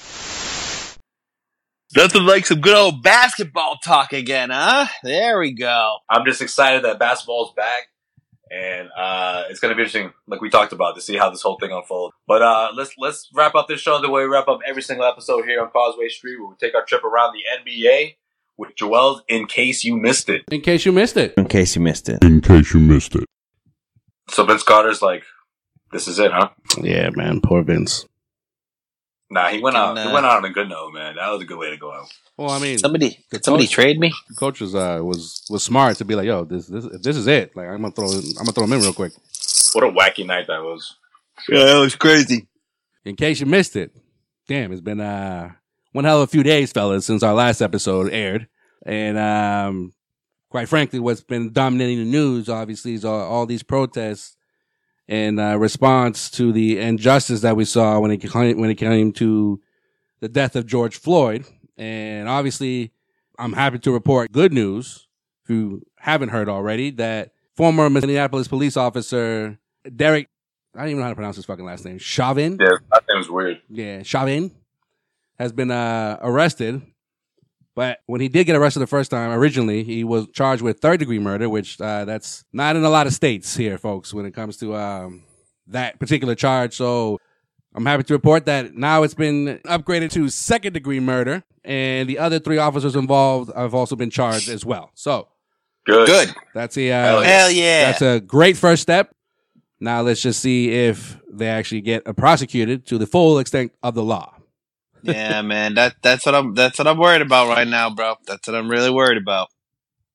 Nothing 1.97 2.25
like 2.25 2.45
some 2.45 2.61
good 2.61 2.77
old 2.77 3.03
basketball 3.03 3.79
talk 3.83 4.13
again, 4.13 4.51
huh? 4.51 4.89
There 5.03 5.39
we 5.39 5.53
go. 5.53 5.97
I'm 6.11 6.27
just 6.27 6.43
excited 6.43 6.85
that 6.85 6.99
basketball's 6.99 7.55
back. 7.55 7.85
And 8.51 8.89
uh, 8.97 9.45
it's 9.51 9.61
gonna 9.61 9.75
be 9.75 9.83
interesting, 9.83 10.13
like 10.27 10.41
we 10.41 10.49
talked 10.49 10.73
about, 10.73 10.95
to 10.95 11.01
see 11.03 11.17
how 11.17 11.29
this 11.31 11.43
whole 11.43 11.59
thing 11.59 11.71
unfolds. 11.73 12.15
But 12.27 12.41
uh, 12.43 12.69
let's 12.75 12.93
let's 12.99 13.29
wrap 13.35 13.55
up 13.55 13.69
this 13.69 13.81
show 13.81 14.01
the 14.01 14.09
way 14.11 14.23
we 14.23 14.29
wrap 14.29 14.49
up 14.49 14.61
every 14.67 14.83
single 14.83 15.05
episode 15.07 15.45
here 15.45 15.61
on 15.61 15.71
Causeway 15.71 16.09
Street, 16.09 16.39
where 16.39 16.49
we 16.49 16.55
take 16.61 16.75
our 16.75 16.85
trip 16.85 17.05
around 17.05 17.35
the 17.35 17.43
NBA 17.71 18.17
with 18.57 18.75
Joel's 18.75 19.23
In 19.29 19.47
Case 19.47 19.85
You 19.85 19.97
Missed 19.97 20.29
It. 20.31 20.43
in 20.51 20.61
case 20.63 20.85
you 20.87 20.93
missed 20.93 21.17
it, 21.17 21.35
In 21.37 21.47
case 21.47 21.77
you 21.77 21.83
missed 21.83 22.09
it. 22.09 22.25
in 22.25 22.41
case 22.41 22.73
you 22.73 22.81
missed 22.81 23.15
it. 23.15 23.25
So 24.31 24.45
Vince 24.45 24.63
Carter's 24.63 25.03
like, 25.03 25.25
"This 25.93 26.09
is 26.09 26.19
it, 26.19 26.33
huh?" 26.33 26.49
yeah, 26.83 27.11
man, 27.11 27.41
poor 27.41 27.63
Vince. 27.63 28.07
Nah, 29.31 29.49
he 29.49 29.61
went 29.61 29.77
out. 29.77 29.95
Can, 29.97 30.05
he 30.07 30.11
uh, 30.11 30.15
went 30.15 30.25
out 30.27 30.39
on 30.39 30.45
a 30.47 30.51
good 30.51 30.69
note, 30.71 30.93
man. 30.93 31.17
That 31.17 31.29
was 31.31 31.43
a 31.43 31.45
good 31.45 31.59
way 31.59 31.69
to 31.71 31.77
go 31.77 31.93
out. 31.93 32.07
Well, 32.39 32.51
I 32.51 32.61
mean, 32.61 32.79
Somebody, 32.79 33.09
The 33.31 33.37
could 33.39 33.45
somebody 33.45 33.67
coach- 33.67 33.73
trade 33.75 33.99
me? 33.99 34.13
the 34.29 34.35
coach 34.37 34.61
was 34.61 34.75
uh, 34.75 35.01
was 35.03 35.45
was 35.51 35.63
smart 35.65 35.97
to 35.99 36.05
be 36.05 36.15
like, 36.15 36.27
yo, 36.27 36.45
this 36.45 36.67
this 36.69 36.87
this 37.03 37.17
is 37.17 37.27
it. 37.27 37.55
Like 37.57 37.67
I'm 37.67 37.83
gonna 37.83 37.91
throw 37.93 38.11
I'm 38.11 38.33
gonna 38.45 38.53
throw 38.53 38.65
him 38.65 38.73
in 38.75 38.81
real 38.81 38.93
quick. 38.93 39.13
What 39.73 39.85
a 39.85 39.89
wacky 39.89 40.25
night 40.25 40.47
that 40.47 40.63
was. 40.63 40.95
Yeah, 41.49 41.65
that 41.65 41.79
was 41.79 41.97
crazy. 41.97 42.47
In 43.05 43.17
case 43.17 43.41
you 43.41 43.47
missed 43.47 43.75
it, 43.77 43.91
damn, 44.47 44.71
it's 44.73 44.81
been 44.81 45.01
uh 45.01 45.51
one 45.93 46.05
hell 46.05 46.23
of 46.23 46.29
a 46.29 46.31
few 46.31 46.43
days, 46.45 46.71
fellas, 46.71 47.07
since 47.07 47.23
our 47.25 47.35
last 47.35 47.61
episode 47.61 48.13
aired, 48.13 48.47
and 48.87 49.19
um, 49.19 49.93
quite 50.51 50.69
frankly, 50.69 51.01
what's 51.01 51.23
been 51.23 51.53
dominating 51.53 51.99
the 51.99 52.05
news, 52.05 52.49
obviously, 52.49 52.95
is 52.95 53.05
all, 53.05 53.21
all 53.21 53.47
these 53.47 53.63
protests 53.65 54.37
in 55.09 55.39
uh, 55.39 55.57
response 55.57 56.31
to 56.33 56.53
the 56.53 56.79
injustice 56.79 57.41
that 57.41 57.57
we 57.57 57.65
saw 57.65 57.99
when 57.99 58.11
it 58.11 58.19
came, 58.19 58.61
when 58.61 58.69
it 58.71 58.75
came 58.77 59.13
to 59.13 59.61
the 60.21 60.29
death 60.29 60.55
of 60.57 60.67
George 60.67 60.99
Floyd, 60.99 61.47
and 61.79 62.29
obviously, 62.29 62.93
I'm 63.39 63.53
happy 63.53 63.79
to 63.79 63.93
report 63.93 64.33
good 64.33 64.53
news. 64.53 65.07
If 65.45 65.51
you 65.51 65.87
haven't 65.99 66.29
heard 66.29 66.49
already, 66.49 66.91
that 66.93 67.33
former 67.57 67.89
Minneapolis 67.89 68.49
police 68.49 68.77
officer 68.77 69.59
Derek, 69.95 70.29
I 70.75 70.81
don't 70.81 70.89
even 70.89 70.99
know 70.99 71.05
how 71.05 71.11
to 71.11 71.15
pronounce 71.15 71.37
his 71.37 71.45
fucking 71.45 71.65
last 71.65 71.85
name, 71.85 71.99
Chauvin. 71.99 72.59
Yeah, 72.61 72.77
that 72.91 73.17
was 73.17 73.31
weird. 73.31 73.63
Yeah, 73.69 74.03
Chauvin 74.03 74.51
has 75.39 75.53
been 75.53 75.71
uh, 75.71 76.19
arrested. 76.21 76.83
But 77.75 78.01
when 78.07 78.21
he 78.21 78.29
did 78.29 78.45
get 78.45 78.57
arrested 78.57 78.81
the 78.81 78.89
first 78.89 79.09
time, 79.09 79.31
originally 79.31 79.85
he 79.85 80.03
was 80.03 80.27
charged 80.33 80.63
with 80.63 80.81
third 80.81 80.99
degree 80.99 81.21
murder, 81.21 81.49
which 81.49 81.81
uh, 81.81 82.05
that's 82.05 82.45
not 82.53 82.75
in 82.75 82.83
a 82.83 82.91
lot 82.91 83.07
of 83.07 83.13
states 83.13 83.57
here, 83.57 83.79
folks, 83.79 84.13
when 84.13 84.27
it 84.27 84.35
comes 84.35 84.57
to 84.57 84.75
um, 84.75 85.23
that 85.69 86.01
particular 86.01 86.35
charge. 86.35 86.75
So 86.75 87.21
I'm 87.79 87.87
happy 87.87 88.03
to 88.03 88.13
report 88.15 88.47
that 88.47 88.75
now 88.75 89.05
it's 89.05 89.15
been 89.15 89.61
upgraded 89.65 90.11
to 90.11 90.29
second 90.31 90.73
degree 90.73 90.99
murder, 90.99 91.45
and 91.65 92.09
the 92.09 92.19
other 92.19 92.41
three 92.41 92.59
officers 92.59 92.97
involved 92.97 93.53
have 93.55 93.73
also 93.73 93.95
been 93.95 94.11
charged 94.11 94.49
as 94.49 94.65
well. 94.65 94.91
So 94.95 95.29
Good. 95.87 96.09
Good. 96.09 96.35
that's 96.55 96.77
a 96.77 96.89
Hell 96.89 97.19
uh, 97.19 97.23
yeah. 97.23 97.29
Hell 97.29 97.51
yeah. 97.53 97.85
that's 97.85 98.03
a 98.03 98.19
great 98.19 98.57
first 98.57 98.83
step. 98.83 99.15
Now 99.79 100.03
let's 100.03 100.21
just 100.21 100.41
see 100.41 100.73
if 100.73 101.21
they 101.31 101.47
actually 101.47 101.83
get 101.83 102.05
prosecuted 102.17 102.85
to 102.87 102.99
the 102.99 103.07
full 103.07 103.39
extent 103.39 103.71
of 103.81 103.95
the 103.95 104.03
law. 104.03 104.35
yeah, 105.03 105.41
man. 105.43 105.75
That 105.75 105.95
that's 106.03 106.27
what 106.27 106.35
I'm 106.35 106.55
that's 106.55 106.81
what 106.81 106.89
I'm 106.89 106.99
worried 106.99 107.23
about 107.23 107.49
right 107.49 107.69
now, 107.69 107.91
bro. 107.95 108.17
That's 108.27 108.49
what 108.49 108.57
I'm 108.57 108.69
really 108.69 108.91
worried 108.91 109.19
about. 109.19 109.51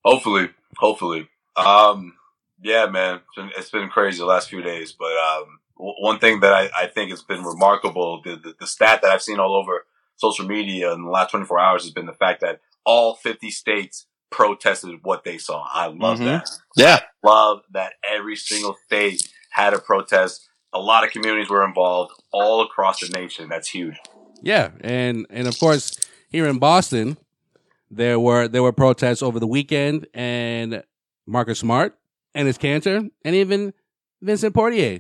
Hopefully, 0.04 0.50
hopefully. 0.76 1.30
Um, 1.56 2.14
yeah, 2.62 2.88
man, 2.88 3.16
it's 3.16 3.36
been, 3.38 3.52
it's 3.56 3.70
been 3.70 3.88
crazy 3.88 4.18
the 4.18 4.26
last 4.26 4.50
few 4.50 4.62
days. 4.62 4.92
But 4.92 5.14
um, 5.16 5.46
w- 5.46 5.63
one 5.76 6.20
thing 6.20 6.40
that 6.42 6.54
I, 6.54 6.70
I 6.84 6.88
think 6.88 7.10
has 7.12 7.24
been 7.24 7.44
remarkable, 7.44 8.22
the, 8.24 8.36
the 8.36 8.54
the 8.60 8.68
stat 8.68 9.02
that 9.02 9.12
I've 9.12 9.22
seen 9.24 9.40
all 9.40 9.56
over 9.56 9.86
social 10.16 10.46
media 10.46 10.94
in 10.94 11.04
the 11.04 11.10
last 11.10 11.32
24 11.32 11.60
hours 11.60 11.84
has 11.84 11.92
been 11.92 12.06
the 12.06 12.14
fact 12.14 12.42
that 12.42 12.60
all 12.86 13.16
50 13.16 13.50
states 13.50 14.06
protested 14.30 15.00
what 15.04 15.24
they 15.24 15.38
saw. 15.38 15.68
I 15.72 15.88
love 15.88 16.20
Mhm. 16.20 16.26
that. 16.26 16.50
Yeah. 16.76 17.00
Love 17.24 17.62
that 17.72 17.94
every 18.10 18.36
single 18.36 18.76
state 18.86 19.28
had 19.52 19.74
a 19.74 19.80
protest. 19.80 20.48
A 20.74 20.80
lot 20.80 21.04
of 21.04 21.12
communities 21.12 21.50
were 21.50 21.66
involved 21.66 22.12
all 22.32 22.62
across 22.62 23.00
the 23.00 23.10
nation. 23.10 23.48
That's 23.50 23.70
huge. 23.70 23.96
Yeah, 24.42 24.72
and 24.82 25.26
and 25.30 25.48
of 25.48 25.58
course 25.60 25.98
here 26.30 26.48
in 26.48 26.58
Boston, 26.60 27.18
there 27.92 28.20
were 28.20 28.48
there 28.48 28.64
were 28.64 28.72
protests 28.74 29.22
over 29.22 29.40
the 29.40 29.48
weekend, 29.48 30.08
and 30.14 30.84
Marcus 31.28 31.60
Smart 31.60 31.98
and 32.36 32.48
his 32.48 32.58
cancer, 32.58 33.08
and 33.24 33.36
even 33.36 33.74
Vincent 34.22 34.54
Poirier 34.56 35.00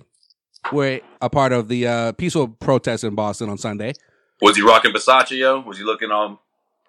were 0.71 1.01
a 1.21 1.29
part 1.29 1.51
of 1.51 1.67
the 1.67 1.87
uh, 1.87 2.11
peaceful 2.13 2.47
protest 2.47 3.03
in 3.03 3.15
Boston 3.15 3.49
on 3.49 3.57
Sunday. 3.57 3.93
Was 4.41 4.55
he 4.55 4.61
rocking 4.61 4.91
Versace, 4.91 5.31
yo? 5.37 5.61
Was 5.61 5.77
he 5.77 5.83
looking 5.83 6.11
um 6.11 6.39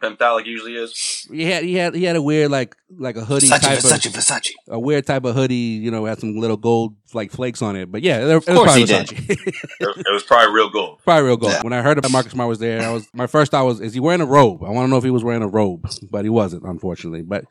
pimped 0.03 0.21
out 0.21 0.35
like 0.37 0.45
he 0.45 0.51
usually 0.51 0.75
is? 0.75 1.27
He 1.31 1.45
had 1.45 1.63
he 1.65 1.75
had 1.75 1.95
he 1.95 2.05
had 2.05 2.17
a 2.17 2.23
weird 2.23 2.51
like 2.51 2.75
like 2.97 3.17
a 3.17 3.25
hoodie 3.25 3.47
Versace, 3.49 3.61
type 3.61 3.79
Versace, 3.79 4.07
of 4.07 4.13
Versace. 4.13 4.51
a 4.69 4.79
weird 4.79 5.07
type 5.07 5.25
of 5.25 5.35
hoodie. 5.35 5.55
You 5.55 5.91
know, 5.91 6.05
had 6.05 6.19
some 6.19 6.37
little 6.37 6.57
gold 6.57 6.97
like 7.13 7.31
flakes 7.31 7.63
on 7.63 7.77
it. 7.77 7.91
But 7.93 8.03
yeah, 8.03 8.19
it, 8.19 8.29
it 8.29 8.35
was 8.35 8.45
course 8.45 8.63
probably 8.63 8.81
he 8.81 8.87
did. 8.87 9.07
Versace. 9.07 9.65
It, 9.81 9.97
it 9.99 10.13
was 10.13 10.23
probably 10.25 10.55
real 10.55 10.71
gold. 10.71 11.01
probably 11.05 11.25
real 11.27 11.37
gold. 11.37 11.53
Yeah. 11.53 11.63
When 11.63 11.73
I 11.73 11.83
heard 11.83 12.03
that 12.03 12.11
Marcus 12.11 12.33
Smart 12.33 12.49
was 12.49 12.59
there, 12.59 12.81
I 12.83 12.91
was 12.91 13.07
my 13.13 13.27
first 13.27 13.51
thought 13.53 13.65
was, 13.67 13.81
is 13.81 13.95
he 13.95 14.01
wearing 14.01 14.21
a 14.21 14.27
robe? 14.27 14.63
I 14.65 14.71
want 14.71 14.87
to 14.87 14.91
know 14.91 14.97
if 14.97 15.05
he 15.05 15.11
was 15.11 15.23
wearing 15.23 15.43
a 15.43 15.49
robe, 15.49 15.89
but 16.11 16.25
he 16.25 16.31
wasn't, 16.31 16.65
unfortunately. 16.65 17.23
But 17.23 17.45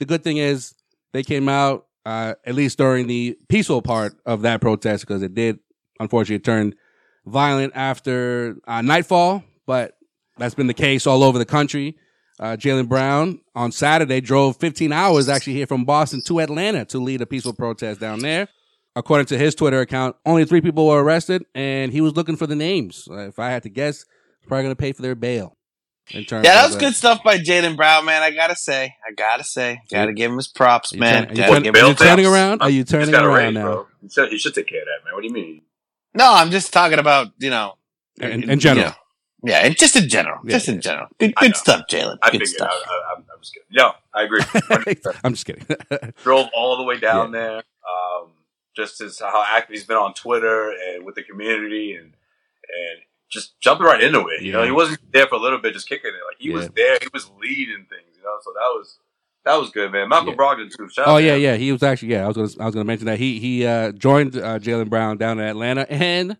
the 0.00 0.04
good 0.06 0.24
thing 0.24 0.38
is 0.38 0.74
they 1.12 1.22
came 1.22 1.48
out 1.48 1.86
uh, 2.06 2.34
at 2.44 2.54
least 2.54 2.78
during 2.78 3.06
the 3.06 3.38
peaceful 3.48 3.82
part 3.82 4.14
of 4.26 4.42
that 4.42 4.60
protest 4.60 5.06
because 5.06 5.22
it 5.22 5.34
did 5.34 5.58
unfortunately 6.00 6.36
it 6.36 6.44
turned 6.44 6.74
violent 7.26 7.72
after 7.74 8.56
uh, 8.66 8.82
nightfall. 8.82 9.42
But 9.66 9.96
that's 10.36 10.54
been 10.54 10.66
the 10.66 10.74
case 10.74 11.06
all 11.06 11.22
over 11.22 11.38
the 11.38 11.46
country. 11.46 11.96
Uh, 12.40 12.56
Jaylen 12.56 12.88
Brown 12.88 13.40
on 13.54 13.70
Saturday 13.70 14.20
drove 14.20 14.56
15 14.56 14.92
hours 14.92 15.28
actually 15.28 15.54
here 15.54 15.66
from 15.66 15.84
Boston 15.84 16.20
to 16.26 16.40
Atlanta 16.40 16.84
to 16.86 16.98
lead 16.98 17.20
a 17.20 17.26
peaceful 17.26 17.52
protest 17.54 18.00
down 18.00 18.18
there. 18.18 18.48
According 18.96 19.26
to 19.26 19.38
his 19.38 19.54
Twitter 19.54 19.80
account, 19.80 20.16
only 20.26 20.44
three 20.44 20.60
people 20.60 20.86
were 20.86 21.02
arrested, 21.02 21.44
and 21.54 21.92
he 21.92 22.00
was 22.00 22.14
looking 22.14 22.36
for 22.36 22.46
the 22.46 22.54
names. 22.54 23.08
Uh, 23.10 23.28
if 23.28 23.38
I 23.38 23.50
had 23.50 23.62
to 23.64 23.68
guess, 23.68 24.04
he's 24.40 24.48
probably 24.48 24.64
going 24.64 24.74
to 24.76 24.80
pay 24.80 24.92
for 24.92 25.02
their 25.02 25.14
bail. 25.14 25.56
In 26.10 26.24
terms 26.24 26.44
Yeah, 26.44 26.54
that 26.54 26.66
was 26.66 26.76
good 26.76 26.94
stuff 26.94 27.22
by 27.24 27.38
Jaylen 27.38 27.76
Brown, 27.76 28.04
man. 28.04 28.22
I 28.22 28.30
gotta 28.30 28.54
say, 28.54 28.94
I 29.08 29.12
gotta 29.14 29.42
say, 29.42 29.80
gotta 29.90 30.12
give 30.12 30.30
him 30.30 30.36
his 30.36 30.48
props, 30.48 30.94
man. 30.94 31.28
turn- 31.28 31.38
are 31.38 31.56
you 31.56 31.62
turn- 31.72 31.76
are 31.76 31.88
you 31.88 31.94
turning 31.94 32.26
around? 32.26 32.62
Are 32.62 32.68
you 32.68 32.84
turning 32.84 33.14
around 33.14 33.34
raise, 33.34 33.54
now? 33.54 33.62
bro. 33.62 33.86
He 34.02 34.08
should, 34.10 34.28
he 34.28 34.38
should 34.38 34.54
take 34.54 34.66
care 34.66 34.82
of 34.82 34.86
that, 34.86 35.04
man. 35.06 35.14
What 35.14 35.22
do 35.22 35.28
you 35.28 35.32
mean? 35.32 35.62
No, 36.14 36.32
I'm 36.32 36.50
just 36.50 36.72
talking 36.72 36.98
about 36.98 37.28
you 37.38 37.50
know, 37.50 37.74
In, 38.20 38.48
in 38.48 38.58
general. 38.60 38.94
Yeah, 39.42 39.60
yeah 39.60 39.66
and 39.66 39.76
just 39.76 39.96
in 39.96 40.08
general, 40.08 40.38
Yeah, 40.44 40.50
just 40.52 40.68
yeah. 40.68 40.74
in 40.74 40.80
general. 40.80 41.08
Good, 41.18 41.34
good 41.36 41.56
stuff, 41.56 41.82
Jaylen. 41.90 42.18
I 42.22 42.30
Good 42.30 42.40
figured. 42.42 42.48
Stuff. 42.48 42.70
I, 42.88 43.14
I'm, 43.16 43.24
I'm 43.32 43.40
just 43.40 43.54
kidding. 43.54 43.66
No, 43.72 43.92
I 44.14 44.22
agree. 44.22 44.42
I'm 45.24 45.32
just 45.34 45.46
kidding. 45.46 45.66
Drove 46.22 46.48
all 46.54 46.76
the 46.76 46.84
way 46.84 46.98
down 46.98 47.32
there. 47.32 47.56
Um, 47.58 48.28
just 48.76 49.00
as 49.00 49.18
how 49.20 49.44
active 49.46 49.74
he's 49.74 49.84
been 49.84 49.96
on 49.96 50.14
Twitter 50.14 50.70
and 50.72 51.04
with 51.04 51.14
the 51.14 51.22
community 51.22 51.94
and 51.94 52.06
and 52.06 53.00
just 53.28 53.58
jumping 53.60 53.86
right 53.86 54.02
into 54.02 54.20
it. 54.28 54.42
You 54.42 54.52
know, 54.52 54.62
he 54.64 54.70
wasn't 54.70 55.00
there 55.12 55.26
for 55.26 55.34
a 55.34 55.38
little 55.38 55.58
bit, 55.58 55.74
just 55.74 55.88
kicking 55.88 56.10
it. 56.10 56.24
Like 56.26 56.36
he 56.38 56.50
was 56.50 56.68
there. 56.70 56.98
He 57.00 57.08
was 57.12 57.30
leading 57.40 57.86
things. 57.86 58.16
You 58.16 58.22
know, 58.22 58.38
so 58.42 58.52
that 58.54 58.70
was 58.74 58.98
that 59.44 59.56
was 59.56 59.70
good, 59.70 59.92
man. 59.92 60.08
Malcolm 60.08 60.30
Yeah. 60.30 60.34
Brogdon 60.36 60.70
too. 60.76 60.88
Shout 60.88 61.06
oh 61.06 61.12
out 61.14 61.16
yeah, 61.18 61.34
him. 61.34 61.42
yeah. 61.42 61.54
He 61.56 61.70
was 61.72 61.82
actually 61.82 62.08
yeah. 62.12 62.24
I 62.24 62.28
was 62.28 62.36
gonna 62.36 62.50
I 62.60 62.66
was 62.66 62.74
gonna 62.74 62.84
mention 62.84 63.06
that 63.06 63.18
he 63.18 63.38
he 63.38 63.66
uh, 63.66 63.92
joined 63.92 64.36
uh, 64.36 64.58
Jaylen 64.58 64.88
Brown 64.88 65.16
down 65.18 65.38
in 65.38 65.46
Atlanta, 65.46 65.86
and 65.90 66.36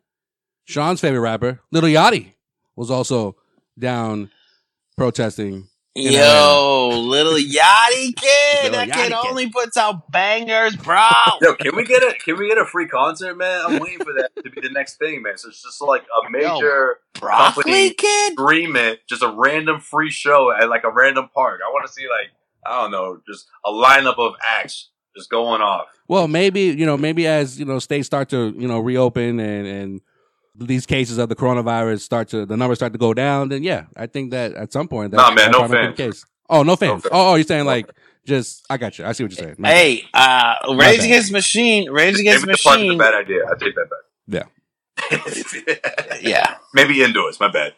Sean's 0.67 1.01
favorite 1.01 1.21
rapper, 1.21 1.61
Lil 1.71 1.83
Yachty, 1.83 2.33
was 2.77 2.91
also 2.91 3.37
down 3.79 4.31
protesting. 4.97 5.69
in 5.95 6.13
Yo, 6.13 6.89
little 6.93 7.33
Yachty 7.39 8.15
kid, 8.17 8.65
Little 8.73 8.79
that 8.79 8.91
kid 8.93 9.13
Yachty 9.13 9.23
kid. 9.23 9.29
only 9.31 9.51
puts 9.51 9.77
out 9.77 10.11
bangers, 10.11 10.75
bro. 10.77 10.99
Yo, 11.43 11.55
can 11.55 11.77
we 11.77 11.85
get 11.85 12.03
a 12.03 12.15
can 12.25 12.37
we 12.39 12.49
get 12.49 12.59
a 12.59 12.65
free 12.65 12.87
concert, 12.89 13.37
man? 13.37 13.61
I'm 13.67 13.79
waiting 13.81 13.99
for 13.99 14.13
that 14.15 14.31
to 14.43 14.51
be 14.51 14.61
the 14.61 14.71
next 14.71 14.97
thing, 14.99 15.23
man. 15.23 15.37
So 15.37 15.49
it's 15.49 15.63
just 15.63 15.81
like 15.83 16.03
a 16.03 16.31
major 16.31 16.99
Broccoli 17.15 17.63
company 17.65 17.91
kid. 17.95 18.33
agreement, 18.33 19.01
just 19.09 19.23
a 19.23 19.29
random 19.29 19.81
free 19.81 20.11
show 20.11 20.53
at 20.53 20.69
like 20.69 20.85
a 20.85 20.91
random 20.91 21.29
park. 21.35 21.61
I 21.67 21.71
want 21.73 21.87
to 21.87 21.93
see 21.93 22.03
like 22.09 22.31
I 22.67 22.83
don't 22.83 22.91
know, 22.91 23.21
just 23.27 23.47
a 23.65 23.71
lineup 23.71 24.19
of 24.19 24.35
acts 24.45 24.91
just 25.17 25.31
going 25.31 25.61
off. 25.63 25.87
Well, 26.09 26.29
maybe 26.29 26.63
you 26.63 26.87
know, 26.87 26.97
maybe 26.97 27.27
as 27.27 27.59
you 27.59 27.65
know, 27.65 27.79
states 27.79 28.07
start 28.07 28.29
to 28.31 28.55
you 28.57 28.69
know 28.69 28.79
reopen 28.81 29.39
and 29.41 29.67
and 29.67 30.01
these 30.57 30.87
cases 30.87 31.19
of 31.19 31.29
the 31.29 31.35
coronavirus 31.37 32.01
start 32.01 32.29
to 32.29 32.47
the 32.47 32.57
numbers 32.57 32.79
start 32.79 32.93
to 32.93 32.99
go 32.99 33.13
down, 33.15 33.49
then 33.49 33.63
yeah, 33.65 33.87
I 33.97 34.07
think 34.07 34.31
that 34.31 34.53
at 34.55 34.73
some 34.73 34.87
point 34.89 35.11
that 35.13 35.17
Nah, 35.17 35.29
man, 35.31 35.37
that 35.37 35.51
no 35.53 35.59
probably 35.59 35.79
be 35.79 35.85
fans. 35.97 35.97
case. 35.97 36.25
Oh, 36.49 36.63
no 36.63 36.77
fans. 36.77 37.03
fans. 37.03 37.11
Oh, 37.13 37.33
oh, 37.33 37.35
you're 37.37 37.45
saying 37.45 37.65
like 37.65 37.91
just 38.27 38.65
I 38.71 38.77
got 38.77 38.99
you. 38.99 39.05
I 39.05 39.13
see 39.13 39.25
what 39.25 39.33
you're 39.33 39.45
saying. 39.45 39.57
My 39.59 39.69
bad. 39.71 39.77
Hey, 39.77 40.05
uh, 40.15 40.55
Rage 40.77 40.99
bad. 40.99 41.05
Against 41.07 41.33
Machine, 41.33 41.91
Rage 41.91 42.19
Against 42.21 42.47
Maybe 42.47 42.53
the 42.53 42.59
the 42.59 42.63
park 42.63 42.77
a 42.79 42.83
Machine. 42.83 42.99
bad 42.99 43.15
idea. 43.15 43.41
I 43.47 43.55
take 43.59 43.75
that 43.75 43.89
back. 43.91 43.99
Yeah, 44.29 44.43
Maybe 46.75 47.03
indoors. 47.03 47.39
My 47.41 47.51
bad. 47.51 47.75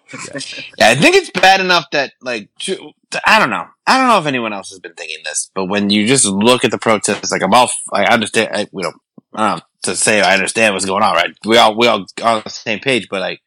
yeah. 0.78 0.90
I 0.90 0.94
think 0.94 1.16
it's 1.16 1.30
bad 1.30 1.60
enough 1.60 1.86
that 1.92 2.12
like 2.22 2.48
I 3.26 3.38
don't 3.38 3.50
know. 3.50 3.66
I 3.86 3.98
don't 3.98 4.08
know 4.08 4.18
if 4.18 4.26
anyone 4.26 4.52
else 4.52 4.70
has 4.70 4.78
been 4.80 4.94
thinking 4.94 5.18
this, 5.24 5.50
but 5.54 5.66
when 5.66 5.90
you 5.90 6.06
just 6.06 6.26
look 6.26 6.64
at 6.64 6.70
the 6.70 6.78
protests, 6.78 7.32
like 7.32 7.42
I'm 7.42 7.54
all 7.54 7.70
I 7.92 8.04
understand. 8.06 8.50
I, 8.52 8.60
you 8.60 8.82
know, 8.82 8.92
I 9.34 9.48
don't 9.48 9.58
know, 9.58 9.64
to 9.84 9.96
say 9.96 10.20
I 10.20 10.34
understand 10.34 10.74
what's 10.74 10.86
going 10.86 11.02
on, 11.02 11.14
right? 11.14 11.34
We 11.44 11.56
all 11.56 11.76
we 11.76 11.86
all 11.86 12.06
are 12.22 12.36
on 12.36 12.42
the 12.44 12.50
same 12.50 12.80
page, 12.80 13.08
but 13.10 13.20
like. 13.20 13.40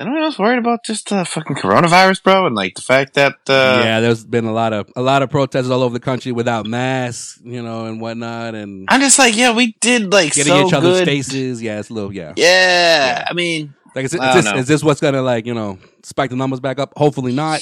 Anyone 0.00 0.22
else 0.22 0.38
worried 0.38 0.58
about 0.58 0.84
just 0.84 1.10
uh, 1.12 1.24
fucking 1.24 1.56
coronavirus, 1.56 2.22
bro? 2.22 2.46
And 2.46 2.54
like 2.54 2.74
the 2.74 2.82
fact 2.82 3.14
that 3.14 3.32
uh, 3.48 3.80
yeah, 3.84 3.98
there's 4.00 4.24
been 4.24 4.44
a 4.44 4.52
lot 4.52 4.72
of 4.72 4.88
a 4.94 5.02
lot 5.02 5.22
of 5.22 5.30
protests 5.30 5.68
all 5.70 5.82
over 5.82 5.92
the 5.92 5.98
country 6.00 6.30
without 6.30 6.66
masks, 6.66 7.40
you 7.42 7.62
know, 7.62 7.86
and 7.86 8.00
whatnot, 8.00 8.54
and 8.54 8.86
I'm 8.88 9.00
just 9.00 9.18
like, 9.18 9.36
yeah, 9.36 9.52
we 9.54 9.74
did 9.80 10.12
like 10.12 10.34
getting 10.34 10.52
so 10.52 10.66
each 10.68 10.72
other's 10.72 10.98
good. 11.00 11.04
faces. 11.06 11.60
Yeah, 11.60 11.80
it's 11.80 11.90
a 11.90 11.94
little 11.94 12.12
yeah. 12.12 12.32
Yeah, 12.36 13.24
I 13.28 13.32
mean, 13.32 13.74
Like, 13.96 14.04
is, 14.04 14.14
it, 14.14 14.22
is 14.22 14.44
this 14.44 14.54
is 14.54 14.68
this 14.68 14.84
what's 14.84 15.00
gonna 15.00 15.20
like 15.22 15.46
you 15.46 15.54
know 15.54 15.78
spike 16.04 16.30
the 16.30 16.36
numbers 16.36 16.60
back 16.60 16.78
up? 16.78 16.92
Hopefully 16.96 17.32
not. 17.32 17.60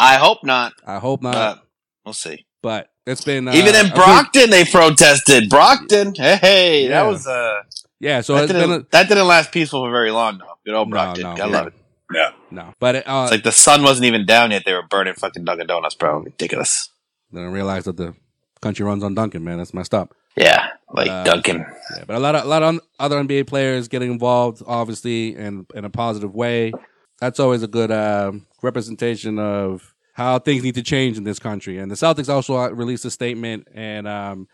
I 0.00 0.16
hope 0.16 0.42
not, 0.42 0.72
I 0.84 0.98
hope 0.98 1.22
not. 1.22 1.32
but 1.34 1.62
we'll 2.04 2.12
see. 2.12 2.44
but 2.60 2.90
it's 3.06 3.24
been 3.24 3.46
uh, 3.46 3.52
Even 3.52 3.74
in 3.76 3.88
Brockton, 3.92 4.50
they 4.50 4.64
protested. 4.64 5.48
Brockton, 5.48 6.14
hey, 6.16 6.36
hey, 6.36 6.82
Yeah. 6.88 7.04
that 7.04 7.08
was 7.08 7.24
uh, 7.26 7.62
yeah. 8.00 8.20
So 8.20 8.34
that, 8.34 8.44
it's 8.44 8.52
didn't, 8.52 8.68
been 8.68 8.80
a, 8.80 8.86
that 8.90 9.08
didn't 9.08 9.28
last 9.28 9.52
peaceful 9.52 9.84
for 9.84 9.90
very 9.92 10.10
long, 10.10 10.38
though. 10.38 10.57
Good 10.68 10.74
old 10.76 10.88
no, 10.88 10.92
Brockton, 10.92 11.22
no, 11.22 11.30
I 11.30 11.36
yeah. 11.38 11.46
love 11.46 11.66
it. 11.68 11.72
Yeah. 12.12 12.30
no. 12.50 12.74
But 12.78 12.96
it, 12.96 13.08
uh, 13.08 13.22
It's 13.22 13.30
like 13.32 13.42
the 13.42 13.52
sun 13.52 13.82
wasn't 13.82 14.04
even 14.04 14.26
down 14.26 14.50
yet; 14.50 14.64
they 14.66 14.74
were 14.74 14.82
burning 14.82 15.14
fucking 15.14 15.44
Dunkin' 15.44 15.66
Donuts, 15.66 15.94
bro. 15.94 16.18
Ridiculous. 16.18 16.90
then 17.32 17.44
I 17.44 17.46
realized 17.46 17.86
that 17.86 17.96
the 17.96 18.14
country 18.60 18.84
runs 18.84 19.02
on 19.02 19.14
Dunkin'. 19.14 19.42
Man, 19.42 19.56
that's 19.56 19.72
messed 19.72 19.94
up. 19.94 20.14
Yeah, 20.36 20.68
like 20.92 21.08
Uh, 21.08 21.24
Dunkin'. 21.24 21.64
Yeah, 21.96 22.04
but 22.06 22.16
a 22.16 22.18
lot 22.18 22.34
of 22.34 22.44
a 22.44 22.46
lot 22.48 22.62
of 22.62 22.80
other 22.98 23.16
NBA 23.16 23.46
players 23.46 23.88
getting 23.88 24.10
involved, 24.12 24.62
obviously, 24.66 25.34
in 25.34 25.64
in 25.74 25.86
a 25.86 25.90
positive 25.90 26.34
way. 26.34 26.70
That's 27.18 27.40
always 27.40 27.62
a 27.62 27.66
good 27.66 27.90
um, 27.90 28.46
representation 28.60 29.38
of 29.38 29.94
how 30.12 30.38
things 30.38 30.62
need 30.64 30.74
to 30.74 30.82
change 30.82 31.16
in 31.16 31.24
this 31.24 31.38
country. 31.38 31.78
And 31.78 31.90
the 31.90 31.94
Celtics 31.94 32.28
also 32.28 32.58
uh, 32.58 32.68
released 32.68 33.06
a 33.06 33.10
statement, 33.10 33.68
and 33.74 34.06
um, 34.06 34.48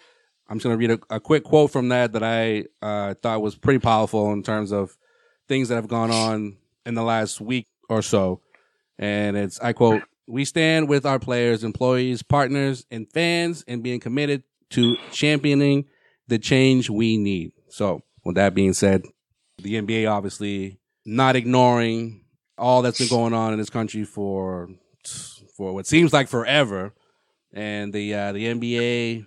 I'm 0.48 0.58
just 0.58 0.64
going 0.64 0.78
to 0.78 0.88
read 0.88 1.00
a, 1.10 1.16
a 1.16 1.18
quick 1.18 1.42
quote 1.42 1.72
from 1.72 1.88
that 1.88 2.12
that 2.12 2.22
I 2.22 2.66
uh, 2.80 3.14
thought 3.20 3.42
was 3.42 3.56
pretty 3.56 3.80
powerful 3.80 4.32
in 4.32 4.44
terms 4.44 4.72
of 4.72 4.96
things 5.48 5.68
that 5.68 5.76
have 5.76 5.88
gone 5.88 6.10
on 6.10 6.56
in 6.86 6.94
the 6.94 7.02
last 7.02 7.40
week 7.40 7.66
or 7.88 8.02
so. 8.02 8.40
And 8.98 9.36
it's 9.36 9.60
I 9.60 9.72
quote: 9.72 10.02
"We 10.26 10.44
stand 10.44 10.88
with 10.88 11.06
our 11.06 11.18
players, 11.18 11.64
employees, 11.64 12.22
partners, 12.22 12.86
and 12.90 13.10
fans, 13.12 13.64
and 13.66 13.82
being 13.82 14.00
committed 14.00 14.44
to 14.70 14.96
championing." 15.12 15.86
the 16.28 16.38
change 16.38 16.90
we 16.90 17.16
need. 17.16 17.52
So, 17.68 18.02
with 18.24 18.36
that 18.36 18.54
being 18.54 18.72
said, 18.72 19.04
the 19.58 19.74
NBA 19.74 20.10
obviously 20.10 20.78
not 21.04 21.36
ignoring 21.36 22.24
all 22.56 22.82
that's 22.82 22.98
been 22.98 23.08
going 23.08 23.34
on 23.34 23.52
in 23.52 23.58
this 23.58 23.70
country 23.70 24.04
for 24.04 24.68
for 25.56 25.72
what 25.74 25.86
seems 25.86 26.12
like 26.12 26.28
forever, 26.28 26.94
and 27.52 27.92
the 27.92 28.14
uh, 28.14 28.32
the 28.32 28.46
NBA 28.46 29.26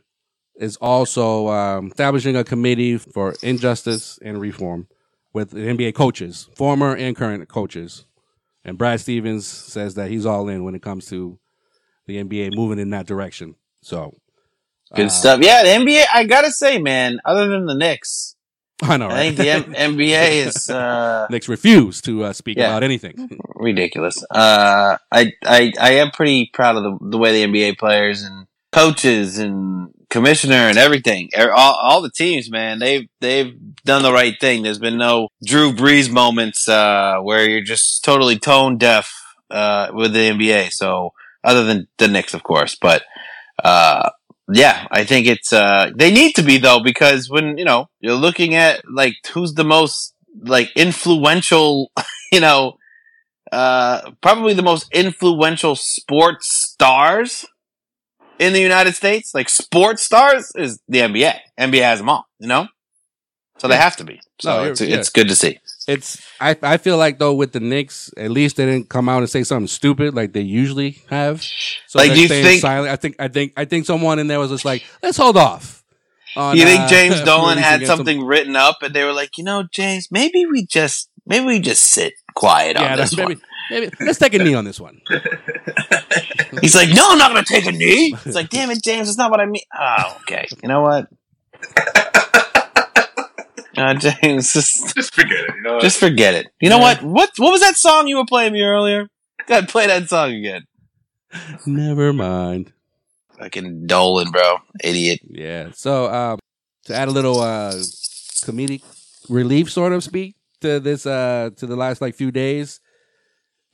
is 0.56 0.76
also 0.78 1.50
um, 1.50 1.88
establishing 1.88 2.36
a 2.36 2.44
committee 2.44 2.98
for 2.98 3.36
injustice 3.44 4.18
and 4.24 4.42
reform 4.42 4.88
with 5.38 5.52
NBA 5.54 5.94
coaches, 5.94 6.50
former 6.56 6.96
and 6.96 7.16
current 7.16 7.48
coaches. 7.48 8.06
And 8.66 8.76
Brad 8.76 9.00
Stevens 9.00 9.46
says 9.46 9.94
that 9.94 10.10
he's 10.10 10.26
all 10.26 10.50
in 10.50 10.64
when 10.64 10.74
it 10.74 10.82
comes 10.82 11.06
to 11.10 11.38
the 12.08 12.18
NBA 12.24 12.56
moving 12.56 12.80
in 12.80 12.90
that 12.90 13.06
direction. 13.06 13.54
So, 13.84 14.18
Good 14.96 15.06
uh, 15.06 15.10
stuff. 15.10 15.42
Yeah, 15.42 15.62
the 15.64 15.70
NBA. 15.70 16.06
I 16.12 16.24
gotta 16.24 16.52
say, 16.52 16.80
man. 16.80 17.20
Other 17.24 17.48
than 17.48 17.68
the 17.68 17.76
Knicks, 17.76 18.36
I 18.82 18.98
know, 18.98 19.10
I 19.10 19.32
think 19.32 19.38
the 19.38 19.50
M- 19.50 19.74
NBA 19.98 20.48
is 20.48 20.70
uh, 20.70 21.28
Knicks 21.30 21.48
refuse 21.48 22.02
to 22.02 22.24
uh, 22.24 22.34
speak 22.34 22.58
Yeah. 22.58 22.70
about 22.70 22.84
anything. 22.84 23.30
ridiculous. 23.56 24.24
Uh, 24.32 24.98
I, 25.12 25.34
I, 25.46 25.72
I 25.80 25.92
am 25.94 26.10
pretty 26.12 26.50
proud 26.52 26.78
of 26.78 26.84
the, 26.84 27.10
the 27.12 27.18
way 27.20 27.44
the 27.46 27.52
NBA 27.52 27.78
players 27.78 28.24
and 28.24 28.47
coaches 28.78 29.40
and 29.40 29.90
commissioner 30.10 30.70
and 30.70 30.78
everything, 30.78 31.30
er- 31.36 31.54
all, 31.54 31.74
all 31.74 32.02
the 32.02 32.12
teams, 32.12 32.52
man, 32.52 32.78
they've, 32.78 33.08
they've 33.22 33.56
done 33.84 34.04
the 34.04 34.14
right 34.14 34.40
thing. 34.40 34.62
There's 34.62 34.78
been 34.78 34.98
no 34.98 35.30
Drew 35.44 35.74
Brees 35.74 36.12
moments, 36.12 36.70
uh, 36.70 37.18
where 37.22 37.50
you're 37.50 37.62
just 37.62 38.04
totally 38.04 38.38
tone 38.38 38.78
deaf, 38.78 39.12
uh, 39.50 39.90
with 39.92 40.14
the 40.14 40.30
NBA. 40.30 40.72
So 40.72 41.14
other 41.44 41.64
than 41.64 41.88
the 41.98 42.08
Knicks, 42.08 42.36
of 42.36 42.44
course, 42.44 42.76
but, 42.76 43.04
uh, 43.64 44.12
yeah, 44.54 44.88
I 44.92 45.04
think 45.06 45.26
it's, 45.26 45.52
uh, 45.52 45.90
they 45.96 46.12
need 46.12 46.36
to 46.36 46.44
be 46.44 46.60
though, 46.60 46.80
because 46.80 47.32
when, 47.32 47.58
you 47.58 47.66
know, 47.66 47.90
you're 48.00 48.14
looking 48.14 48.54
at 48.54 48.84
like 48.88 49.16
who's 49.34 49.56
the 49.56 49.66
most 49.66 50.14
like 50.40 50.70
influential, 50.76 51.92
you 52.32 52.40
know, 52.40 52.78
uh, 53.52 54.12
probably 54.22 54.54
the 54.54 54.62
most 54.62 54.88
influential 54.94 55.76
sports 55.76 56.48
stars 56.72 57.46
in 58.40 58.54
the 58.54 58.62
United 58.62 58.94
States, 58.96 59.34
like 59.34 59.50
sports 59.50 60.04
stars, 60.04 60.52
is 60.56 60.80
the 60.88 61.00
NBA. 61.00 61.34
NBA 61.60 61.82
has 61.82 62.00
them 62.00 62.10
all, 62.10 62.26
you 62.40 62.48
know? 62.48 62.68
So 63.60 63.68
they 63.68 63.78
have 63.78 63.96
to 63.98 64.04
be. 64.04 64.22
So 64.40 64.50
No, 64.64 64.64
it's, 64.72 64.82
yeah. 64.82 64.98
it's 64.98 65.10
good 65.10 65.28
to 65.30 65.36
see. 65.36 65.60
It's 65.88 66.22
I 66.40 66.56
I 66.62 66.78
feel 66.78 66.98
like 66.98 67.18
though 67.18 67.34
with 67.34 67.54
the 67.54 67.60
Knicks, 67.60 68.12
at 68.18 68.30
least 68.30 68.58
they 68.58 68.66
didn't 68.66 68.90
come 68.90 69.10
out 69.10 69.20
and 69.20 69.30
say 69.30 69.44
something 69.44 69.68
stupid 69.68 70.14
like 70.14 70.34
they 70.34 70.42
usually 70.42 71.02
have. 71.10 71.42
So 71.88 71.98
Like, 71.98 72.10
they're 72.10 72.16
do 72.16 72.22
you 72.22 72.28
staying 72.28 72.44
think- 72.46 72.62
silent. 72.62 72.92
I 72.92 72.98
think 72.98 73.16
I 73.20 73.28
think 73.30 73.54
I 73.58 73.66
think 73.66 73.86
someone 73.86 74.20
in 74.20 74.28
there 74.28 74.40
was 74.40 74.52
just 74.52 74.66
like, 74.66 74.84
let's 75.02 75.18
hold 75.18 75.38
off. 75.38 75.84
on, 76.36 76.56
You 76.58 76.66
think 76.66 76.82
uh, 76.82 76.88
James 76.88 77.22
Dolan 77.26 77.58
had 77.58 77.80
some- 77.88 77.98
something 77.98 78.24
written 78.24 78.56
up 78.56 78.84
and 78.84 78.94
they 78.94 79.04
were 79.06 79.14
like, 79.14 79.38
you 79.40 79.44
know, 79.44 79.64
James, 79.72 80.10
maybe 80.12 80.46
we 80.46 80.66
just 80.66 81.10
maybe 81.26 81.46
we 81.46 81.60
just 81.60 81.84
sit 81.84 82.14
quiet 82.36 82.76
Yeah, 82.76 82.92
on 82.92 82.98
that's 82.98 83.12
this 83.12 83.18
maybe 83.18 83.36
one. 83.36 83.44
Maybe 83.72 83.90
let's 84.00 84.20
take 84.20 84.34
a 84.34 84.40
knee 84.40 84.54
on 84.56 84.66
this 84.66 84.80
one. 84.80 85.02
He's 86.62 86.76
like, 86.76 86.90
no, 86.90 87.12
I'm 87.12 87.18
not 87.18 87.32
gonna 87.32 87.44
take 87.44 87.66
a 87.66 87.72
knee. 87.72 88.16
It's 88.26 88.36
like, 88.36 88.50
damn 88.50 88.70
it, 88.72 88.84
James, 88.84 89.08
that's 89.08 89.18
not 89.18 89.30
what 89.32 89.40
I 89.40 89.46
mean. 89.46 89.64
Oh, 89.78 90.18
okay. 90.22 90.48
You 90.62 90.70
know 90.70 90.82
what? 90.82 91.08
Uh, 93.78 93.94
James, 93.94 94.54
just 94.54 94.96
Just 94.96 95.14
forget 95.14 95.38
it. 95.38 95.56
You 95.56 95.62
know, 95.62 95.80
just 95.80 96.00
forget 96.00 96.34
it. 96.34 96.48
You 96.60 96.70
know 96.72 96.78
Yeah. 96.78 96.96
what? 96.96 97.04
What 97.04 97.30
what 97.38 97.52
was 97.52 97.62
that 97.62 97.76
song 97.76 98.08
you 98.08 98.18
were 98.18 98.26
playing 98.26 98.54
me 98.54 98.64
earlier? 98.64 99.08
God, 99.46 99.70
play 99.70 99.86
that 99.86 100.10
song 100.10 100.32
again. 100.34 100.64
Never 101.68 102.12
mind. 102.12 102.74
Fucking 103.38 103.86
Dolan, 103.86 104.32
bro, 104.32 104.58
idiot. 104.84 105.20
Yeah. 105.30 105.70
So 105.76 106.12
um, 106.12 106.40
to 106.86 106.96
add 106.96 107.08
a 107.08 107.12
little 107.12 107.40
uh, 107.40 107.74
comedic 108.44 108.82
relief, 109.30 109.72
sort 109.72 109.94
of 109.94 110.04
speak 110.04 110.36
to 110.62 110.80
this 110.80 111.06
uh, 111.06 111.52
to 111.58 111.68
the 111.68 111.76
last 111.76 112.02
like 112.02 112.16
few 112.16 112.32
days, 112.32 112.80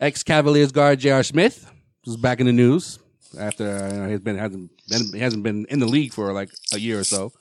ex 0.03 0.23
Cavaliers 0.23 0.71
guard 0.71 0.99
J.R. 0.99 1.23
Smith 1.23 1.71
was 2.05 2.17
back 2.17 2.39
in 2.39 2.45
the 2.45 2.53
news 2.53 2.99
after 3.39 3.67
uh, 3.67 3.93
you 3.93 3.99
know, 3.99 4.09
he's 4.09 4.19
been 4.19 4.37
hasn't 4.37 4.71
been 4.89 5.13
he 5.13 5.19
hasn't 5.19 5.43
been 5.43 5.65
in 5.69 5.79
the 5.79 5.87
league 5.87 6.13
for 6.13 6.33
like 6.33 6.49
a 6.73 6.79
year 6.79 6.99
or 6.99 7.03
so, 7.03 7.31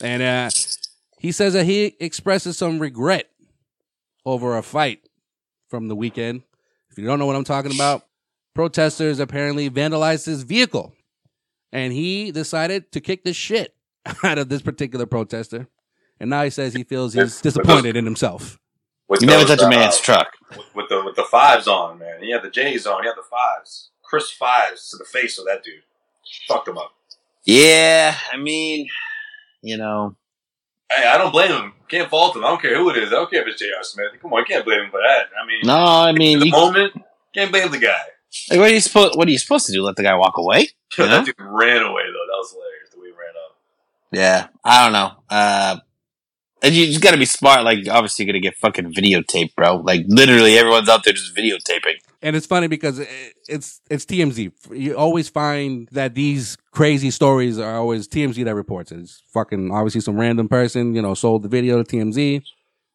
and 0.00 0.22
uh, 0.22 0.50
he 1.18 1.32
says 1.32 1.52
that 1.52 1.64
he 1.64 1.96
expresses 2.00 2.56
some 2.56 2.78
regret 2.78 3.28
over 4.24 4.56
a 4.56 4.62
fight 4.62 5.00
from 5.68 5.88
the 5.88 5.96
weekend. 5.96 6.42
If 6.90 6.98
you 6.98 7.04
don't 7.04 7.18
know 7.18 7.26
what 7.26 7.36
I'm 7.36 7.44
talking 7.44 7.74
about, 7.74 8.06
protesters 8.54 9.18
apparently 9.18 9.68
vandalized 9.68 10.26
his 10.26 10.42
vehicle 10.42 10.94
and 11.72 11.92
he 11.92 12.30
decided 12.32 12.92
to 12.92 13.00
kick 13.00 13.24
the 13.24 13.32
shit 13.32 13.74
out 14.24 14.38
of 14.38 14.48
this 14.48 14.62
particular 14.62 15.06
protester. 15.06 15.68
And 16.20 16.30
now 16.30 16.42
he 16.42 16.50
says 16.50 16.74
he 16.74 16.84
feels 16.84 17.14
he's 17.14 17.40
disappointed 17.40 17.96
in 17.96 18.04
himself. 18.04 18.58
With 19.08 19.20
You 19.22 19.26
never 19.26 19.44
those, 19.44 19.56
touch 19.56 19.62
a 19.64 19.66
uh, 19.66 19.70
man's 19.70 19.98
truck. 20.00 20.28
with, 20.50 20.74
with 20.74 20.88
the 20.88 21.02
with 21.04 21.16
the 21.16 21.24
fives 21.24 21.66
on, 21.66 21.98
man. 21.98 22.22
He 22.22 22.30
had 22.30 22.42
the 22.42 22.50
J's 22.50 22.86
on. 22.86 23.02
He 23.02 23.08
had 23.08 23.16
the 23.16 23.22
fives, 23.28 23.90
Chris 24.02 24.30
fives 24.30 24.90
to 24.90 24.96
the 24.96 25.04
face 25.04 25.38
of 25.38 25.44
that 25.46 25.62
dude. 25.64 25.82
Fucked 26.46 26.68
him 26.68 26.78
up. 26.78 26.92
Yeah, 27.44 28.14
I 28.32 28.36
mean, 28.36 28.88
you 29.62 29.76
know, 29.78 30.16
Hey, 30.90 31.06
I 31.06 31.18
don't 31.18 31.32
blame 31.32 31.50
him. 31.52 31.72
Can't 31.88 32.08
fault 32.08 32.34
him. 32.36 32.44
I 32.44 32.48
don't 32.48 32.60
care 32.62 32.76
who 32.76 32.88
it 32.90 32.96
is. 32.96 33.08
I 33.08 33.12
don't 33.16 33.30
care 33.30 33.42
if 33.42 33.48
it's 33.48 33.60
J.R. 33.60 33.82
Smith. 33.82 34.06
Come 34.22 34.32
on, 34.32 34.40
you 34.40 34.44
can't 34.46 34.64
blame 34.64 34.80
him 34.80 34.90
for 34.90 35.00
that. 35.00 35.28
I 35.42 35.46
mean, 35.46 35.60
no, 35.64 35.74
I 35.76 36.12
mean, 36.12 36.38
the 36.40 36.46
you, 36.46 36.52
moment, 36.52 36.94
can't 37.34 37.50
blame 37.50 37.70
the 37.70 37.78
guy. 37.78 37.98
like, 38.50 38.58
what 38.58 38.70
are 38.70 38.74
you 38.74 38.80
supposed? 38.80 39.16
What 39.16 39.28
are 39.28 39.30
you 39.30 39.38
supposed 39.38 39.66
to 39.66 39.72
do? 39.72 39.82
Let 39.82 39.96
the 39.96 40.02
guy 40.02 40.14
walk 40.14 40.36
away? 40.38 40.68
That 40.96 41.26
dude 41.26 41.34
ran 41.38 41.82
away 41.82 42.02
though. 42.06 42.26
That 42.26 42.38
was 42.38 42.52
hilarious. 42.52 42.90
The 42.92 43.00
way 43.00 43.06
he 43.08 43.12
ran 43.12 43.34
up. 43.46 43.56
Yeah, 44.10 44.46
I 44.64 44.84
don't 44.84 44.92
know. 44.94 45.12
Uh, 45.28 45.76
and 46.62 46.74
you 46.74 46.86
just 46.86 47.00
got 47.00 47.12
to 47.12 47.16
be 47.16 47.24
smart. 47.24 47.64
Like, 47.64 47.88
obviously, 47.88 48.24
you're 48.24 48.32
gonna 48.32 48.40
get 48.40 48.56
fucking 48.56 48.92
videotape, 48.92 49.54
bro. 49.54 49.76
Like, 49.76 50.04
literally, 50.08 50.58
everyone's 50.58 50.88
out 50.88 51.04
there 51.04 51.12
just 51.12 51.34
videotaping. 51.34 51.96
And 52.20 52.34
it's 52.34 52.46
funny 52.46 52.66
because 52.66 53.00
it's 53.48 53.80
it's 53.88 54.04
TMZ. 54.04 54.52
You 54.72 54.96
always 54.96 55.28
find 55.28 55.88
that 55.92 56.14
these 56.14 56.56
crazy 56.72 57.10
stories 57.10 57.58
are 57.58 57.76
always 57.76 58.08
TMZ 58.08 58.44
that 58.44 58.54
reports 58.54 58.90
it. 58.90 58.98
It's 58.98 59.22
fucking 59.32 59.70
obviously 59.70 60.00
some 60.00 60.18
random 60.18 60.48
person, 60.48 60.94
you 60.94 61.02
know, 61.02 61.14
sold 61.14 61.44
the 61.44 61.48
video 61.48 61.82
to 61.82 61.96
TMZ. 61.96 62.42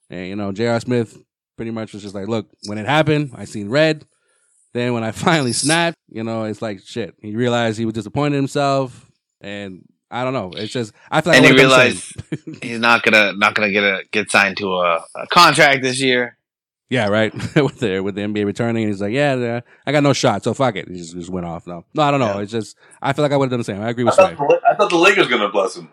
And, 0.09 0.27
you 0.27 0.35
know, 0.35 0.51
J.R. 0.51 0.79
Smith 0.79 1.17
pretty 1.55 1.71
much 1.71 1.93
was 1.93 2.01
just 2.01 2.15
like, 2.15 2.27
look, 2.27 2.47
when 2.67 2.77
it 2.77 2.85
happened, 2.85 3.31
I 3.35 3.45
seen 3.45 3.69
red. 3.69 4.05
Then 4.73 4.93
when 4.93 5.03
I 5.03 5.11
finally 5.27 5.53
snapped, 5.53 5.97
you 6.09 6.23
know, 6.23 6.43
it's 6.43 6.61
like 6.61 6.81
shit. 6.81 7.15
He 7.21 7.35
realized 7.35 7.77
he 7.77 7.85
was 7.85 7.93
disappointed 7.93 8.35
in 8.35 8.43
himself. 8.43 9.09
And 9.39 9.85
I 10.13 10.23
don't 10.23 10.33
know. 10.33 10.51
It's 10.55 10.71
just, 10.71 10.93
I 11.09 11.21
feel 11.21 11.31
like 11.33 11.37
and 11.37 11.45
I 11.45 11.49
he 11.49 11.53
would've 11.53 11.69
done 11.69 11.79
realized 11.79 12.63
he's 12.63 12.79
not 12.79 13.03
gonna 13.03 13.33
not 13.33 13.55
gonna 13.55 13.71
get 13.71 13.83
a 13.83 14.03
get 14.11 14.29
signed 14.31 14.57
to 14.57 14.67
a, 14.75 15.03
a 15.15 15.27
contract 15.27 15.81
this 15.83 15.99
year. 16.01 16.37
Yeah, 16.89 17.07
right. 17.07 17.33
with 17.55 17.79
the 17.79 18.01
with 18.01 18.13
the 18.13 18.21
NBA 18.21 18.45
returning, 18.45 18.83
and 18.83 18.91
he's 18.91 19.01
like, 19.01 19.13
"Yeah, 19.13 19.33
yeah, 19.35 19.61
I 19.87 19.91
got 19.91 20.03
no 20.03 20.13
shot, 20.13 20.43
so 20.43 20.53
fuck 20.53 20.75
it." 20.75 20.87
He 20.87 20.97
just, 20.97 21.13
just 21.15 21.29
went 21.31 21.47
off. 21.47 21.65
No, 21.65 21.85
no, 21.95 22.03
I 22.03 22.11
don't 22.11 22.19
know. 22.19 22.35
Yeah. 22.35 22.41
It's 22.41 22.51
just 22.51 22.77
I 23.01 23.13
feel 23.13 23.23
like 23.23 23.31
I 23.31 23.37
would 23.37 23.45
have 23.45 23.51
done 23.51 23.59
the 23.61 23.63
same. 23.63 23.81
I 23.81 23.89
agree 23.89 24.03
with 24.03 24.13
thought, 24.13 24.37
Sway. 24.37 24.47
the, 24.47 24.61
I 24.69 24.75
thought 24.75 24.91
the 24.91 24.97
Lakers 24.97 25.27
gonna 25.27 25.49
bless 25.49 25.75
him. 25.75 25.89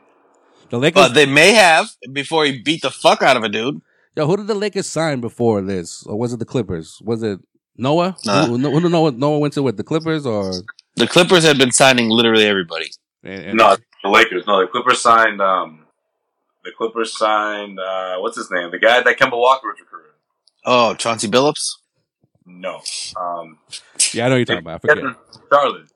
The 0.68 0.78
Lakers. 0.78 1.00
But 1.02 1.14
they 1.14 1.24
may 1.24 1.52
have 1.52 1.88
before 2.12 2.44
he 2.44 2.60
beat 2.60 2.82
the 2.82 2.90
fuck 2.90 3.22
out 3.22 3.38
of 3.38 3.44
a 3.44 3.48
dude. 3.48 3.80
yo, 4.14 4.26
who 4.26 4.36
did 4.36 4.46
the 4.48 4.54
Lakers 4.54 4.88
sign 4.88 5.22
before 5.22 5.62
this, 5.62 6.04
or 6.06 6.18
was 6.18 6.34
it 6.34 6.38
the 6.38 6.44
Clippers? 6.44 7.00
Was 7.02 7.22
it 7.22 7.40
Noah? 7.78 8.14
Nah. 8.26 8.44
Who, 8.46 8.58
who 8.58 8.80
did 8.80 8.90
Noah? 8.92 9.12
Noah 9.12 9.38
went 9.38 9.54
to 9.54 9.62
with 9.62 9.78
the 9.78 9.84
Clippers, 9.84 10.26
or 10.26 10.52
The 10.96 11.06
Clippers 11.06 11.44
had 11.44 11.56
been 11.56 11.72
signing 11.72 12.10
literally 12.10 12.44
everybody. 12.44 12.90
and, 13.24 13.42
and- 13.44 13.56
No, 13.56 13.76
the 14.02 14.08
Lakers. 14.08 14.46
No, 14.46 14.60
the 14.60 14.66
Clippers 14.66 15.00
signed. 15.00 15.40
Um, 15.40 15.86
the 16.64 16.70
Clippers 16.76 17.16
signed. 17.16 17.78
Uh, 17.78 18.18
what's 18.18 18.36
his 18.36 18.50
name? 18.50 18.70
The 18.70 18.78
guy 18.78 19.02
that 19.02 19.18
Kemba 19.18 19.32
Walker 19.38 19.68
was 19.68 19.80
recruiting. 19.80 20.10
Oh, 20.64 20.94
Chauncey 20.94 21.28
Billups. 21.28 21.76
No. 22.46 22.80
Um, 23.16 23.58
Yeah, 24.12 24.26
I 24.26 24.28
know 24.28 24.34
who 24.34 24.38
you're 24.38 24.44
talking 24.46 24.58
about. 24.60 24.74
I 24.84 24.94
forget. 24.94 25.16
Charlotte. 25.52 25.86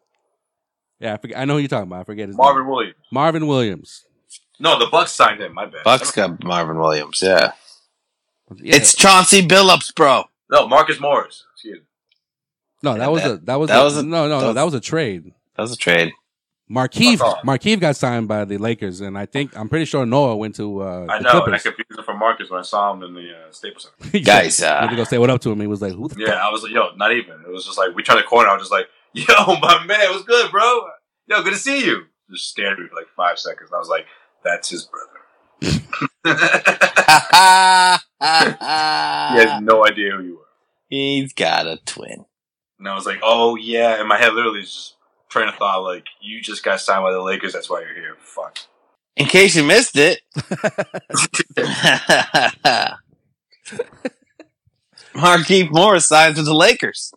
Yeah, 1.00 1.14
I 1.14 1.16
forget. 1.18 1.38
I 1.38 1.44
know 1.44 1.54
who 1.54 1.58
you're 1.60 1.68
talking 1.68 1.88
about. 1.88 2.00
I 2.00 2.04
forget 2.04 2.28
his 2.28 2.36
name. 2.36 2.44
Marvin 2.44 2.62
name. 2.62 2.70
Williams. 2.70 2.96
Marvin 3.10 3.46
Williams. 3.46 4.04
No, 4.60 4.78
the 4.78 4.86
Bucks 4.86 5.12
signed 5.12 5.40
him. 5.40 5.52
My 5.52 5.66
bad. 5.66 5.82
Bucks 5.84 6.10
got 6.12 6.42
Marvin 6.44 6.78
Williams. 6.78 7.20
Yeah, 7.22 7.52
Yeah. 8.56 8.76
it's 8.76 8.94
Chauncey 8.94 9.46
Billups, 9.46 9.94
bro. 9.94 10.24
no 10.50 10.68
Marcus 10.68 11.00
Morris. 11.00 11.44
Excuse 11.54 11.80
me. 11.80 11.84
no, 12.82 12.96
that 12.96 13.10
was 13.10 13.22
that- 13.22 13.30
a 13.32 13.36
that 13.38 13.54
was 13.56 13.68
that 13.68 13.80
a, 13.80 13.84
was 13.84 13.96
a- 13.96 14.02
no 14.04 14.28
no 14.28 14.40
that 14.40 14.46
no 14.46 14.52
that 14.52 14.62
was 14.62 14.74
a 14.74 14.80
trade. 14.80 15.24
That 15.56 15.62
was 15.62 15.72
a 15.72 15.76
trade. 15.76 16.12
Markieff 16.70 17.18
Fuck. 17.18 17.42
Markieff 17.44 17.78
got 17.78 17.94
signed 17.94 18.26
by 18.26 18.44
the 18.46 18.56
Lakers, 18.56 19.02
and 19.02 19.18
I 19.18 19.26
think 19.26 19.56
I'm 19.56 19.68
pretty 19.68 19.84
sure 19.84 20.06
Noah 20.06 20.36
went 20.36 20.54
to 20.56 20.80
uh, 20.82 21.06
I 21.10 21.18
the 21.18 21.24
know, 21.24 21.44
and 21.44 21.54
I 21.54 21.58
confused 21.58 21.90
him 21.98 22.04
for 22.04 22.14
Marcus 22.16 22.48
when 22.50 22.58
I 22.58 22.62
saw 22.62 22.92
him 22.92 23.02
in 23.02 23.12
the 23.12 23.32
uh, 23.32 23.50
Staples 23.52 23.90
Center. 24.00 24.18
Guys, 24.24 24.56
said- 24.56 24.72
uh, 24.72 24.80
went 24.80 24.90
to 24.92 24.96
go 24.96 25.04
say 25.04 25.18
what 25.18 25.28
up 25.28 25.42
to 25.42 25.52
him. 25.52 25.60
He 25.60 25.66
was 25.66 25.82
like, 25.82 25.92
"Who 25.92 26.08
the 26.08 26.16
Yeah, 26.20 26.34
I 26.34 26.50
was 26.50 26.62
like, 26.62 26.72
yo, 26.72 26.94
not 26.96 27.12
even. 27.12 27.42
It 27.46 27.50
was 27.50 27.66
just 27.66 27.76
like 27.76 27.94
we 27.94 28.02
turned 28.02 28.20
the 28.20 28.22
corner. 28.24 28.48
I 28.48 28.54
was 28.54 28.62
just 28.62 28.72
like, 28.72 28.86
yo, 29.12 29.24
my 29.60 29.84
man, 29.84 30.10
what's 30.10 30.24
good, 30.24 30.50
bro? 30.50 30.86
Yo, 31.26 31.42
good 31.42 31.52
to 31.52 31.58
see 31.58 31.84
you. 31.84 32.04
Just 32.30 32.48
stared 32.48 32.72
at 32.72 32.78
me 32.78 32.88
for 32.88 32.96
like 32.96 33.08
five 33.14 33.38
seconds. 33.38 33.70
I 33.74 33.78
was 33.78 33.88
like, 33.88 34.06
that's 34.42 34.70
his 34.70 34.84
brother. 34.84 35.10
he 35.60 35.70
has 38.20 39.62
no 39.62 39.86
idea 39.86 40.12
who 40.12 40.22
you 40.22 40.38
are. 40.38 40.46
He's 40.88 41.34
got 41.34 41.66
a 41.66 41.78
twin. 41.84 42.24
And 42.78 42.88
I 42.88 42.94
was 42.94 43.04
like, 43.04 43.20
oh 43.22 43.56
yeah. 43.56 44.00
and 44.00 44.08
my 44.08 44.18
head, 44.18 44.32
literally 44.32 44.62
just 44.62 44.94
train 45.34 45.48
of 45.48 45.56
thought, 45.56 45.82
like, 45.82 46.06
you 46.20 46.40
just 46.40 46.62
got 46.62 46.80
signed 46.80 47.02
by 47.02 47.12
the 47.12 47.20
Lakers. 47.20 47.52
That's 47.52 47.68
why 47.68 47.80
you're 47.80 47.94
here. 47.94 48.16
Fuck. 48.20 48.58
In 49.16 49.26
case 49.26 49.56
you 49.56 49.64
missed 49.64 49.96
it, 49.96 50.20
Markieff 55.14 55.70
Morris 55.70 56.06
signed 56.06 56.36
with 56.36 56.46
the 56.46 56.54
Lakers. 56.54 57.12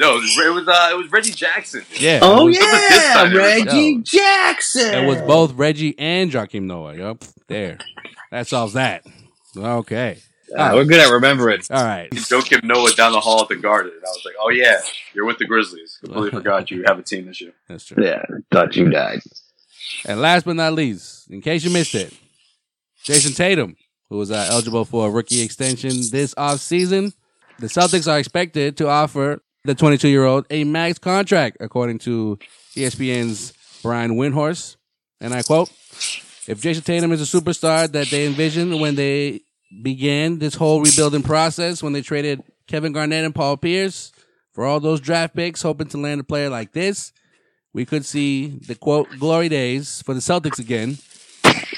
No, 0.00 0.16
it 0.16 0.20
was 0.20 0.38
it 0.38 0.54
was, 0.54 0.68
uh, 0.68 0.90
it 0.92 0.96
was 0.96 1.10
Reggie 1.10 1.32
Jackson. 1.32 1.82
Yeah. 1.98 2.20
Oh 2.22 2.46
was, 2.46 2.56
yeah, 2.56 3.32
Reggie 3.32 3.94
yo. 3.94 4.00
Jackson. 4.02 4.94
It 4.94 5.08
was 5.08 5.20
both 5.22 5.54
Reggie 5.54 5.98
and 5.98 6.30
Joakim 6.30 6.62
Noah. 6.62 6.96
Yup. 6.96 7.24
There. 7.48 7.78
That 8.30 8.46
solves 8.46 8.74
that. 8.74 9.04
Okay. 9.56 10.18
Ah, 10.56 10.72
we're 10.74 10.84
good 10.84 11.00
at 11.00 11.10
remembering. 11.12 11.60
All 11.70 11.84
right. 11.84 12.10
Joakim 12.10 12.64
Noah 12.64 12.92
down 12.94 13.12
the 13.12 13.20
hall 13.20 13.42
at 13.42 13.48
the 13.48 13.56
Garden. 13.56 13.92
And 13.94 14.04
I 14.04 14.08
was 14.08 14.22
like, 14.24 14.34
oh 14.40 14.50
yeah, 14.50 14.80
you're 15.14 15.26
with 15.26 15.38
the 15.38 15.44
Grizzlies. 15.46 15.98
Completely 16.02 16.30
forgot 16.38 16.70
you 16.70 16.84
have 16.86 16.98
a 16.98 17.02
team 17.02 17.26
this 17.26 17.40
year. 17.40 17.52
That's 17.68 17.84
true. 17.84 18.02
Yeah, 18.02 18.22
thought 18.50 18.74
you 18.76 18.88
died. 18.88 19.20
And 20.06 20.20
last 20.20 20.44
but 20.44 20.56
not 20.56 20.74
least, 20.74 21.30
in 21.30 21.40
case 21.40 21.64
you 21.64 21.70
missed 21.70 21.94
it, 21.94 22.14
Jayson 23.04 23.34
Tatum, 23.34 23.76
who 24.10 24.18
was 24.18 24.30
uh, 24.30 24.46
eligible 24.50 24.84
for 24.84 25.08
a 25.08 25.10
rookie 25.10 25.42
extension 25.42 25.90
this 26.10 26.34
offseason, 26.34 27.12
the 27.58 27.66
Celtics 27.66 28.10
are 28.10 28.18
expected 28.18 28.76
to 28.78 28.88
offer 28.88 29.40
the 29.64 29.74
22 29.74 30.08
year 30.08 30.24
old 30.24 30.46
a 30.50 30.64
max 30.64 30.98
contract, 30.98 31.58
according 31.60 31.98
to 32.00 32.38
ESPN's 32.74 33.52
Brian 33.82 34.12
Windhorst. 34.12 34.76
And 35.20 35.34
I 35.34 35.42
quote 35.42 35.68
If 36.46 36.60
Jayson 36.60 36.84
Tatum 36.84 37.12
is 37.12 37.22
a 37.22 37.40
superstar 37.40 37.90
that 37.90 38.08
they 38.08 38.26
envisioned 38.26 38.80
when 38.80 38.94
they 38.94 39.40
began 39.82 40.38
this 40.38 40.54
whole 40.54 40.80
rebuilding 40.80 41.22
process, 41.22 41.82
when 41.82 41.92
they 41.92 42.02
traded 42.02 42.42
Kevin 42.66 42.92
Garnett 42.92 43.24
and 43.24 43.34
Paul 43.34 43.56
Pierce 43.56 44.12
for 44.52 44.64
all 44.64 44.80
those 44.80 45.00
draft 45.00 45.34
picks, 45.34 45.62
hoping 45.62 45.88
to 45.88 45.98
land 45.98 46.20
a 46.20 46.24
player 46.24 46.50
like 46.50 46.72
this, 46.72 47.12
we 47.72 47.84
could 47.84 48.04
see 48.04 48.58
the 48.66 48.74
quote 48.74 49.08
glory 49.18 49.48
days 49.48 50.02
for 50.02 50.14
the 50.14 50.20
Celtics 50.20 50.58
again. 50.58 50.98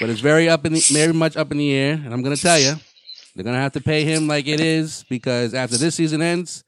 But 0.01 0.09
it's 0.09 0.21
very 0.21 0.49
up 0.49 0.65
in 0.65 0.73
the 0.73 0.81
very 0.91 1.13
much 1.13 1.37
up 1.37 1.53
in 1.53 1.59
the 1.59 1.73
air, 1.73 1.95
and 1.95 2.13
I'm 2.13 2.23
gonna 2.23 2.37
tell 2.37 2.59
you, 2.59 2.75
they're 3.35 3.45
gonna 3.45 3.61
have 3.61 3.73
to 3.73 3.81
pay 3.81 4.05
him 4.05 4.27
like 4.27 4.47
it 4.47 4.61
is 4.61 5.05
because 5.09 5.53
after 5.53 5.77
this 5.77 5.95
season 5.95 6.23
ends, 6.23 6.65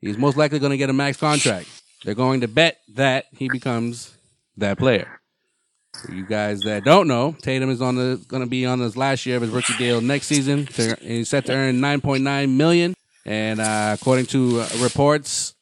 he's 0.00 0.18
most 0.18 0.36
likely 0.36 0.58
gonna 0.58 0.76
get 0.76 0.90
a 0.90 0.92
max 0.92 1.16
contract. 1.16 1.68
They're 2.04 2.14
going 2.14 2.40
to 2.40 2.48
bet 2.48 2.78
that 2.94 3.26
he 3.32 3.48
becomes 3.48 4.16
that 4.56 4.78
player. 4.78 5.21
For 5.94 6.12
you 6.12 6.24
guys 6.24 6.60
that 6.60 6.84
don't 6.84 7.06
know, 7.06 7.36
Tatum 7.42 7.70
is 7.70 7.82
on 7.82 7.96
the 7.96 8.20
going 8.26 8.42
to 8.42 8.48
be 8.48 8.64
on 8.64 8.80
his 8.80 8.96
last 8.96 9.26
year 9.26 9.36
of 9.36 9.42
his 9.42 9.50
rookie 9.50 9.76
deal 9.76 10.00
next 10.00 10.26
season. 10.26 10.66
To, 10.66 10.96
he's 11.00 11.28
set 11.28 11.44
to 11.46 11.52
earn 11.52 11.80
9.9 11.80 12.50
million, 12.56 12.94
and 13.26 13.60
uh, 13.60 13.96
according 14.00 14.26
to 14.26 14.60
uh, 14.60 14.68
reports, 14.80 15.54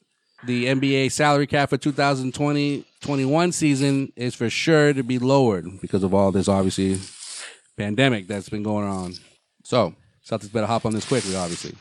the 0.44 0.66
NBA 0.66 1.10
salary 1.10 1.46
cap 1.48 1.70
for 1.70 1.78
2020-21 1.78 3.52
season 3.52 4.12
is 4.14 4.34
for 4.34 4.48
sure 4.48 4.92
to 4.92 5.02
be 5.02 5.18
lowered 5.18 5.80
because 5.80 6.04
of 6.04 6.14
all 6.14 6.30
this 6.32 6.48
obviously 6.48 6.98
pandemic 7.76 8.28
that's 8.28 8.48
been 8.48 8.62
going 8.62 8.86
on. 8.86 9.14
So 9.64 9.94
Celtics 10.24 10.52
better 10.52 10.66
hop 10.66 10.86
on 10.86 10.92
this 10.92 11.06
quickly, 11.06 11.34
obviously. 11.34 11.74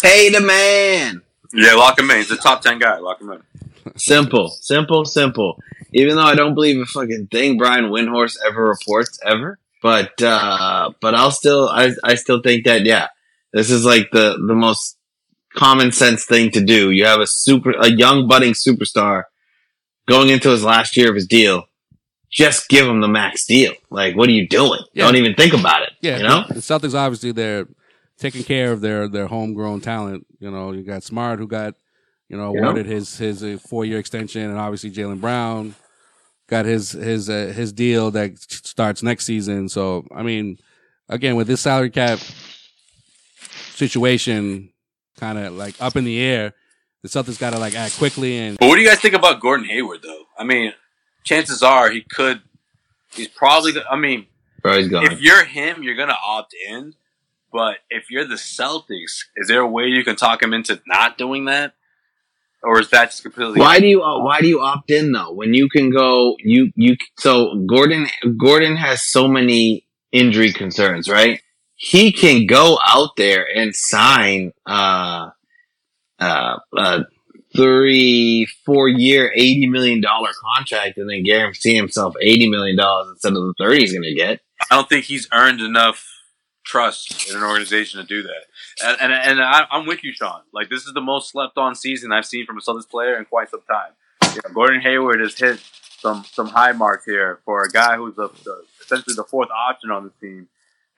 Pay 0.00 0.30
the 0.30 0.40
man. 0.40 1.22
Yeah, 1.52 1.74
lock 1.74 1.98
him 1.98 2.10
in. 2.10 2.18
He's 2.18 2.30
a 2.30 2.36
top 2.36 2.62
ten 2.62 2.78
guy. 2.78 2.98
Lock 2.98 3.20
him 3.20 3.30
in. 3.32 3.42
Simple, 3.96 4.48
simple, 4.48 5.04
simple. 5.04 5.58
Even 5.92 6.16
though 6.16 6.22
I 6.22 6.34
don't 6.34 6.54
believe 6.54 6.80
a 6.80 6.86
fucking 6.86 7.28
thing 7.30 7.58
Brian 7.58 7.86
Windhorst 7.86 8.38
ever 8.46 8.64
reports 8.64 9.18
ever, 9.24 9.58
but 9.82 10.20
uh 10.22 10.90
but 11.00 11.14
I'll 11.14 11.30
still 11.30 11.68
I 11.68 11.92
I 12.04 12.14
still 12.14 12.40
think 12.42 12.64
that 12.64 12.84
yeah, 12.84 13.08
this 13.52 13.70
is 13.70 13.84
like 13.84 14.10
the 14.12 14.38
the 14.46 14.54
most 14.54 14.96
common 15.54 15.92
sense 15.92 16.24
thing 16.24 16.50
to 16.52 16.60
do. 16.60 16.90
You 16.90 17.06
have 17.06 17.20
a 17.20 17.26
super 17.26 17.72
a 17.72 17.90
young 17.90 18.28
budding 18.28 18.52
superstar 18.52 19.24
going 20.08 20.28
into 20.28 20.50
his 20.50 20.64
last 20.64 20.96
year 20.96 21.08
of 21.08 21.14
his 21.14 21.26
deal. 21.26 21.64
Just 22.30 22.68
give 22.68 22.86
him 22.86 23.00
the 23.00 23.08
max 23.08 23.44
deal. 23.44 23.72
Like, 23.90 24.16
what 24.16 24.28
are 24.28 24.32
you 24.32 24.46
doing? 24.46 24.80
Yeah. 24.92 25.04
Don't 25.04 25.16
even 25.16 25.34
think 25.34 25.52
about 25.52 25.82
it. 25.82 25.90
Yeah, 26.00 26.18
you 26.18 26.22
know. 26.22 26.44
the 26.48 26.54
Celtics 26.60 26.94
obviously 26.94 27.32
they're 27.32 27.66
taking 28.18 28.44
care 28.44 28.70
of 28.70 28.80
their 28.80 29.08
their 29.08 29.26
homegrown 29.26 29.80
talent. 29.80 30.26
You 30.38 30.50
know, 30.50 30.72
you 30.72 30.82
got 30.82 31.02
Smart 31.02 31.40
who 31.40 31.48
got 31.48 31.74
you 32.30 32.36
know 32.38 32.54
Yeah. 32.54 32.60
awarded 32.62 32.86
his 32.86 33.18
his 33.18 33.42
uh, 33.44 33.58
four 33.68 33.84
year 33.84 33.98
extension, 33.98 34.48
and 34.48 34.58
obviously 34.58 34.90
Jaylen 34.90 35.20
Brown 35.20 35.74
got 36.48 36.64
his 36.64 36.92
his 36.92 37.28
uh, 37.28 37.52
his 37.54 37.72
deal 37.72 38.10
that 38.12 38.38
starts 38.40 39.02
next 39.02 39.24
season. 39.26 39.68
So 39.68 40.06
I 40.14 40.22
mean, 40.22 40.58
again 41.08 41.36
with 41.36 41.46
this 41.48 41.60
salary 41.60 41.90
cap 41.90 42.18
situation, 43.74 44.70
kind 45.18 45.38
of 45.38 45.52
like 45.54 45.74
up 45.80 45.96
in 45.96 46.04
the 46.04 46.20
air, 46.20 46.54
the 47.02 47.08
Celtics 47.08 47.38
got 47.38 47.50
to 47.52 47.58
like 47.58 47.74
act 47.74 47.98
quickly 47.98 48.38
and 48.38 48.58
But 48.58 48.68
what 48.68 48.76
do 48.76 48.82
you 48.82 48.88
guys 48.88 49.00
think 49.00 49.14
about 49.14 49.40
Gordon 49.40 49.66
Hayward, 49.66 50.02
though? 50.02 50.24
I 50.38 50.44
mean, 50.44 50.72
chances 51.24 51.62
are 51.62 51.90
he 51.90 52.02
could. 52.02 52.40
He's 53.12 53.28
probably. 53.28 53.72
go- 53.72 53.82
I 53.90 53.96
mean, 53.96 54.26
Bro, 54.62 54.78
he's 54.78 54.88
gone. 54.88 55.10
if 55.10 55.20
you're 55.20 55.44
him, 55.44 55.82
you're 55.82 55.96
gonna 55.96 56.16
opt 56.24 56.54
in. 56.68 56.94
But 57.52 57.78
if 57.90 58.10
you're 58.12 58.24
the 58.26 58.36
Celtics, 58.36 59.24
is 59.36 59.48
there 59.48 59.60
a 59.60 59.66
way 59.66 59.86
you 59.86 60.04
can 60.04 60.14
talk 60.14 60.40
him 60.40 60.54
into 60.54 60.80
not 60.86 61.18
doing 61.18 61.46
that, 61.46 61.74
or 62.62 62.80
is 62.80 62.90
that 62.90 63.10
just 63.10 63.22
completely? 63.22 63.58
Why 63.58 63.80
do 63.80 63.86
you 63.86 64.02
uh, 64.02 64.22
why 64.22 64.40
do 64.40 64.48
you 64.48 64.60
opt 64.60 64.90
in 64.90 65.12
though 65.12 65.32
when 65.32 65.54
you 65.54 65.68
can 65.68 65.90
go 65.90 66.36
you 66.40 66.70
you 66.74 66.96
so 67.18 67.54
Gordon 67.66 68.06
Gordon 68.38 68.76
has 68.76 69.02
so 69.02 69.28
many 69.28 69.86
injury 70.12 70.52
concerns 70.52 71.08
right 71.08 71.40
he 71.76 72.12
can 72.12 72.46
go 72.46 72.78
out 72.84 73.10
there 73.16 73.46
and 73.46 73.74
sign 73.74 74.52
uh 74.66 75.30
uh 76.18 76.56
uh 76.76 77.00
three 77.56 78.46
four 78.66 78.88
year 78.88 79.32
eighty 79.34 79.66
million 79.66 80.00
dollar 80.00 80.30
contract 80.54 80.98
and 80.98 81.08
then 81.08 81.22
guarantee 81.22 81.74
himself 81.74 82.14
eighty 82.20 82.50
million 82.50 82.76
dollars 82.76 83.08
instead 83.12 83.32
of 83.32 83.42
the 83.42 83.54
thirty 83.58 83.80
he's 83.80 83.94
gonna 83.94 84.14
get 84.14 84.40
I 84.70 84.74
don't 84.74 84.88
think 84.88 85.06
he's 85.06 85.26
earned 85.32 85.60
enough 85.60 86.06
trust 86.64 87.30
in 87.30 87.36
an 87.36 87.42
organization 87.42 88.00
to 88.00 88.06
do 88.06 88.22
that. 88.22 88.44
And 88.84 89.00
and, 89.00 89.12
and 89.12 89.40
I, 89.40 89.66
I'm 89.70 89.86
with 89.86 90.04
you, 90.04 90.12
Sean. 90.12 90.40
Like 90.52 90.68
this 90.68 90.86
is 90.86 90.92
the 90.92 91.00
most 91.00 91.30
slept 91.30 91.58
on 91.58 91.74
season 91.74 92.12
I've 92.12 92.26
seen 92.26 92.46
from 92.46 92.58
a 92.58 92.60
Celtics 92.60 92.88
player 92.88 93.16
in 93.18 93.24
quite 93.24 93.50
some 93.50 93.62
time. 93.62 93.92
You 94.34 94.40
know, 94.44 94.54
Gordon 94.54 94.80
Hayward 94.80 95.20
has 95.20 95.38
hit 95.38 95.60
some 96.00 96.24
some 96.30 96.48
high 96.48 96.72
marks 96.72 97.04
here 97.04 97.40
for 97.44 97.62
a 97.62 97.70
guy 97.70 97.96
who's 97.96 98.14
the, 98.16 98.28
the 98.44 98.64
essentially 98.80 99.14
the 99.14 99.24
fourth 99.24 99.50
option 99.50 99.90
on 99.90 100.04
the 100.04 100.26
team, 100.26 100.48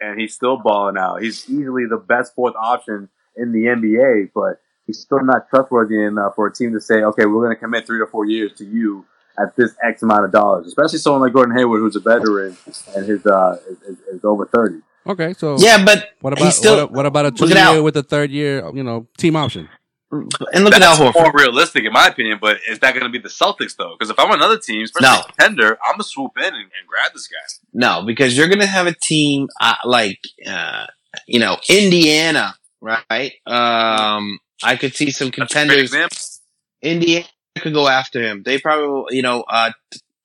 and 0.01 0.21
he's 0.21 0.35
still 0.35 0.57
balling 0.57 0.97
out. 0.97 1.23
He's 1.23 1.49
easily 1.51 1.87
the 1.87 1.97
best 1.97 2.35
fourth 2.35 2.55
option 2.57 3.09
in 3.37 3.53
the 3.53 3.65
NBA, 3.65 4.31
but 4.35 4.61
he's 4.87 4.99
still 5.01 5.23
not 5.23 5.49
trustworthy 5.49 6.03
enough 6.03 6.35
for 6.37 6.47
a 6.47 6.53
team 6.53 6.73
to 6.73 6.81
say, 6.81 7.03
okay, 7.03 7.27
we're 7.27 7.45
going 7.45 7.57
to 7.57 7.61
commit 7.61 7.87
three 7.87 7.99
to 7.99 8.07
four 8.07 8.27
years 8.27 8.53
to 8.59 8.65
you 8.65 9.07
at 9.39 9.57
this 9.57 9.75
X 9.83 10.03
amount 10.03 10.25
of 10.25 10.33
dollars. 10.33 10.67
Especially 10.67 10.99
someone 10.99 11.23
like 11.23 11.33
Gordon 11.33 11.57
Hayward, 11.57 11.81
who's 11.81 11.97
a 11.97 12.01
veteran 12.01 12.57
and 12.95 13.07
his 13.07 13.27
uh 13.27 13.59
is, 13.89 13.99
is 14.01 14.25
over 14.25 14.47
thirty. 14.47 14.81
Okay. 15.07 15.33
So 15.35 15.57
yeah 15.59 15.85
but 15.85 16.11
what 16.21 16.39
he's 16.39 16.43
about 16.43 16.55
still 16.55 16.77
what, 16.77 16.93
what 16.93 17.07
about 17.07 17.27
a 17.27 17.31
two 17.31 17.49
year 17.49 17.83
with 17.83 17.97
a 17.97 18.03
third 18.03 18.31
year 18.31 18.69
you 18.75 18.83
know 18.83 19.07
team 19.17 19.37
option? 19.37 19.69
and 20.13 20.65
look 20.65 20.75
at 20.75 20.83
Al 20.83 20.97
That's 20.97 21.17
Horford 21.17 21.23
more 21.23 21.33
realistic, 21.35 21.85
in 21.85 21.93
my 21.93 22.07
opinion. 22.09 22.39
But 22.41 22.59
is 22.69 22.79
that 22.81 22.93
going 22.93 23.05
to 23.05 23.09
be 23.09 23.19
the 23.19 23.31
Celtics 23.31 23.77
though? 23.77 23.95
Because 23.99 24.11
if 24.11 24.19
I'm 24.19 24.31
another 24.31 24.59
team, 24.59 24.83
especially 24.83 25.09
No. 25.09 25.21
a 25.21 25.25
contender, 25.25 25.79
I'm 25.85 25.95
gonna 25.95 26.05
swoop 26.05 26.33
in 26.37 26.45
and, 26.45 26.55
and 26.55 26.87
grab 26.87 27.13
this 27.15 27.27
guy. 27.27 27.69
No, 27.73 28.03
because 28.05 28.37
you're 28.37 28.49
going 28.49 28.61
to 28.61 28.67
have 28.67 28.87
a 28.87 28.95
team 28.95 29.49
uh, 29.61 29.75
like, 29.85 30.21
uh, 30.47 30.87
you 31.27 31.41
know, 31.41 31.57
Indiana, 31.69 32.55
right? 32.81 33.33
Um, 33.47 34.39
I 34.63 34.77
could 34.77 34.95
see 34.95 35.11
some 35.11 35.31
That's 35.31 35.55
a 35.55 35.67
great 35.67 35.91
contenders. 35.91 36.41
Indiana 36.83 37.27
could 37.59 37.73
go 37.73 37.89
after 37.89 38.21
him. 38.21 38.43
They 38.43 38.59
probably, 38.59 39.17
you 39.17 39.23
know, 39.23 39.43
uh, 39.49 39.73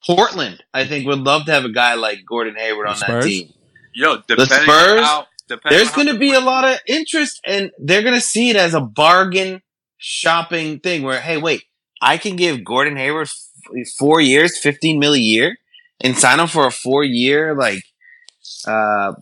Portland, 0.06 0.64
I 0.74 0.86
think, 0.86 1.06
would 1.08 1.20
love 1.20 1.46
to 1.46 1.52
have 1.52 1.66
a 1.66 1.72
guy 1.72 1.96
like 1.96 2.26
Gordon 2.26 2.56
Hayward 2.56 2.88
The 2.88 2.92
on 2.92 3.00
that 3.00 3.24
team. 3.24 3.54
Yo, 3.98 4.18
depending 4.28 4.48
Spurs, 4.48 5.00
on 5.00 5.04
how, 5.04 5.28
depending 5.48 5.76
There's 5.80 5.92
going 5.92 6.06
to 6.08 6.20
be 6.20 6.32
a 6.32 6.40
lot 6.40 6.66
of 6.66 6.80
interest, 6.88 7.42
and 7.48 7.72
they're 7.80 8.04
going 8.04 8.14
to 8.14 8.22
see 8.22 8.52
it 8.52 8.56
as 8.56 8.76
a 8.76 8.80
bargain 8.80 9.64
shopping 9.98 10.80
thing. 10.80 11.02
Where, 11.02 11.20
hey, 11.20 11.38
wait, 11.38 11.64
I 12.00 12.18
can 12.18 12.36
give 12.36 12.64
Gordon 12.64 12.96
Hayward 12.96 13.28
f- 13.28 13.88
four 13.98 14.22
years, 14.22 14.60
fifteen 14.60 15.00
mil 15.00 15.16
a 15.16 15.18
year, 15.18 15.58
and 16.00 16.16
sign 16.16 16.40
him 16.40 16.46
for 16.46 16.68
a 16.68 16.72
four 16.72 17.04
year, 17.04 17.56
like, 17.56 17.82
uh, 18.68 19.14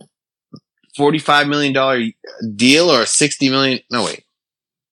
forty 0.94 1.20
five 1.20 1.46
million 1.48 1.72
dollar 1.72 2.02
deal 2.54 2.90
or 2.90 3.00
a 3.00 3.06
sixty 3.06 3.48
million. 3.48 3.80
No, 3.90 4.04
wait, 4.04 4.24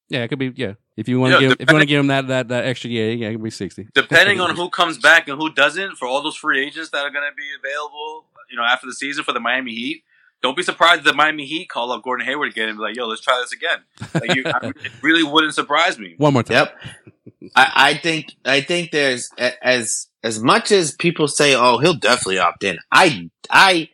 Yeah, 0.08 0.22
it 0.22 0.28
could 0.28 0.38
be. 0.38 0.50
Yeah, 0.56 0.74
if 0.96 1.10
you 1.10 1.20
want 1.20 1.32
Yeah, 1.32 1.40
to 1.40 1.48
give, 1.48 1.56
if 1.60 1.68
you 1.68 1.74
want 1.74 1.82
to 1.82 1.86
give 1.86 2.00
him 2.00 2.06
that 2.06 2.28
that 2.28 2.48
that 2.48 2.64
extra 2.64 2.88
year, 2.88 3.12
yeah, 3.12 3.28
it 3.28 3.32
could 3.32 3.42
be 3.44 3.50
sixty. 3.50 3.86
depending 3.94 4.40
on 4.40 4.56
who 4.56 4.70
comes 4.70 4.96
back 4.96 5.28
and 5.28 5.38
who 5.38 5.52
doesn't, 5.52 5.96
for 5.96 6.08
all 6.08 6.22
those 6.22 6.36
free 6.36 6.64
agents 6.64 6.88
that 6.88 7.04
are 7.04 7.10
going 7.10 7.28
to 7.30 7.36
be 7.36 7.50
available, 7.58 8.24
you 8.50 8.56
know, 8.56 8.64
after 8.64 8.86
the 8.86 8.94
season 8.94 9.24
for 9.24 9.32
the 9.32 9.40
Miami 9.40 9.74
Heat, 9.74 10.02
don't 10.42 10.56
be 10.56 10.62
surprised 10.62 11.00
if 11.00 11.04
the 11.06 11.14
Miami 11.14 11.46
Heat 11.46 11.68
call 11.68 11.90
up 11.92 12.02
Gordon 12.02 12.26
Hayward 12.26 12.50
again 12.50 12.68
and 12.68 12.78
be 12.78 12.82
like, 12.82 12.96
"Yo, 12.96 13.06
let's 13.06 13.20
try 13.20 13.40
this 13.40 13.52
again." 13.52 13.78
Like, 14.14 14.34
you, 14.34 14.44
I, 14.46 14.68
it 14.68 14.92
really 15.02 15.22
wouldn't 15.22 15.54
surprise 15.54 15.98
me. 15.98 16.14
One 16.18 16.34
more 16.34 16.42
time. 16.42 16.54
Yep. 16.56 17.52
I, 17.56 17.72
I 17.74 17.94
think 17.94 18.34
I 18.44 18.60
think 18.60 18.90
there's 18.90 19.30
as 19.62 20.08
as 20.22 20.42
much 20.42 20.72
as 20.72 20.94
people 20.94 21.28
say, 21.28 21.54
oh, 21.54 21.78
he'll 21.78 21.94
definitely 21.94 22.38
opt 22.38 22.64
in. 22.64 22.78
I 22.92 23.30
I 23.50 23.88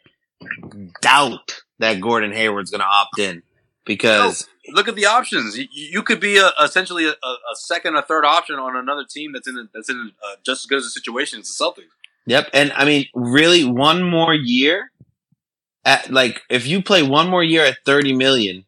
doubt 1.00 1.62
that 1.78 2.00
Gordon 2.00 2.32
Hayward's 2.32 2.70
going 2.70 2.80
to 2.80 2.86
opt 2.86 3.18
in 3.18 3.42
because 3.84 4.48
Look 4.72 4.88
at 4.88 4.94
the 4.94 5.06
options. 5.06 5.56
You, 5.58 5.66
you 5.72 6.02
could 6.02 6.20
be 6.20 6.36
a, 6.36 6.50
essentially 6.62 7.06
a, 7.06 7.12
a 7.12 7.56
second 7.56 7.96
or 7.96 8.02
third 8.02 8.24
option 8.24 8.56
on 8.56 8.76
another 8.76 9.04
team 9.08 9.32
that's 9.32 9.48
in 9.48 9.56
a, 9.56 9.64
that's 9.72 9.88
in 9.88 10.12
uh, 10.24 10.36
just 10.44 10.64
as 10.64 10.66
good 10.66 10.78
as 10.78 10.84
a 10.84 10.90
situation 10.90 11.40
as 11.40 11.46
the 11.46 11.64
Celtics. 11.64 11.90
Yep. 12.30 12.48
And 12.54 12.72
I 12.72 12.84
mean, 12.84 13.06
really, 13.14 13.64
one 13.64 14.02
more 14.02 14.32
year 14.32 14.90
at 15.84 16.10
like 16.10 16.40
if 16.48 16.66
you 16.66 16.82
play 16.82 17.02
one 17.02 17.28
more 17.28 17.42
year 17.42 17.64
at 17.64 17.78
thirty 17.84 18.14
million, 18.14 18.64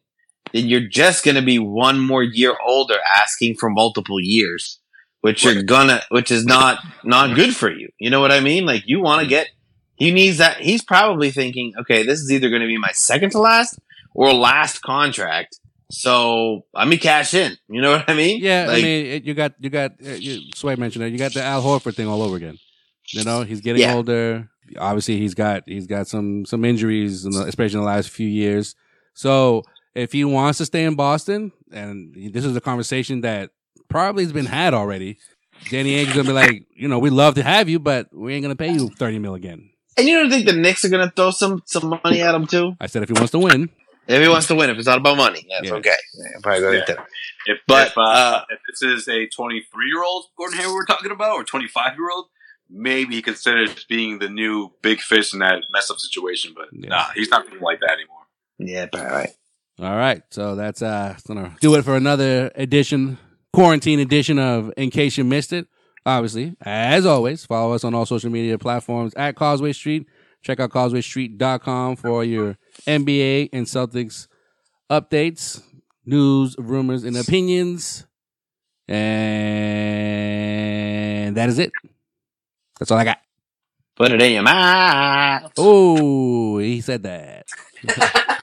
then 0.51 0.67
you're 0.67 0.87
just 0.87 1.23
going 1.23 1.35
to 1.35 1.41
be 1.41 1.59
one 1.59 1.99
more 1.99 2.23
year 2.23 2.55
older, 2.65 2.97
asking 3.15 3.55
for 3.55 3.69
multiple 3.69 4.19
years, 4.19 4.79
which 5.21 5.45
you're 5.45 5.63
gonna, 5.63 6.01
which 6.09 6.29
is 6.29 6.45
not 6.45 6.79
not 7.03 7.35
good 7.35 7.55
for 7.55 7.71
you. 7.71 7.89
You 7.97 8.09
know 8.09 8.21
what 8.21 8.31
I 8.31 8.39
mean? 8.39 8.65
Like 8.65 8.83
you 8.85 9.01
want 9.01 9.21
to 9.21 9.27
get. 9.27 9.47
He 9.95 10.11
needs 10.11 10.39
that. 10.39 10.57
He's 10.57 10.83
probably 10.83 11.29
thinking, 11.29 11.73
okay, 11.79 12.03
this 12.03 12.19
is 12.19 12.31
either 12.31 12.49
going 12.49 12.63
to 12.63 12.67
be 12.67 12.79
my 12.79 12.91
second 12.93 13.29
to 13.31 13.39
last 13.39 13.79
or 14.13 14.33
last 14.33 14.81
contract. 14.81 15.59
So 15.91 16.65
let 16.73 16.87
me 16.87 16.97
cash 16.97 17.35
in. 17.35 17.55
You 17.69 17.81
know 17.81 17.91
what 17.91 18.09
I 18.09 18.15
mean? 18.15 18.39
Yeah, 18.41 18.65
I 18.69 18.81
mean, 18.81 19.05
it, 19.05 19.23
you 19.23 19.35
got 19.35 19.53
you 19.59 19.69
got 19.69 19.91
uh, 20.03 20.09
you, 20.09 20.51
Sway 20.55 20.75
mentioned 20.75 21.05
it. 21.05 21.11
You 21.11 21.19
got 21.19 21.33
the 21.33 21.43
Al 21.43 21.61
Horford 21.61 21.95
thing 21.95 22.07
all 22.07 22.23
over 22.23 22.35
again. 22.35 22.57
You 23.11 23.23
know, 23.23 23.43
he's 23.43 23.61
getting 23.61 23.81
Yeah. 23.81 23.93
older. 23.93 24.49
Obviously, 24.77 25.17
he's 25.17 25.33
got 25.33 25.63
he's 25.67 25.87
got 25.87 26.07
some 26.07 26.45
some 26.45 26.63
injuries, 26.65 27.25
in 27.25 27.31
the, 27.31 27.43
especially 27.43 27.75
in 27.75 27.81
the 27.81 27.85
last 27.91 28.09
few 28.09 28.27
years. 28.27 28.75
So 29.13 29.63
if 29.93 30.11
he 30.13 30.23
wants 30.25 30.57
to 30.59 30.65
stay 30.65 30.85
in 30.85 30.95
Boston, 30.95 31.51
and 31.71 32.15
this 32.33 32.45
is 32.45 32.55
a 32.55 32.61
conversation 32.61 33.21
that 33.21 33.51
probably 33.89 34.23
has 34.23 34.31
been 34.33 34.45
had 34.47 34.73
already, 34.73 35.19
Danny 35.67 35.95
Ainge's 35.95 36.13
gonna 36.15 36.23
be 36.27 36.33
like, 36.33 36.65
you 36.75 36.87
know, 36.87 36.97
we 36.99 37.09
love 37.09 37.35
to 37.35 37.43
have 37.43 37.69
you, 37.69 37.79
but 37.79 38.07
we 38.13 38.33
ain't 38.33 38.43
gonna 38.43 38.55
pay 38.55 38.71
you 38.71 38.89
thirty 38.97 39.19
mil 39.19 39.35
again. 39.35 39.69
and 39.97 40.07
you 40.07 40.17
don't 40.19 40.29
think 40.31 40.45
the 40.47 40.53
Knicks 40.53 40.83
are 40.85 40.89
going 40.89 41.07
to 41.07 41.13
throw 41.13 41.29
some 41.29 41.61
some 41.65 41.99
money 42.03 42.21
at 42.23 42.33
him 42.33 42.47
too? 42.47 42.75
I 42.79 42.87
said 42.87 43.03
if 43.03 43.09
he 43.09 43.13
wants 43.13 43.31
to 43.31 43.39
win, 43.39 43.69
If 44.07 44.21
he 44.21 44.27
wants 44.27 44.47
to 44.47 44.55
win, 44.55 44.69
if 44.69 44.77
it's 44.77 44.87
not 44.87 44.97
about 44.97 45.17
money, 45.17 45.45
that's 45.49 45.69
Yeah. 45.69 45.75
okay. 45.75 45.95
Yeah, 46.17 46.39
probably 46.41 46.61
go 46.61 46.71
Yeah. 46.71 46.77
with 46.79 46.87
that. 46.87 47.07
If, 47.45 47.57
But, 47.67 47.87
if, 47.89 47.97
uh, 47.97 48.01
uh, 48.01 48.45
if 48.49 48.59
this 48.67 48.81
is 48.81 49.07
a 49.07 49.27
23 49.27 49.87
year 49.87 50.03
old 50.03 50.25
Gordon 50.37 50.57
Hayward 50.57 50.73
we're 50.75 50.85
talking 50.85 51.11
about, 51.11 51.33
or 51.33 51.43
25 51.43 51.95
year 51.97 52.09
old, 52.09 52.25
maybe 52.73 53.15
he 53.15 53.21
considers 53.21 53.85
being 53.85 54.19
the 54.19 54.27
new 54.29 54.71
big 54.81 54.99
fish 54.99 55.31
in 55.33 55.39
that 55.39 55.63
mess 55.71 55.89
up 55.91 55.99
situation. 55.99 56.53
But 56.55 56.67
Yeah. 56.73 56.89
nah, 56.89 57.05
he's 57.15 57.29
not 57.29 57.45
like 57.61 57.79
that 57.81 57.91
anymore. 57.91 58.25
Yeah, 58.59 58.87
but 58.91 59.01
all 59.01 59.07
right. 59.11 59.29
All 59.79 59.95
right, 59.95 60.21
so 60.31 60.55
that's 60.55 60.81
uh 60.81 61.15
gonna 61.27 61.55
do 61.61 61.75
it 61.75 61.83
for 61.83 61.95
another 61.95 62.51
edition, 62.55 63.17
quarantine 63.53 63.99
edition 63.99 64.37
of 64.39 64.71
In 64.77 64.89
Case 64.91 65.17
You 65.17 65.23
Missed 65.23 65.53
It. 65.53 65.67
obviously, 66.05 66.55
as 66.61 67.05
always, 67.05 67.45
follow 67.45 67.73
us 67.73 67.83
on 67.83 67.93
all 67.95 68.05
social 68.05 68.29
media 68.29 68.57
platforms 68.57 69.13
at 69.15 69.35
Causeway 69.35 69.73
Street. 69.73 70.05
Check 70.43 70.59
out 70.59 70.69
causewaystreet.com 70.71 71.95
for 71.95 72.23
your 72.25 72.57
NBA 72.85 73.49
and 73.53 73.65
Celtics 73.65 74.27
updates, 74.91 75.61
news, 76.05 76.55
rumors, 76.59 77.03
and 77.05 77.15
opinions. 77.17 78.05
And 78.87 78.95
that 81.37 81.47
is 81.49 81.57
it. 81.59 81.71
That's 82.79 82.91
all 82.91 82.97
I 82.97 83.05
got. 83.05 83.19
Put 83.95 84.11
it 84.11 84.21
in 84.21 84.33
your 84.33 84.43
mouth. 84.43 85.51
Oh, 85.57 86.57
he 86.57 86.81
said 86.81 87.03
that. 87.03 87.45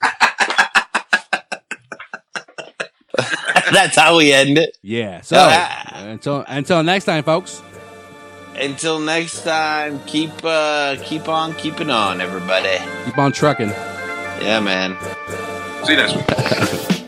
That's 3.73 3.97
how 3.97 4.17
we 4.17 4.33
end 4.33 4.59
it. 4.59 4.77
Yeah. 4.83 5.21
So 5.23 5.37
until 5.93 6.45
until 6.47 6.83
next 6.83 7.05
time, 7.05 7.25
folks. 7.25 7.63
Until 8.57 8.99
next 9.01 9.43
time, 9.43 10.01
keep 10.07 10.33
uh 10.45 10.97
keep 11.03 11.29
on 11.29 11.55
keeping 11.55 11.91
on, 11.91 12.21
everybody. 12.21 12.79
Keep 13.05 13.19
on 13.19 13.33
trucking. 13.33 13.71
Yeah, 13.71 14.61
man. 14.61 14.97
See 15.85 15.93
you 15.93 15.99
next 15.99 16.17
week. 16.17 16.97